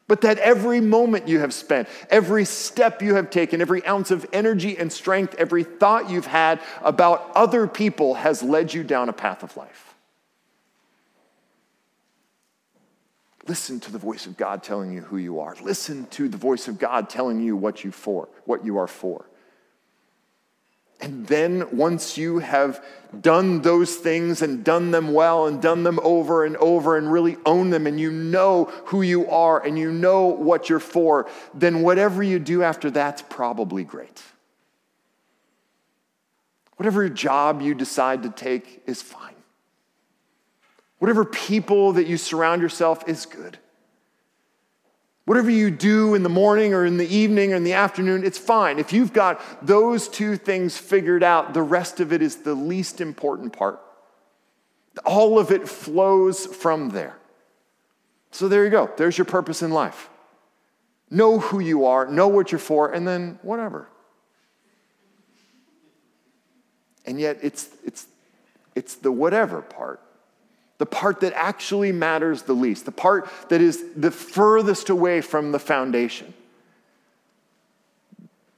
But 0.10 0.22
that 0.22 0.40
every 0.40 0.82
moment 0.82 1.28
you 1.28 1.40
have 1.40 1.54
spent, 1.54 1.88
every 2.10 2.44
step 2.44 3.04
you 3.04 3.14
have 3.14 3.30
taken, 3.30 3.62
every 3.62 3.86
ounce 3.86 4.10
of 4.10 4.26
energy 4.34 4.76
and 4.76 4.92
strength, 4.92 5.36
every 5.36 5.64
thought 5.64 6.10
you've 6.10 6.26
had 6.26 6.60
about 6.82 7.32
other 7.36 7.68
people 7.68 8.16
has 8.16 8.42
led 8.42 8.74
you 8.74 8.84
down 8.84 9.10
a 9.10 9.14
path 9.14 9.44
of 9.44 9.56
life. 9.56 9.94
Listen 13.48 13.80
to 13.82 13.92
the 13.92 14.00
voice 14.00 14.26
of 14.26 14.36
God 14.36 14.64
telling 14.64 14.92
you 14.92 15.02
who 15.02 15.18
you 15.18 15.42
are. 15.42 15.56
Listen 15.62 16.08
to 16.08 16.28
the 16.28 16.38
voice 16.38 16.68
of 16.68 16.80
God 16.80 17.08
telling 17.08 17.40
you 17.40 17.56
what 17.56 17.84
you 17.84 17.92
for, 17.92 18.30
what 18.46 18.66
you 18.66 18.80
are 18.80 18.88
for. 18.88 19.26
And 21.10 21.26
then, 21.26 21.76
once 21.76 22.20
you 22.20 22.38
have 22.38 22.86
done 23.20 23.64
those 23.64 23.96
things 23.96 24.44
and 24.44 24.64
done 24.64 24.92
them 24.92 25.12
well 25.12 25.48
and 25.48 25.60
done 25.60 25.82
them 25.82 26.00
over 26.04 26.46
and 26.46 26.56
over 26.58 26.98
and 26.98 27.12
really 27.12 27.36
own 27.48 27.72
them, 27.72 27.88
and 27.88 28.00
you 28.00 28.12
know 28.12 28.66
who 28.86 29.02
you 29.02 29.28
are 29.28 29.60
and 29.66 29.76
you 29.76 29.92
know 29.92 30.28
what 30.28 30.70
you're 30.70 30.80
for, 30.80 31.28
then 31.56 31.82
whatever 31.82 32.22
you 32.22 32.38
do 32.38 32.62
after 32.62 32.92
that's 32.92 33.24
probably 33.24 33.84
great. 33.84 34.22
Whatever 36.78 37.10
job 37.10 37.64
you 37.64 37.74
decide 37.74 38.22
to 38.22 38.30
take 38.30 38.84
is 38.86 39.02
fine. 39.02 39.34
Whatever 41.00 41.26
people 41.26 41.94
that 41.94 42.06
you 42.06 42.18
surround 42.18 42.62
yourself 42.62 43.10
is 43.10 43.26
good. 43.26 43.58
Whatever 45.30 45.52
you 45.52 45.70
do 45.70 46.16
in 46.16 46.24
the 46.24 46.28
morning 46.28 46.74
or 46.74 46.88
in 46.88 46.98
the 46.98 47.08
evening 47.08 47.54
or 47.54 47.56
in 47.56 47.64
the 47.64 47.74
afternoon, 47.74 48.24
it's 48.24 48.40
fine. 48.40 48.80
If 48.80 48.92
you've 48.92 49.14
got 49.14 49.40
those 49.64 50.08
two 50.08 50.38
things 50.38 50.76
figured 50.76 51.22
out, 51.22 51.54
the 51.54 51.62
rest 51.62 52.00
of 52.00 52.12
it 52.12 52.24
is 52.24 52.38
the 52.38 52.56
least 52.56 53.00
important 53.00 53.54
part. 53.54 53.80
All 55.06 55.38
of 55.38 55.52
it 55.52 55.70
flows 55.70 56.48
from 56.48 56.90
there. 56.90 57.16
So 58.32 58.48
there 58.48 58.64
you 58.64 58.72
go. 58.72 58.90
There's 58.98 59.20
your 59.20 59.26
purpose 59.26 59.62
in 59.62 59.70
life. 59.70 60.10
Know 61.12 61.38
who 61.38 61.60
you 61.60 61.86
are, 61.86 62.08
know 62.08 62.28
what 62.28 62.52
you're 62.52 62.58
for, 62.58 62.92
and 62.92 63.08
then 63.08 63.38
whatever. 63.44 63.88
And 67.06 67.20
yet, 67.20 67.38
it's, 67.44 67.70
it's, 67.86 68.08
it's 68.74 68.96
the 68.96 69.12
whatever 69.12 69.62
part 69.62 70.02
the 70.80 70.86
part 70.86 71.20
that 71.20 71.34
actually 71.34 71.92
matters 71.92 72.44
the 72.44 72.54
least, 72.54 72.86
the 72.86 72.92
part 72.92 73.30
that 73.50 73.62
is 73.62 73.84
the 73.96 74.10
furthest 74.10 74.90
away 74.90 75.22
from 75.22 75.52
the 75.52 75.60
foundation, 75.60 76.34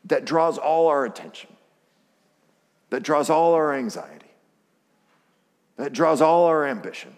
that 0.06 0.24
draws 0.24 0.58
all 0.58 0.88
our 0.88 1.04
attention, 1.04 1.50
that 2.92 3.02
draws 3.02 3.30
all 3.30 3.56
our 3.56 3.74
anxiety, 3.74 4.32
that 5.78 5.94
draws 5.94 6.22
all 6.22 6.46
our 6.46 6.66
ambition. 6.66 7.14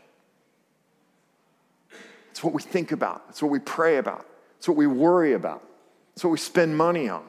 It's 2.31 2.41
what 2.41 2.53
we 2.53 2.61
think 2.61 2.93
about, 2.93 3.23
it's 3.29 3.41
what 3.41 3.51
we 3.51 3.59
pray 3.59 3.97
about, 3.97 4.25
it's 4.57 4.69
what 4.69 4.77
we 4.77 4.87
worry 4.87 5.33
about, 5.33 5.63
it's 6.13 6.23
what 6.23 6.31
we 6.31 6.37
spend 6.37 6.77
money 6.77 7.09
on. 7.09 7.25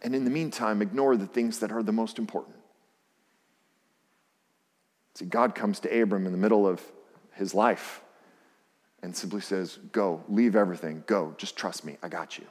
And 0.00 0.14
in 0.14 0.24
the 0.24 0.30
meantime, 0.30 0.80
ignore 0.80 1.16
the 1.16 1.26
things 1.26 1.58
that 1.58 1.70
are 1.70 1.82
the 1.82 1.92
most 1.92 2.18
important. 2.18 2.57
See, 5.18 5.24
God 5.24 5.56
comes 5.56 5.80
to 5.80 6.00
Abram 6.00 6.26
in 6.26 6.32
the 6.32 6.38
middle 6.38 6.64
of 6.64 6.80
his 7.32 7.52
life 7.52 8.02
and 9.02 9.16
simply 9.16 9.40
says, 9.40 9.76
Go, 9.90 10.22
leave 10.28 10.54
everything, 10.54 11.02
go, 11.08 11.34
just 11.36 11.56
trust 11.56 11.84
me, 11.84 11.96
I 12.04 12.08
got 12.08 12.38
you. 12.38 12.44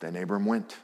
Then 0.00 0.16
Abram 0.16 0.44
went. 0.44 0.76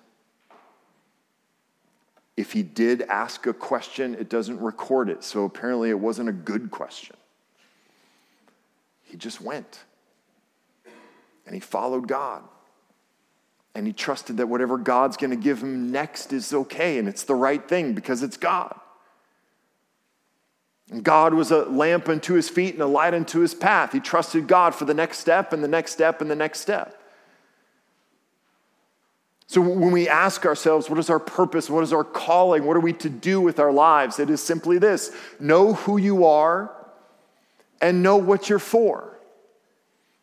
If 2.38 2.52
he 2.52 2.62
did 2.62 3.02
ask 3.02 3.46
a 3.46 3.52
question, 3.52 4.14
it 4.14 4.30
doesn't 4.30 4.58
record 4.60 5.10
it, 5.10 5.22
so 5.22 5.44
apparently 5.44 5.90
it 5.90 6.00
wasn't 6.00 6.30
a 6.30 6.32
good 6.32 6.70
question. 6.70 7.16
He 9.02 9.18
just 9.18 9.42
went. 9.42 9.80
And 11.44 11.54
he 11.54 11.60
followed 11.60 12.08
God. 12.08 12.42
And 13.74 13.86
he 13.86 13.92
trusted 13.92 14.38
that 14.38 14.46
whatever 14.46 14.78
God's 14.78 15.18
going 15.18 15.32
to 15.32 15.36
give 15.36 15.62
him 15.62 15.92
next 15.92 16.32
is 16.32 16.54
okay 16.54 16.96
and 16.96 17.06
it's 17.06 17.24
the 17.24 17.34
right 17.34 17.68
thing 17.68 17.92
because 17.92 18.22
it's 18.22 18.38
God. 18.38 18.80
God 21.02 21.34
was 21.34 21.50
a 21.50 21.64
lamp 21.64 22.08
unto 22.08 22.34
his 22.34 22.48
feet 22.48 22.74
and 22.74 22.82
a 22.82 22.86
light 22.86 23.12
unto 23.12 23.40
his 23.40 23.54
path. 23.54 23.92
He 23.92 24.00
trusted 24.00 24.46
God 24.46 24.74
for 24.74 24.84
the 24.84 24.94
next 24.94 25.18
step 25.18 25.52
and 25.52 25.62
the 25.62 25.68
next 25.68 25.92
step 25.92 26.20
and 26.20 26.30
the 26.30 26.36
next 26.36 26.60
step. 26.60 27.02
So 29.48 29.60
when 29.60 29.92
we 29.92 30.08
ask 30.08 30.44
ourselves, 30.44 30.90
what 30.90 30.98
is 30.98 31.10
our 31.10 31.20
purpose? 31.20 31.70
What 31.70 31.84
is 31.84 31.92
our 31.92 32.04
calling? 32.04 32.64
What 32.64 32.76
are 32.76 32.80
we 32.80 32.92
to 32.94 33.08
do 33.08 33.40
with 33.40 33.58
our 33.58 33.72
lives? 33.72 34.18
It 34.18 34.30
is 34.30 34.42
simply 34.42 34.78
this 34.78 35.12
know 35.40 35.74
who 35.74 35.98
you 35.98 36.24
are 36.24 36.72
and 37.80 38.02
know 38.02 38.16
what 38.16 38.48
you're 38.48 38.58
for. 38.58 39.18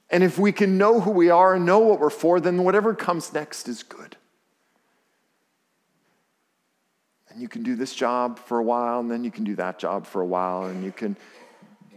And 0.09 0.23
if 0.23 0.37
we 0.37 0.51
can 0.51 0.77
know 0.77 0.99
who 0.99 1.11
we 1.11 1.29
are 1.29 1.55
and 1.55 1.65
know 1.65 1.79
what 1.79 1.99
we're 1.99 2.09
for, 2.09 2.39
then 2.39 2.63
whatever 2.63 2.93
comes 2.93 3.33
next 3.33 3.67
is 3.67 3.81
good. 3.81 4.17
And 7.33 7.41
you 7.41 7.47
can 7.47 7.63
do 7.63 7.75
this 7.75 7.93
job 7.95 8.39
for 8.39 8.59
a 8.59 8.63
while, 8.63 8.99
and 8.99 9.09
then 9.09 9.23
you 9.23 9.31
can 9.31 9.43
do 9.43 9.55
that 9.55 9.79
job 9.79 10.05
for 10.05 10.21
a 10.21 10.25
while, 10.25 10.65
and 10.65 10.83
you 10.83 10.91
can 10.91 11.17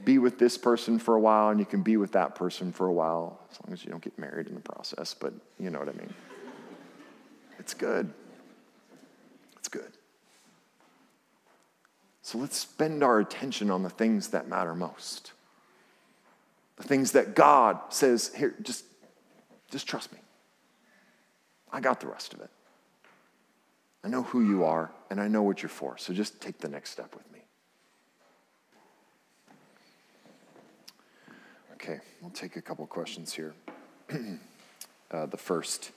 be 0.04 0.18
with 0.18 0.38
this 0.38 0.56
person 0.56 0.98
for 0.98 1.14
a 1.14 1.20
while, 1.20 1.50
and 1.50 1.60
you 1.60 1.66
can 1.66 1.82
be 1.82 1.96
with 1.96 2.12
that 2.12 2.34
person 2.34 2.72
for 2.72 2.86
a 2.86 2.92
while, 2.92 3.40
as 3.50 3.58
long 3.64 3.72
as 3.72 3.84
you 3.84 3.90
don't 3.90 4.02
get 4.02 4.18
married 4.18 4.46
in 4.46 4.54
the 4.54 4.60
process, 4.60 5.14
but 5.14 5.34
you 5.58 5.68
know 5.70 5.78
what 5.78 5.88
I 5.88 5.92
mean. 5.92 6.14
It's 7.58 7.74
good. 7.74 8.12
It's 9.58 9.68
good. 9.68 9.92
So 12.22 12.38
let's 12.38 12.56
spend 12.56 13.02
our 13.02 13.18
attention 13.20 13.70
on 13.70 13.82
the 13.82 13.90
things 13.90 14.28
that 14.28 14.48
matter 14.48 14.74
most. 14.74 15.32
The 16.76 16.84
things 16.84 17.12
that 17.12 17.34
God 17.34 17.78
says, 17.90 18.32
here, 18.34 18.54
just, 18.62 18.84
just 19.70 19.86
trust 19.86 20.12
me. 20.12 20.18
I 21.72 21.80
got 21.80 22.00
the 22.00 22.06
rest 22.06 22.32
of 22.32 22.40
it. 22.40 22.50
I 24.06 24.08
know 24.08 24.22
who 24.22 24.40
you 24.40 24.62
are, 24.62 24.92
and 25.10 25.20
I 25.20 25.26
know 25.26 25.42
what 25.42 25.64
you're 25.64 25.68
for. 25.68 25.98
So 25.98 26.14
just 26.14 26.40
take 26.40 26.58
the 26.58 26.68
next 26.68 26.90
step 26.90 27.12
with 27.12 27.32
me. 27.32 27.40
Okay, 31.72 31.98
we'll 32.22 32.30
take 32.30 32.54
a 32.54 32.62
couple 32.62 32.86
questions 32.86 33.32
here. 33.32 33.52
uh, 35.10 35.26
the 35.26 35.36
first 35.36 35.90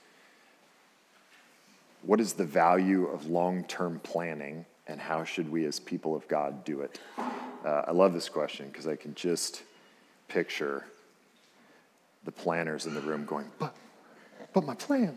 What 2.02 2.18
is 2.18 2.32
the 2.32 2.44
value 2.44 3.06
of 3.06 3.26
long 3.26 3.62
term 3.62 4.00
planning, 4.00 4.66
and 4.88 5.00
how 5.00 5.22
should 5.22 5.48
we 5.48 5.64
as 5.64 5.78
people 5.78 6.16
of 6.16 6.26
God 6.26 6.64
do 6.64 6.80
it? 6.80 6.98
Uh, 7.16 7.84
I 7.86 7.92
love 7.92 8.12
this 8.12 8.28
question 8.28 8.66
because 8.66 8.88
I 8.88 8.96
can 8.96 9.14
just 9.14 9.62
picture 10.26 10.84
the 12.24 12.32
planners 12.32 12.86
in 12.86 12.94
the 12.94 13.02
room 13.02 13.24
going, 13.24 13.46
But, 13.60 13.76
but 14.52 14.64
my 14.64 14.74
plan. 14.74 15.16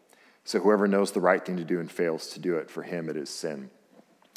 So 0.43 0.59
whoever 0.59 0.87
knows 0.87 1.11
the 1.11 1.21
right 1.21 1.43
thing 1.45 1.57
to 1.57 1.63
do 1.63 1.79
and 1.79 1.91
fails 1.91 2.27
to 2.31 2.39
do 2.39 2.55
it, 2.55 2.69
for 2.69 2.83
him 2.83 3.09
it 3.09 3.17
is 3.17 3.29
sin. 3.29 3.69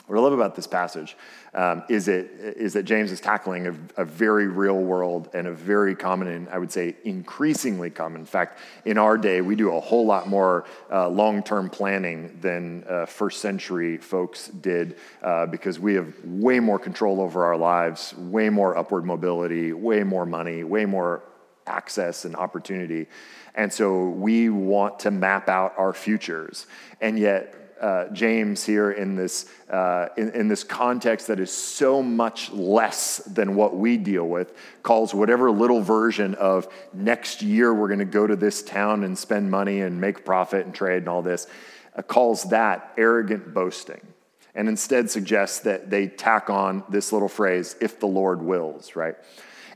What 0.06 0.18
I 0.18 0.20
love 0.20 0.34
about 0.34 0.54
this 0.54 0.66
passage 0.66 1.16
um, 1.54 1.82
is, 1.88 2.08
it, 2.08 2.30
is 2.38 2.74
that 2.74 2.82
James 2.82 3.10
is 3.10 3.22
tackling 3.22 3.68
a, 3.68 4.02
a, 4.02 4.04
very 4.04 4.48
real 4.48 4.76
world 4.76 5.30
and 5.32 5.46
a 5.46 5.52
very 5.52 5.94
common, 5.94 6.28
and 6.28 6.48
I 6.50 6.58
would 6.58 6.70
say 6.70 6.94
increasingly 7.04 7.88
common. 7.88 8.20
In 8.20 8.26
fact, 8.26 8.58
in 8.84 8.98
our 8.98 9.16
day, 9.16 9.40
we 9.40 9.56
do 9.56 9.74
a 9.74 9.80
whole 9.80 10.04
lot 10.04 10.28
more 10.28 10.66
uh, 10.92 11.08
long 11.08 11.42
term 11.42 11.70
planning 11.70 12.36
than 12.42 12.84
uh, 12.86 13.06
first 13.06 13.40
century 13.40 13.96
folks 13.96 14.48
did 14.48 14.96
uh, 15.22 15.46
because 15.46 15.78
we 15.78 15.94
have 15.94 16.12
way 16.22 16.60
more 16.60 16.78
control 16.78 17.22
over 17.22 17.46
our 17.46 17.56
lives, 17.56 18.14
way 18.18 18.50
more 18.50 18.76
upward 18.76 19.06
mobility, 19.06 19.72
way 19.72 20.02
more 20.02 20.26
money, 20.26 20.64
way 20.64 20.84
more 20.84 21.22
access 21.66 22.24
and 22.24 22.36
opportunity. 22.36 23.06
And 23.54 23.72
so 23.72 24.08
we 24.08 24.48
want 24.48 25.00
to 25.00 25.10
map 25.10 25.48
out 25.48 25.74
our 25.76 25.92
futures. 25.92 26.66
And 27.00 27.18
yet, 27.18 27.54
uh, 27.80 28.08
James 28.12 28.64
here 28.64 28.92
in 28.92 29.16
this, 29.16 29.46
uh, 29.68 30.06
in, 30.16 30.30
in, 30.30 30.48
this 30.48 30.64
context 30.64 31.26
that 31.26 31.40
is 31.40 31.50
so 31.50 32.02
much 32.02 32.50
less 32.52 33.18
than 33.18 33.56
what 33.56 33.76
we 33.76 33.96
deal 33.96 34.26
with, 34.26 34.54
calls 34.82 35.12
whatever 35.12 35.50
little 35.50 35.82
version 35.82 36.34
of 36.36 36.68
next 36.92 37.42
year 37.42 37.74
we're 37.74 37.88
going 37.88 37.98
to 37.98 38.04
go 38.04 38.26
to 38.26 38.36
this 38.36 38.62
town 38.62 39.04
and 39.04 39.18
spend 39.18 39.50
money 39.50 39.80
and 39.80 40.00
make 40.00 40.24
profit 40.24 40.64
and 40.64 40.74
trade 40.74 40.98
and 40.98 41.08
all 41.08 41.20
this, 41.20 41.46
uh, 41.96 42.02
calls 42.02 42.44
that 42.44 42.92
arrogant 42.96 43.52
boasting. 43.52 44.00
And 44.54 44.68
instead 44.68 45.10
suggests 45.10 45.58
that 45.60 45.90
they 45.90 46.06
tack 46.06 46.48
on 46.48 46.84
this 46.88 47.12
little 47.12 47.28
phrase, 47.28 47.74
if 47.80 47.98
the 47.98 48.06
Lord 48.06 48.40
wills, 48.40 48.94
right? 48.94 49.16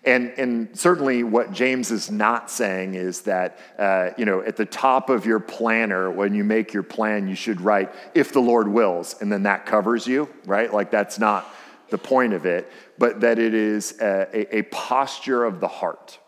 And, 0.09 0.33
and 0.39 0.69
certainly, 0.73 1.23
what 1.23 1.53
James 1.53 1.91
is 1.91 2.11
not 2.11 2.51
saying 2.51 2.95
is 2.95 3.21
that, 3.23 3.59
uh, 3.79 4.11
you 4.17 4.25
know, 4.25 4.41
at 4.41 4.57
the 4.57 4.65
top 4.65 5.11
of 5.11 5.27
your 5.27 5.39
planner, 5.39 6.11
when 6.11 6.35
you 6.35 6.45
make 6.45 6.73
your 6.73 6.83
plan, 6.83 7.29
you 7.29 7.35
should 7.35 7.61
write, 7.61 7.93
if 8.15 8.33
the 8.33 8.41
Lord 8.41 8.69
wills, 8.69 9.17
and 9.21 9.31
then 9.31 9.43
that 9.43 9.67
covers 9.67 10.07
you, 10.07 10.27
right? 10.47 10.73
Like, 10.73 10.91
that's 10.91 11.19
not 11.19 11.47
the 11.91 11.99
point 11.99 12.33
of 12.33 12.47
it, 12.47 12.73
but 12.97 13.21
that 13.21 13.39
it 13.39 13.53
is 13.53 14.01
a, 14.01 14.57
a, 14.57 14.63
posture 14.63 15.45
of 15.45 15.61
the 15.61 15.69
heart. 15.69 16.19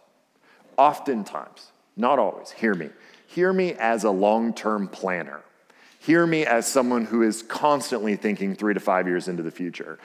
Oftentimes, 0.77 1.73
not 1.97 2.19
always, 2.19 2.51
hear 2.51 2.75
me. 2.75 2.91
Hear 3.29 3.51
me 3.51 3.73
as 3.73 4.05
a 4.05 4.11
long 4.11 4.53
term 4.53 4.89
planner. 4.89 5.41
Hear 6.01 6.27
me 6.27 6.45
as 6.45 6.67
someone 6.67 7.07
who 7.07 7.23
is 7.23 7.43
constantly 7.43 8.17
thinking 8.17 8.55
three 8.55 8.75
to 8.75 8.81
five 8.81 9.07
years 9.07 9.27
into 9.27 9.43
the 9.43 9.51
future. 9.51 9.99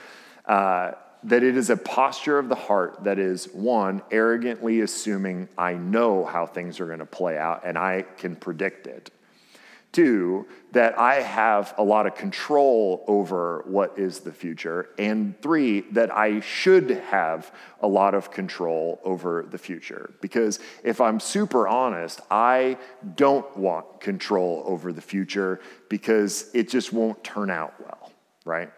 Uh, 0.46 0.92
that 1.24 1.42
it 1.42 1.56
is 1.56 1.70
a 1.70 1.76
posture 1.76 2.38
of 2.38 2.48
the 2.48 2.54
heart 2.54 3.04
that 3.04 3.18
is 3.18 3.46
one, 3.52 4.02
arrogantly 4.10 4.80
assuming 4.80 5.48
I 5.58 5.74
know 5.74 6.24
how 6.24 6.46
things 6.46 6.80
are 6.80 6.86
going 6.86 7.00
to 7.00 7.06
play 7.06 7.36
out 7.36 7.62
and 7.64 7.76
I 7.76 8.02
can 8.18 8.36
predict 8.36 8.86
it. 8.86 9.10
Two, 9.92 10.46
that 10.72 10.98
I 10.98 11.22
have 11.22 11.72
a 11.78 11.82
lot 11.82 12.06
of 12.06 12.14
control 12.14 13.02
over 13.08 13.64
what 13.66 13.98
is 13.98 14.20
the 14.20 14.32
future. 14.32 14.90
And 14.98 15.40
three, 15.40 15.82
that 15.92 16.14
I 16.14 16.40
should 16.40 16.90
have 16.90 17.50
a 17.80 17.88
lot 17.88 18.14
of 18.14 18.30
control 18.30 19.00
over 19.02 19.46
the 19.48 19.56
future. 19.56 20.12
Because 20.20 20.60
if 20.84 21.00
I'm 21.00 21.18
super 21.18 21.66
honest, 21.66 22.20
I 22.30 22.76
don't 23.14 23.56
want 23.56 24.00
control 24.00 24.64
over 24.66 24.92
the 24.92 25.00
future 25.00 25.60
because 25.88 26.50
it 26.52 26.68
just 26.68 26.92
won't 26.92 27.24
turn 27.24 27.48
out 27.48 27.72
well, 27.80 28.12
right? 28.44 28.70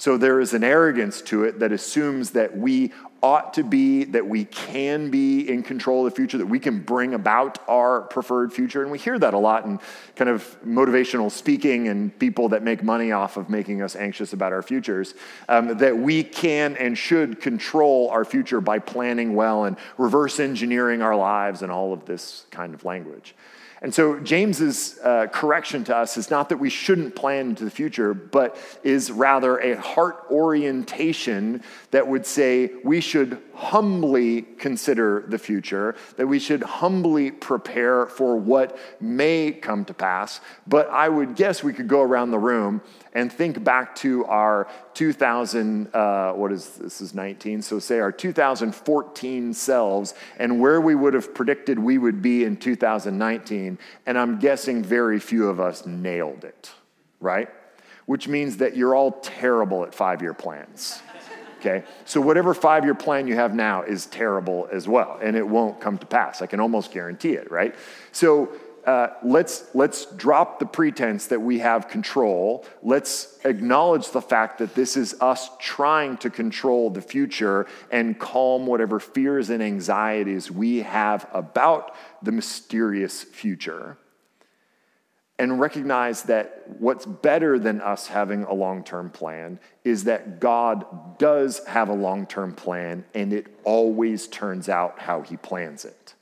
So 0.00 0.16
there 0.16 0.40
is 0.40 0.54
an 0.54 0.64
arrogance 0.64 1.20
to 1.20 1.44
it 1.44 1.58
that 1.58 1.72
assumes 1.72 2.30
that 2.30 2.56
we 2.56 2.90
ought 3.22 3.52
to 3.52 3.62
be, 3.62 4.04
that 4.04 4.26
we 4.26 4.46
can 4.46 5.10
be 5.10 5.46
in 5.46 5.62
control 5.62 6.06
of 6.06 6.10
the 6.10 6.16
future, 6.16 6.38
that 6.38 6.46
we 6.46 6.58
can 6.58 6.78
bring 6.78 7.12
about 7.12 7.58
our 7.68 8.00
preferred 8.00 8.50
future. 8.50 8.80
And 8.80 8.90
we 8.90 8.96
hear 8.96 9.18
that 9.18 9.34
a 9.34 9.38
lot 9.38 9.66
in 9.66 9.78
kind 10.16 10.30
of 10.30 10.56
motivational 10.64 11.30
speaking 11.30 11.88
and 11.88 12.18
people 12.18 12.48
that 12.48 12.62
make 12.62 12.82
money 12.82 13.12
off 13.12 13.36
of 13.36 13.50
making 13.50 13.82
us 13.82 13.94
anxious 13.94 14.32
about 14.32 14.54
our 14.54 14.62
futures, 14.62 15.12
um, 15.50 15.76
that 15.76 15.98
we 15.98 16.24
can 16.24 16.78
and 16.78 16.96
should 16.96 17.38
control 17.38 18.08
our 18.08 18.24
future 18.24 18.62
by 18.62 18.78
planning 18.78 19.34
well 19.34 19.64
and 19.64 19.76
reverse 19.98 20.40
engineering 20.40 21.02
our 21.02 21.14
lives 21.14 21.60
and 21.60 21.70
all 21.70 21.92
of 21.92 22.06
this 22.06 22.46
kind 22.50 22.72
of 22.72 22.86
language. 22.86 23.34
And 23.82 23.94
so, 23.94 24.20
James's 24.20 24.98
uh, 25.02 25.28
correction 25.28 25.84
to 25.84 25.96
us 25.96 26.18
is 26.18 26.30
not 26.30 26.50
that 26.50 26.58
we 26.58 26.68
shouldn't 26.68 27.16
plan 27.16 27.50
into 27.50 27.64
the 27.64 27.70
future, 27.70 28.12
but 28.12 28.58
is 28.82 29.10
rather 29.10 29.56
a 29.58 29.80
heart 29.80 30.26
orientation 30.30 31.62
that 31.90 32.06
would 32.06 32.26
say 32.26 32.72
we 32.84 33.00
should 33.00 33.40
humbly 33.54 34.42
consider 34.42 35.24
the 35.28 35.38
future, 35.38 35.94
that 36.16 36.26
we 36.26 36.38
should 36.38 36.62
humbly 36.62 37.30
prepare 37.30 38.04
for 38.04 38.36
what 38.36 38.78
may 39.00 39.50
come 39.50 39.86
to 39.86 39.94
pass. 39.94 40.42
But 40.66 40.90
I 40.90 41.08
would 41.08 41.34
guess 41.34 41.62
we 41.62 41.72
could 41.72 41.88
go 41.88 42.02
around 42.02 42.32
the 42.32 42.38
room 42.38 42.82
and 43.14 43.32
think 43.32 43.64
back 43.64 43.94
to 43.96 44.26
our 44.26 44.68
2000, 45.00 45.94
uh, 45.94 46.32
what 46.32 46.52
is 46.52 46.72
this 46.72 47.00
is 47.00 47.14
19, 47.14 47.62
so 47.62 47.78
say 47.78 48.00
our 48.00 48.12
2014 48.12 49.54
selves 49.54 50.12
and 50.38 50.60
where 50.60 50.78
we 50.78 50.94
would 50.94 51.14
have 51.14 51.32
predicted 51.32 51.78
we 51.78 51.96
would 51.96 52.20
be 52.20 52.44
in 52.44 52.54
2019. 52.54 53.78
And 54.04 54.18
I'm 54.18 54.38
guessing 54.38 54.84
very 54.84 55.18
few 55.18 55.48
of 55.48 55.58
us 55.58 55.86
nailed 55.86 56.44
it, 56.44 56.70
right? 57.18 57.48
Which 58.04 58.28
means 58.28 58.58
that 58.58 58.76
you're 58.76 58.94
all 58.94 59.12
terrible 59.22 59.84
at 59.84 59.94
five 59.94 60.20
year 60.20 60.34
plans. 60.34 61.00
Okay? 61.60 61.82
So, 62.04 62.20
whatever 62.20 62.52
five 62.52 62.84
year 62.84 62.94
plan 62.94 63.26
you 63.26 63.36
have 63.36 63.54
now 63.54 63.82
is 63.82 64.04
terrible 64.04 64.68
as 64.70 64.86
well, 64.86 65.18
and 65.22 65.34
it 65.34 65.48
won't 65.48 65.80
come 65.80 65.96
to 65.96 66.06
pass. 66.06 66.42
I 66.42 66.46
can 66.46 66.60
almost 66.60 66.92
guarantee 66.92 67.32
it, 67.32 67.50
right? 67.50 67.74
So, 68.12 68.50
uh, 68.90 69.14
let's, 69.22 69.72
let's 69.72 70.06
drop 70.16 70.58
the 70.58 70.66
pretense 70.66 71.28
that 71.28 71.40
we 71.40 71.60
have 71.60 71.86
control. 71.86 72.66
Let's 72.82 73.38
acknowledge 73.44 74.10
the 74.10 74.20
fact 74.20 74.58
that 74.58 74.74
this 74.74 74.96
is 74.96 75.14
us 75.20 75.48
trying 75.60 76.16
to 76.16 76.28
control 76.28 76.90
the 76.90 77.00
future 77.00 77.68
and 77.92 78.18
calm 78.18 78.66
whatever 78.66 78.98
fears 78.98 79.48
and 79.48 79.62
anxieties 79.62 80.50
we 80.50 80.78
have 80.78 81.28
about 81.32 81.94
the 82.20 82.32
mysterious 82.32 83.22
future. 83.22 83.96
And 85.38 85.60
recognize 85.60 86.24
that 86.24 86.64
what's 86.80 87.06
better 87.06 87.60
than 87.60 87.80
us 87.80 88.08
having 88.08 88.42
a 88.42 88.54
long 88.54 88.82
term 88.82 89.08
plan 89.08 89.60
is 89.84 90.02
that 90.04 90.40
God 90.40 91.16
does 91.16 91.64
have 91.68 91.88
a 91.88 91.94
long 91.94 92.26
term 92.26 92.56
plan 92.56 93.04
and 93.14 93.32
it 93.32 93.46
always 93.62 94.26
turns 94.26 94.68
out 94.68 94.98
how 94.98 95.22
he 95.22 95.36
plans 95.36 95.84
it. 95.84 96.14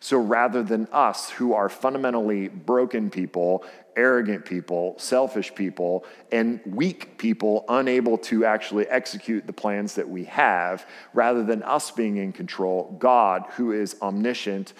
So 0.00 0.18
rather 0.18 0.62
than 0.62 0.88
us, 0.92 1.30
who 1.30 1.52
are 1.54 1.68
fundamentally 1.68 2.48
broken 2.48 3.10
people, 3.10 3.64
arrogant 3.96 4.44
people, 4.44 4.94
selfish 4.98 5.54
people, 5.54 6.04
and 6.30 6.60
weak 6.66 7.16
people, 7.18 7.64
unable 7.68 8.18
to 8.18 8.44
actually 8.44 8.86
execute 8.88 9.46
the 9.46 9.52
plans 9.52 9.94
that 9.94 10.08
we 10.08 10.24
have, 10.24 10.86
rather 11.14 11.42
than 11.42 11.62
us 11.62 11.90
being 11.90 12.18
in 12.18 12.32
control, 12.32 12.94
God, 12.98 13.44
who 13.56 13.72
is 13.72 13.96
omniscient, 14.02 14.74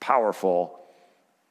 powerful, 0.00 0.80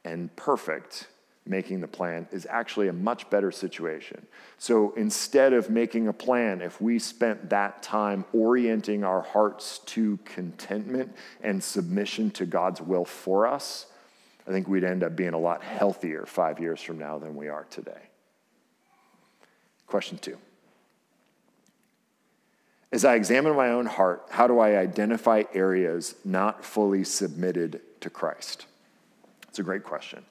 and 0.03 0.35
perfect, 0.35 1.07
making 1.49 1.81
the 1.81 1.87
plan 1.87 2.27
is 2.31 2.47
actually 2.49 2.87
a 2.87 2.93
much 2.93 3.29
better 3.29 3.51
situation. 3.51 4.25
So 4.57 4.93
instead 4.95 5.53
of 5.53 5.69
making 5.69 6.07
a 6.07 6.13
plan, 6.13 6.61
if 6.61 6.79
we 6.79 6.99
spent 6.99 7.49
that 7.49 7.81
time 7.83 8.25
orienting 8.33 9.03
our 9.03 9.21
hearts 9.21 9.79
to 9.87 10.17
contentment 10.25 11.15
and 11.41 11.63
submission 11.63 12.31
to 12.31 12.45
God's 12.45 12.81
will 12.81 13.05
for 13.05 13.47
us, 13.47 13.87
I 14.47 14.51
think 14.51 14.67
we'd 14.67 14.83
end 14.83 15.03
up 15.03 15.15
being 15.15 15.33
a 15.33 15.39
lot 15.39 15.63
healthier 15.63 16.25
five 16.25 16.59
years 16.59 16.81
from 16.81 16.97
now 16.97 17.19
than 17.19 17.35
we 17.35 17.49
are 17.49 17.65
today. 17.69 18.01
Question 19.85 20.17
two. 20.17 20.37
As 22.91 23.05
I 23.05 23.15
examine 23.15 23.55
my 23.55 23.69
own 23.69 23.85
heart, 23.85 24.25
how 24.31 24.47
do 24.47 24.59
I 24.59 24.77
identify 24.77 25.43
areas 25.53 26.15
not 26.25 26.65
fully 26.65 27.03
submitted 27.03 27.81
to 28.01 28.09
Christ? 28.09 28.65
It's 29.47 29.59
a 29.59 29.63
great 29.63 29.83
question. 29.83 30.25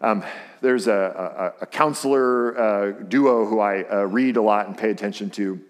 Um, 0.00 0.24
there's 0.60 0.86
a, 0.86 1.54
a, 1.58 1.62
a 1.62 1.66
counselor 1.66 2.58
uh, 2.58 2.90
duo 2.92 3.46
who 3.46 3.60
I 3.60 3.82
uh, 3.82 4.04
read 4.04 4.36
a 4.36 4.42
lot 4.42 4.66
and 4.66 4.76
pay 4.76 4.90
attention 4.90 5.30
to 5.30 5.60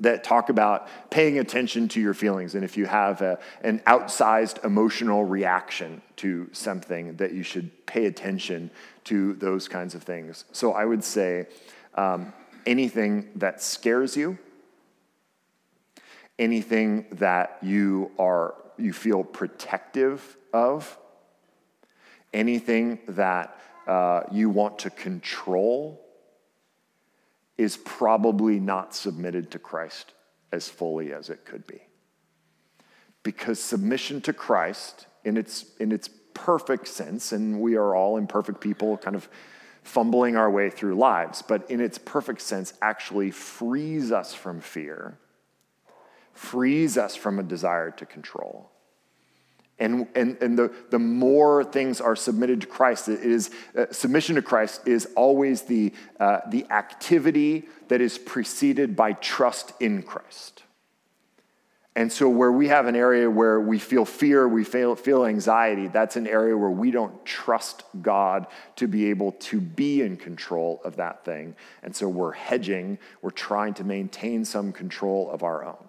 that 0.00 0.24
talk 0.24 0.50
about 0.50 0.88
paying 1.10 1.38
attention 1.38 1.88
to 1.88 2.00
your 2.00 2.14
feelings. 2.14 2.54
And 2.54 2.64
if 2.64 2.76
you 2.76 2.86
have 2.86 3.22
a, 3.22 3.38
an 3.62 3.80
outsized 3.86 4.64
emotional 4.64 5.24
reaction 5.24 6.02
to 6.16 6.48
something, 6.52 7.16
that 7.16 7.32
you 7.32 7.42
should 7.42 7.86
pay 7.86 8.06
attention 8.06 8.70
to 9.04 9.34
those 9.34 9.68
kinds 9.68 9.94
of 9.94 10.02
things. 10.02 10.44
So 10.52 10.72
I 10.72 10.84
would 10.84 11.02
say 11.02 11.46
um, 11.94 12.32
anything 12.66 13.30
that 13.36 13.62
scares 13.62 14.16
you, 14.16 14.38
anything 16.38 17.06
that 17.12 17.58
you 17.62 18.10
are 18.18 18.54
you 18.78 18.92
feel 18.92 19.24
protective 19.24 20.36
of, 20.52 20.98
anything 22.36 23.00
that 23.08 23.58
uh, 23.86 24.22
you 24.30 24.50
want 24.50 24.78
to 24.80 24.90
control 24.90 26.04
is 27.56 27.76
probably 27.78 28.60
not 28.60 28.94
submitted 28.94 29.50
to 29.52 29.58
Christ 29.58 30.12
as 30.52 30.68
fully 30.68 31.12
as 31.12 31.30
it 31.30 31.44
could 31.44 31.66
be. 31.66 31.80
Because 33.22 33.58
submission 33.60 34.20
to 34.22 34.32
Christ, 34.32 35.06
in 35.24 35.36
its, 35.36 35.64
in 35.80 35.90
its 35.90 36.10
perfect 36.34 36.86
sense, 36.86 37.32
and 37.32 37.60
we 37.60 37.76
are 37.76 37.96
all 37.96 38.18
imperfect 38.18 38.60
people 38.60 38.98
kind 38.98 39.16
of 39.16 39.28
fumbling 39.82 40.36
our 40.36 40.50
way 40.50 40.68
through 40.68 40.96
lives, 40.96 41.42
but 41.42 41.68
in 41.70 41.80
its 41.80 41.96
perfect 41.96 42.42
sense, 42.42 42.74
actually 42.82 43.30
frees 43.30 44.12
us 44.12 44.34
from 44.34 44.60
fear, 44.60 45.18
frees 46.32 46.98
us 46.98 47.16
from 47.16 47.38
a 47.38 47.42
desire 47.42 47.90
to 47.92 48.04
control 48.04 48.70
and, 49.78 50.06
and, 50.14 50.40
and 50.40 50.58
the, 50.58 50.72
the 50.90 50.98
more 50.98 51.62
things 51.62 52.00
are 52.00 52.16
submitted 52.16 52.62
to 52.62 52.66
Christ, 52.66 53.08
it 53.08 53.20
is, 53.20 53.50
uh, 53.76 53.86
submission 53.90 54.36
to 54.36 54.42
Christ 54.42 54.86
is 54.86 55.08
always 55.16 55.62
the, 55.62 55.92
uh, 56.18 56.40
the 56.48 56.66
activity 56.70 57.64
that 57.88 58.00
is 58.00 58.16
preceded 58.16 58.96
by 58.96 59.12
trust 59.12 59.72
in 59.80 60.02
Christ. 60.02 60.62
And 61.94 62.12
so, 62.12 62.28
where 62.28 62.52
we 62.52 62.68
have 62.68 62.86
an 62.86 62.94
area 62.94 63.30
where 63.30 63.58
we 63.58 63.78
feel 63.78 64.04
fear, 64.04 64.46
we 64.46 64.64
feel, 64.64 64.94
feel 64.96 65.24
anxiety, 65.24 65.88
that's 65.88 66.16
an 66.16 66.26
area 66.26 66.54
where 66.54 66.70
we 66.70 66.90
don't 66.90 67.24
trust 67.24 67.84
God 68.02 68.46
to 68.76 68.86
be 68.86 69.08
able 69.08 69.32
to 69.32 69.62
be 69.62 70.02
in 70.02 70.18
control 70.18 70.82
of 70.84 70.96
that 70.96 71.24
thing. 71.24 71.56
And 71.82 71.96
so, 71.96 72.06
we're 72.06 72.32
hedging, 72.32 72.98
we're 73.22 73.30
trying 73.30 73.72
to 73.74 73.84
maintain 73.84 74.44
some 74.44 74.72
control 74.72 75.30
of 75.30 75.42
our 75.42 75.64
own. 75.64 75.86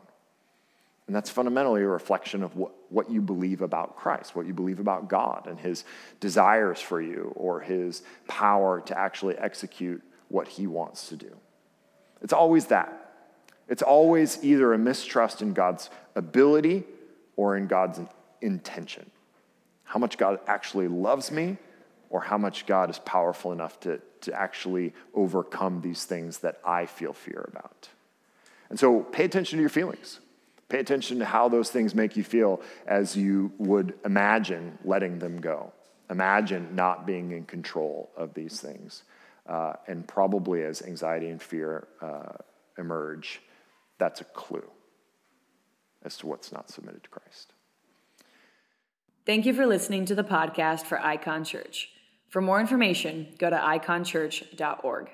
And 1.07 1.15
that's 1.15 1.29
fundamentally 1.29 1.81
a 1.81 1.87
reflection 1.87 2.43
of 2.43 2.55
what, 2.57 2.73
what 2.89 3.09
you 3.09 3.21
believe 3.21 3.61
about 3.61 3.95
Christ, 3.95 4.35
what 4.35 4.45
you 4.45 4.53
believe 4.53 4.79
about 4.79 5.07
God 5.07 5.47
and 5.47 5.57
his 5.57 5.85
desires 6.19 6.81
for 6.81 7.01
you 7.01 7.31
or 7.35 7.61
his 7.61 8.03
power 8.27 8.81
to 8.81 8.97
actually 8.97 9.37
execute 9.37 10.03
what 10.27 10.49
he 10.49 10.67
wants 10.67 11.07
to 11.09 11.15
do. 11.15 11.33
It's 12.21 12.33
always 12.33 12.67
that. 12.67 13.13
It's 13.69 13.81
always 13.81 14.43
either 14.43 14.73
a 14.73 14.77
mistrust 14.77 15.41
in 15.41 15.53
God's 15.53 15.89
ability 16.15 16.83
or 17.37 17.55
in 17.55 17.67
God's 17.67 18.01
intention. 18.41 19.09
How 19.85 19.99
much 19.99 20.17
God 20.17 20.39
actually 20.45 20.89
loves 20.89 21.31
me 21.31 21.57
or 22.09 22.21
how 22.21 22.37
much 22.37 22.65
God 22.65 22.89
is 22.89 22.99
powerful 22.99 23.51
enough 23.53 23.79
to, 23.81 24.01
to 24.21 24.33
actually 24.33 24.93
overcome 25.13 25.81
these 25.81 26.03
things 26.03 26.39
that 26.39 26.59
I 26.65 26.85
feel 26.85 27.13
fear 27.13 27.49
about. 27.49 27.89
And 28.69 28.79
so 28.79 29.01
pay 29.01 29.25
attention 29.25 29.57
to 29.57 29.61
your 29.61 29.69
feelings. 29.69 30.19
Pay 30.69 30.79
attention 30.79 31.19
to 31.19 31.25
how 31.25 31.47
those 31.47 31.69
things 31.69 31.95
make 31.95 32.17
you 32.17 32.23
feel 32.23 32.61
as 32.85 33.15
you 33.15 33.51
would 33.57 33.93
imagine 34.03 34.77
letting 34.83 35.19
them 35.19 35.39
go. 35.39 35.71
Imagine 36.09 36.75
not 36.75 37.05
being 37.05 37.31
in 37.31 37.45
control 37.45 38.11
of 38.17 38.33
these 38.33 38.59
things. 38.59 39.03
Uh, 39.47 39.73
and 39.87 40.05
probably 40.05 40.63
as 40.63 40.81
anxiety 40.81 41.29
and 41.29 41.41
fear 41.41 41.87
uh, 42.01 42.33
emerge, 42.77 43.41
that's 43.97 44.19
a 44.19 44.25
clue 44.25 44.69
as 46.03 46.17
to 46.17 46.27
what's 46.27 46.51
not 46.51 46.69
submitted 46.69 47.01
to 47.03 47.09
Christ. 47.09 47.53
Thank 49.25 49.45
you 49.45 49.53
for 49.53 49.65
listening 49.65 50.05
to 50.05 50.15
the 50.15 50.23
podcast 50.23 50.85
for 50.85 50.99
Icon 50.99 51.43
Church. 51.43 51.89
For 52.29 52.41
more 52.41 52.59
information, 52.59 53.27
go 53.37 53.49
to 53.49 53.55
iconchurch.org. 53.55 55.09